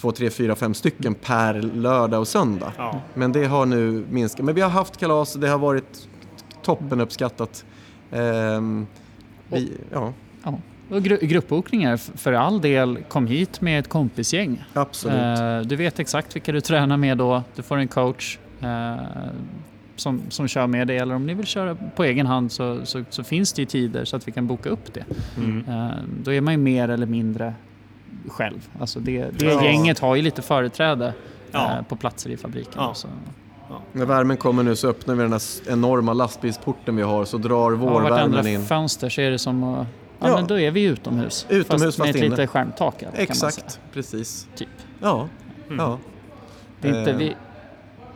två, 0.00 0.12
tre, 0.12 0.30
fyra, 0.30 0.56
fem 0.56 0.74
stycken 0.74 1.14
per 1.14 1.62
lördag 1.62 2.20
och 2.20 2.28
söndag. 2.28 2.72
Ja. 2.76 3.00
Men 3.14 3.32
det 3.32 3.44
har 3.44 3.66
nu 3.66 4.04
minskat. 4.10 4.44
Men 4.44 4.54
vi 4.54 4.60
har 4.60 4.70
haft 4.70 4.96
kalas, 4.96 5.34
det 5.34 5.48
har 5.48 5.58
varit 5.58 6.08
toppen 6.62 7.00
uppskattat. 7.00 7.64
Ehm, 8.10 8.86
vi, 9.48 9.72
ja. 9.92 10.12
ja. 10.42 10.58
Och 10.90 11.02
gru 11.02 11.18
gruppbokningar, 11.22 11.96
för 11.96 12.32
all 12.32 12.60
del, 12.60 12.98
kom 13.08 13.26
hit 13.26 13.60
med 13.60 13.80
ett 13.80 13.88
kompisgäng. 13.88 14.64
Absolut. 14.72 15.38
Eh, 15.38 15.60
du 15.60 15.76
vet 15.76 15.98
exakt 15.98 16.36
vilka 16.36 16.52
du 16.52 16.60
tränar 16.60 16.96
med 16.96 17.18
då, 17.18 17.42
du 17.54 17.62
får 17.62 17.76
en 17.76 17.88
coach 17.88 18.38
eh, 18.60 18.96
som, 19.96 20.22
som 20.28 20.48
kör 20.48 20.66
med 20.66 20.86
dig 20.86 20.98
eller 20.98 21.14
om 21.14 21.26
ni 21.26 21.34
vill 21.34 21.46
köra 21.46 21.76
på 21.96 22.04
egen 22.04 22.26
hand 22.26 22.52
så, 22.52 22.86
så, 22.86 23.04
så 23.10 23.24
finns 23.24 23.52
det 23.52 23.62
ju 23.62 23.66
tider 23.66 24.04
så 24.04 24.16
att 24.16 24.28
vi 24.28 24.32
kan 24.32 24.46
boka 24.46 24.68
upp 24.68 24.94
det. 24.94 25.04
Mm. 25.36 25.64
Eh, 25.68 25.98
då 26.22 26.32
är 26.32 26.40
man 26.40 26.54
ju 26.54 26.58
mer 26.58 26.88
eller 26.88 27.06
mindre 27.06 27.54
själv. 28.28 28.68
Alltså 28.80 29.00
det, 29.00 29.30
det 29.38 29.46
ja. 29.46 29.64
gänget 29.64 29.98
har 29.98 30.14
ju 30.16 30.22
lite 30.22 30.42
företräde 30.42 31.14
ja. 31.52 31.84
på 31.88 31.96
platser 31.96 32.30
i 32.30 32.36
fabriken. 32.36 32.72
Ja. 32.76 32.94
Så. 32.94 33.08
Ja. 33.68 33.80
När 33.92 34.06
värmen 34.06 34.36
kommer 34.36 34.62
nu 34.62 34.76
så 34.76 34.88
öppnar 34.88 35.14
vi 35.14 35.22
den 35.22 35.32
här 35.32 35.42
enorma 35.66 36.12
lastbilsporten 36.12 36.96
vi 36.96 37.02
har 37.02 37.24
så 37.24 37.38
drar 37.38 37.70
vårvärmen 37.70 38.16
ja, 38.16 38.24
in. 38.24 38.32
Vartenda 38.32 38.66
fönster 38.66 39.08
så 39.08 39.20
är 39.20 39.30
det 39.30 39.38
som 39.38 39.64
att 39.64 39.86
Ja, 40.18 40.28
ja, 40.28 40.36
men 40.36 40.46
då 40.46 40.60
är 40.60 40.70
vi 40.70 40.82
utomhus. 40.82 41.46
Utomhus 41.48 41.66
fast, 41.66 41.84
fast 41.84 41.98
med 41.98 42.24
ett 42.24 42.30
litet 42.30 42.50
skärmtak. 42.50 43.02
Exakt, 43.14 43.80
precis. 43.92 44.48
Typ. 44.54 44.68
Ja. 45.00 45.28
Mm. 45.66 45.78
ja. 45.78 45.98
Det, 46.80 46.88
är 46.88 46.98
inte, 46.98 47.10
eh. 47.10 47.16
vi, 47.16 47.36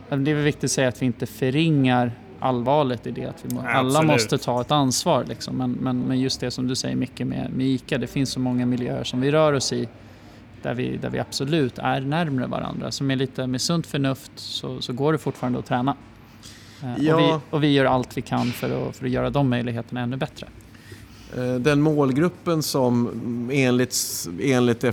det 0.09 0.31
är 0.31 0.35
viktigt 0.35 0.63
att 0.63 0.71
säga 0.71 0.87
att 0.87 1.01
vi 1.01 1.05
inte 1.05 1.25
förringar 1.25 2.11
allvaret 2.41 3.07
i 3.07 3.11
det. 3.11 3.25
Att 3.25 3.45
vi 3.45 3.55
må, 3.55 3.61
alla 3.61 3.89
Absolut. 3.89 4.11
måste 4.11 4.37
ta 4.37 4.61
ett 4.61 4.71
ansvar. 4.71 5.25
Liksom. 5.27 5.57
Men, 5.57 5.71
men, 5.71 5.99
men 5.99 6.19
just 6.19 6.39
det 6.39 6.51
som 6.51 6.67
du 6.67 6.75
säger 6.75 6.95
mycket 6.95 7.27
med, 7.27 7.51
med 7.53 7.67
ICA, 7.67 7.97
det 7.97 8.07
finns 8.07 8.29
så 8.29 8.39
många 8.39 8.65
miljöer 8.65 9.03
som 9.03 9.21
vi 9.21 9.31
rör 9.31 9.53
oss 9.53 9.73
i 9.73 9.87
där 10.61 10.73
vi, 10.73 10.97
där 10.97 11.09
vi 11.09 11.19
absolut 11.19 11.79
är 11.79 12.01
närmre 12.01 12.47
varandra. 12.47 12.91
Så 12.91 13.03
med 13.03 13.17
lite 13.17 13.47
med 13.47 13.61
sunt 13.61 13.87
förnuft 13.87 14.31
så, 14.35 14.81
så 14.81 14.93
går 14.93 15.11
det 15.11 15.17
fortfarande 15.17 15.59
att 15.59 15.65
träna. 15.65 15.95
Ja. 16.99 17.15
Och, 17.15 17.21
vi, 17.21 17.39
och 17.49 17.63
vi 17.63 17.73
gör 17.73 17.85
allt 17.85 18.17
vi 18.17 18.21
kan 18.21 18.45
för 18.45 18.89
att, 18.89 18.97
för 18.97 19.05
att 19.05 19.11
göra 19.11 19.29
de 19.29 19.49
möjligheterna 19.49 20.01
ännu 20.01 20.17
bättre. 20.17 20.47
Eh, 21.37 21.55
den 21.55 21.81
målgruppen 21.81 22.63
som 22.63 23.49
enligt, 23.53 23.95
enligt 24.41 24.85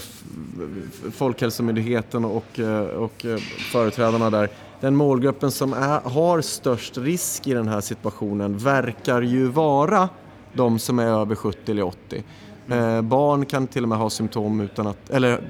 Folkhälsomyndigheten 1.13 2.25
och, 2.25 2.59
eh, 2.59 2.81
och 2.81 3.25
eh, 3.25 3.37
företrädarna 3.73 4.31
där, 4.31 4.49
den 4.81 4.97
målgruppen 4.97 5.51
som 5.51 5.73
är, 5.73 6.01
har 6.01 6.41
störst 6.41 6.99
risk 6.99 7.47
i 7.47 7.55
den 7.55 7.69
här 7.69 7.81
situationen 7.81 8.59
verkar 8.59 9.23
ju 9.23 9.47
vara 9.47 10.09
de 10.53 10.79
som 10.79 10.99
är 10.99 11.07
över 11.07 11.35
70 11.35 11.71
eller 11.71 11.83
80. 11.83 12.25
Eh, 12.69 13.03
barn 13.03 13.47
kan 13.47 13.67
till 13.67 13.83
och 13.83 13.89
med 13.89 13.99
ha 13.99 14.11
symptom 14.11 14.61
utan 14.61 14.87
att, 14.87 15.11
eller 15.11 15.41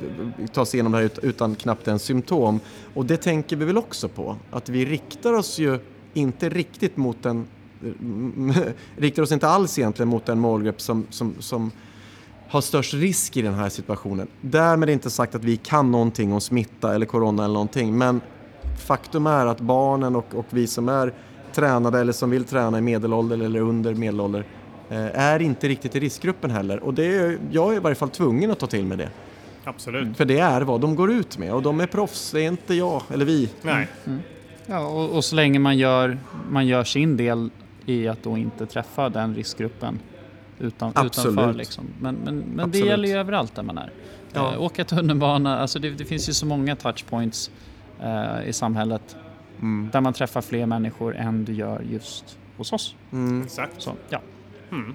ta 0.52 0.66
sig 0.66 0.78
igenom 0.78 0.92
det 0.92 0.98
här 0.98 1.10
utan 1.22 1.54
knappt 1.54 1.88
en 1.88 1.98
symptom. 1.98 2.60
Och 2.94 3.06
det 3.06 3.16
tänker 3.16 3.56
vi 3.56 3.64
väl 3.64 3.78
också 3.78 4.08
på, 4.08 4.36
att 4.50 4.68
vi 4.68 4.84
riktar 4.84 5.32
oss 5.32 5.58
ju 5.58 5.78
inte 6.14 6.48
riktigt 6.48 6.96
mot 6.96 7.22
den 7.22 7.46
riktar 8.96 9.22
oss 9.22 9.32
inte 9.32 9.48
alls 9.48 9.78
egentligen 9.78 10.08
mot 10.08 10.26
den 10.26 10.40
målgrupp 10.40 10.80
som, 10.80 11.06
som, 11.10 11.34
som 11.38 11.70
har 12.48 12.60
störst 12.60 12.94
risk 12.94 13.36
i 13.36 13.42
den 13.42 13.54
här 13.54 13.68
situationen. 13.68 14.28
Därmed 14.40 14.90
inte 14.90 15.10
sagt 15.10 15.34
att 15.34 15.44
vi 15.44 15.56
kan 15.56 15.90
någonting 15.92 16.32
om 16.32 16.40
smitta 16.40 16.94
eller 16.94 17.06
corona 17.06 17.44
eller 17.44 17.54
någonting, 17.54 17.98
men 17.98 18.20
faktum 18.78 19.26
är 19.26 19.46
att 19.46 19.60
barnen 19.60 20.16
och, 20.16 20.34
och 20.34 20.46
vi 20.50 20.66
som 20.66 20.88
är 20.88 21.12
tränade 21.52 22.00
eller 22.00 22.12
som 22.12 22.30
vill 22.30 22.44
träna 22.44 22.78
i 22.78 22.80
medelålder 22.80 23.44
eller 23.44 23.60
under 23.60 23.94
medelålder 23.94 24.44
eh, 24.90 25.20
är 25.20 25.42
inte 25.42 25.68
riktigt 25.68 25.96
i 25.96 26.00
riskgruppen 26.00 26.50
heller. 26.50 26.84
Och 26.84 26.94
det 26.94 27.16
är, 27.16 27.38
jag 27.50 27.72
är 27.72 27.76
i 27.76 27.80
varje 27.80 27.94
fall 27.94 28.10
tvungen 28.10 28.50
att 28.50 28.58
ta 28.58 28.66
till 28.66 28.84
mig 28.84 28.98
det. 28.98 29.10
Absolut. 29.64 30.16
För 30.16 30.24
det 30.24 30.38
är 30.38 30.60
vad 30.60 30.80
de 30.80 30.96
går 30.96 31.10
ut 31.12 31.38
med 31.38 31.54
och 31.54 31.62
de 31.62 31.80
är 31.80 31.86
proffs, 31.86 32.30
det 32.30 32.40
är 32.40 32.48
inte 32.48 32.74
jag 32.74 33.02
eller 33.12 33.24
vi. 33.24 33.50
Nej. 33.62 33.88
Mm. 34.06 34.18
Ja, 34.66 34.86
och, 34.86 35.16
och, 35.16 35.24
så 35.24 35.36
länge 35.36 35.58
man 35.58 35.78
gör, 35.78 36.18
man 36.50 36.66
gör 36.66 36.84
sin 36.84 37.16
del 37.16 37.50
i 37.86 38.08
att 38.08 38.22
då 38.22 38.36
inte 38.36 38.66
träffa 38.66 39.08
den 39.08 39.34
riskgruppen 39.34 40.00
utan, 40.58 40.92
utanför. 41.06 41.52
Liksom. 41.52 41.84
Men, 42.00 42.14
men, 42.24 42.38
men 42.38 42.70
det 42.70 42.78
gäller 42.78 43.08
ju 43.08 43.14
överallt 43.14 43.54
där 43.54 43.62
man 43.62 43.78
är. 43.78 43.90
Ja. 44.32 44.52
Äh, 44.52 44.62
åka 44.62 44.84
tunnelbana, 44.84 45.58
alltså 45.58 45.78
det, 45.78 45.90
det, 45.90 46.04
finns 46.04 46.28
ju 46.28 46.32
så 46.32 46.46
många 46.46 46.76
touchpoints 46.76 47.50
i 48.46 48.52
samhället 48.52 49.16
mm. 49.58 49.88
där 49.92 50.00
man 50.00 50.12
träffar 50.12 50.40
fler 50.40 50.66
människor 50.66 51.16
än 51.16 51.44
du 51.44 51.52
gör 51.52 51.82
just 51.90 52.38
hos 52.56 52.72
oss. 52.72 52.94
Mm. 53.12 53.42
Exakt. 53.42 53.82
Så, 53.82 53.94
ja. 54.08 54.20
Mm. 54.72 54.94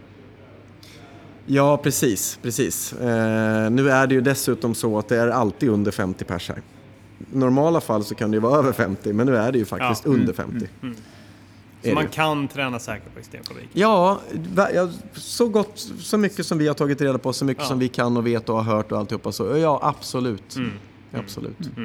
Ja, 1.45 1.77
precis. 1.77 2.39
precis. 2.41 2.93
Eh, 2.93 3.69
nu 3.69 3.89
är 3.89 4.07
det 4.07 4.15
ju 4.15 4.21
dessutom 4.21 4.75
så 4.75 4.99
att 4.99 5.07
det 5.07 5.17
är 5.17 5.27
alltid 5.27 5.69
under 5.69 5.91
50 5.91 6.25
pers 6.25 6.49
här. 6.49 6.57
I 6.57 7.37
normala 7.37 7.81
fall 7.81 8.03
så 8.03 8.15
kan 8.15 8.31
det 8.31 8.35
ju 8.35 8.41
vara 8.41 8.59
över 8.59 8.71
50, 8.71 9.13
men 9.13 9.27
nu 9.27 9.37
är 9.37 9.51
det 9.51 9.57
ju 9.57 9.65
faktiskt 9.65 10.05
ja. 10.05 10.11
under 10.11 10.33
50. 10.33 10.55
Mm, 10.55 10.59
mm, 10.59 10.69
mm. 10.81 10.95
Så 11.83 11.93
man 11.93 12.07
kan 12.07 12.47
träna 12.47 12.79
säkert 12.79 13.13
på 13.13 13.19
extremfabrik? 13.19 13.69
Ja, 13.73 14.19
så, 15.13 15.47
gott, 15.47 15.79
så 15.99 16.17
mycket 16.17 16.45
som 16.45 16.57
vi 16.57 16.67
har 16.67 16.73
tagit 16.73 17.01
reda 17.01 17.17
på, 17.17 17.33
så 17.33 17.45
mycket 17.45 17.63
ja. 17.63 17.67
som 17.67 17.79
vi 17.79 17.87
kan 17.87 18.17
och 18.17 18.27
vet 18.27 18.49
och 18.49 18.55
har 18.55 18.75
hört 18.75 18.91
och 18.91 18.97
alltihopa. 18.97 19.31
Så 19.31 19.57
ja, 19.57 19.79
absolut. 19.83 20.55
Mm. 20.55 20.71
Absolut. 21.11 21.77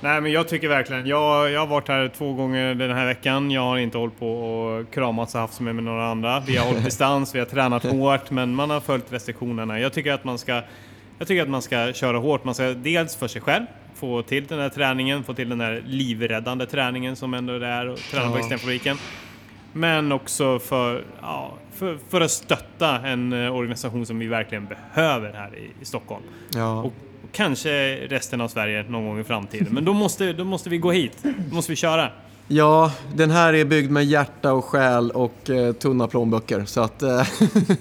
Nej 0.00 0.20
men 0.20 0.32
jag 0.32 0.48
tycker 0.48 0.68
verkligen, 0.68 1.06
jag, 1.06 1.50
jag 1.50 1.60
har 1.60 1.66
varit 1.66 1.88
här 1.88 2.08
två 2.08 2.32
gånger 2.32 2.74
den 2.74 2.96
här 2.96 3.06
veckan. 3.06 3.50
Jag 3.50 3.60
har 3.60 3.78
inte 3.78 3.98
hållit 3.98 4.18
på 4.18 4.28
och 4.28 4.90
kramats 4.90 5.34
och 5.34 5.40
haft 5.40 5.60
med, 5.60 5.74
med 5.74 5.84
några 5.84 6.06
andra. 6.06 6.40
Vi 6.40 6.56
har 6.56 6.66
hållit 6.66 6.84
distans, 6.84 7.34
vi 7.34 7.38
har 7.38 7.46
tränat 7.46 7.82
hårt 7.92 8.30
men 8.30 8.54
man 8.54 8.70
har 8.70 8.80
följt 8.80 9.12
restriktionerna. 9.12 9.80
Jag 9.80 9.92
tycker 9.92 10.12
att 10.12 10.24
man 10.24 10.38
ska, 10.38 10.62
jag 11.18 11.28
tycker 11.28 11.42
att 11.42 11.48
man 11.48 11.62
ska 11.62 11.92
köra 11.92 12.18
hårt. 12.18 12.44
Man 12.44 12.54
ska 12.54 12.64
dels 12.64 13.16
för 13.16 13.28
sig 13.28 13.40
själv 13.40 13.66
få 13.94 14.22
till 14.22 14.46
den 14.46 14.58
här 14.58 14.68
träningen, 14.68 15.24
få 15.24 15.34
till 15.34 15.48
den 15.48 15.60
här 15.60 15.82
livräddande 15.86 16.66
träningen 16.66 17.16
som 17.16 17.34
ändå 17.34 17.58
det 17.58 17.66
är 17.66 17.86
att 17.86 17.98
träna 17.98 18.24
ja. 18.24 18.32
på 18.32 18.38
extremfabriken. 18.38 18.96
Men 19.72 20.12
också 20.12 20.58
för, 20.58 21.04
ja, 21.22 21.54
för, 21.74 21.98
för, 22.08 22.20
att 22.20 22.30
stötta 22.30 23.06
en 23.06 23.32
eh, 23.32 23.56
organisation 23.56 24.06
som 24.06 24.18
vi 24.18 24.26
verkligen 24.26 24.66
behöver 24.66 25.32
här 25.32 25.58
i, 25.58 25.82
i 25.82 25.84
Stockholm. 25.84 26.22
Ja. 26.54 26.82
Och 26.82 26.92
kanske 27.36 27.96
resten 28.08 28.40
av 28.40 28.48
Sverige 28.48 28.84
någon 28.88 29.06
gång 29.06 29.20
i 29.20 29.24
framtiden. 29.24 29.68
Men 29.70 29.84
då 29.84 29.92
måste, 29.92 30.32
då 30.32 30.44
måste 30.44 30.70
vi 30.70 30.78
gå 30.78 30.92
hit. 30.92 31.18
Då 31.22 31.54
måste 31.54 31.72
vi 31.72 31.76
köra. 31.76 32.10
Ja, 32.48 32.92
den 33.14 33.30
här 33.30 33.54
är 33.54 33.64
byggd 33.64 33.90
med 33.90 34.04
hjärta 34.04 34.52
och 34.52 34.64
själ 34.64 35.10
och 35.10 35.50
eh, 35.50 35.72
tunna 35.72 36.06
plånböcker. 36.08 36.64
Så 36.64 36.80
att 36.80 37.02
eh, 37.02 37.28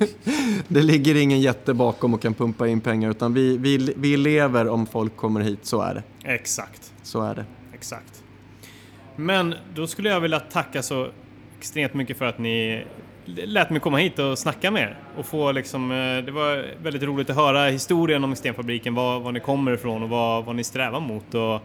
det 0.67 0.81
ligger 0.81 1.15
ingen 1.15 1.41
jätte 1.41 1.73
bakom 1.73 2.13
och 2.13 2.21
kan 2.21 2.33
pumpa 2.33 2.67
in 2.67 2.81
pengar. 2.81 3.11
Utan 3.11 3.33
vi, 3.33 3.57
vi, 3.57 3.93
vi 3.97 4.17
lever 4.17 4.67
om 4.67 4.85
folk 4.85 5.15
kommer 5.15 5.41
hit, 5.41 5.59
så 5.61 5.81
är 5.81 5.93
det. 5.93 6.33
Exakt. 6.33 6.93
Så 7.03 7.21
är 7.21 7.35
det. 7.35 7.45
Exakt. 7.73 8.23
Men 9.15 9.55
då 9.75 9.87
skulle 9.87 10.09
jag 10.09 10.19
vilja 10.19 10.39
tacka 10.39 10.81
så 10.83 11.07
extremt 11.59 11.93
mycket 11.93 12.17
för 12.17 12.25
att 12.25 12.37
ni 12.37 12.85
lät 13.25 13.69
mig 13.69 13.79
komma 13.79 13.97
hit 13.97 14.19
och 14.19 14.39
snacka 14.39 14.71
med 14.71 14.81
er. 14.81 14.97
Och 15.17 15.25
få 15.25 15.51
liksom, 15.51 15.91
eh, 15.91 16.25
det 16.25 16.31
var 16.31 16.65
väldigt 16.83 17.03
roligt 17.03 17.29
att 17.29 17.35
höra 17.35 17.65
historien 17.65 18.23
om 18.23 18.35
Stenfabriken, 18.35 18.95
var, 18.95 19.19
var 19.19 19.31
ni 19.31 19.39
kommer 19.39 19.71
ifrån 19.73 20.03
och 20.03 20.09
vad, 20.09 20.45
vad 20.45 20.55
ni 20.55 20.63
strävar 20.63 20.99
mot. 20.99 21.33
Och, 21.33 21.61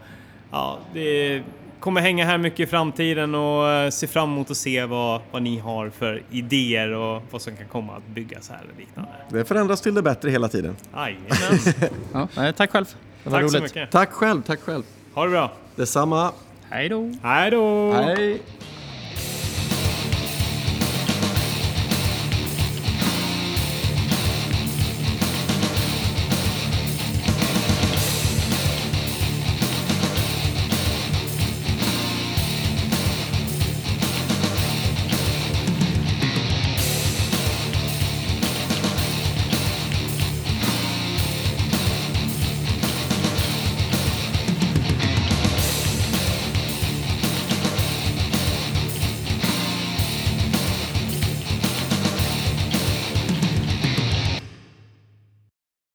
ja, 0.50 0.78
det 0.94 1.42
kommer 1.80 2.00
hänga 2.00 2.24
här 2.24 2.38
mycket 2.38 2.60
i 2.60 2.66
framtiden 2.66 3.34
och 3.34 3.68
eh, 3.68 3.90
se 3.90 4.06
fram 4.06 4.32
emot 4.32 4.50
att 4.50 4.56
se 4.56 4.84
vad, 4.84 5.20
vad 5.30 5.42
ni 5.42 5.58
har 5.58 5.90
för 5.90 6.22
idéer 6.30 6.92
och 6.92 7.22
vad 7.30 7.42
som 7.42 7.56
kan 7.56 7.68
komma 7.68 7.96
att 7.96 8.06
byggas 8.06 8.50
här 8.50 8.58
eller 8.64 8.80
liknande. 8.80 9.10
Det 9.28 9.44
förändras 9.44 9.80
till 9.80 9.94
det 9.94 10.02
bättre 10.02 10.30
hela 10.30 10.48
tiden. 10.48 10.76
Ja, 12.36 12.52
tack 12.52 12.70
själv. 12.70 12.86
Det 13.24 13.30
var 13.30 13.38
tack 13.38 13.42
roligt. 13.42 13.52
så 13.56 13.62
mycket. 13.62 13.90
Tack 13.90 14.10
själv, 14.10 14.42
tack 14.42 14.60
själv. 14.60 14.82
Ha 15.14 15.24
det 15.24 15.30
bra. 15.30 15.52
Detsamma. 15.76 16.32
Hej 16.70 16.88
då. 16.88 17.12
Hej 17.22 17.50
då. 17.50 17.92
Hej. 17.92 18.40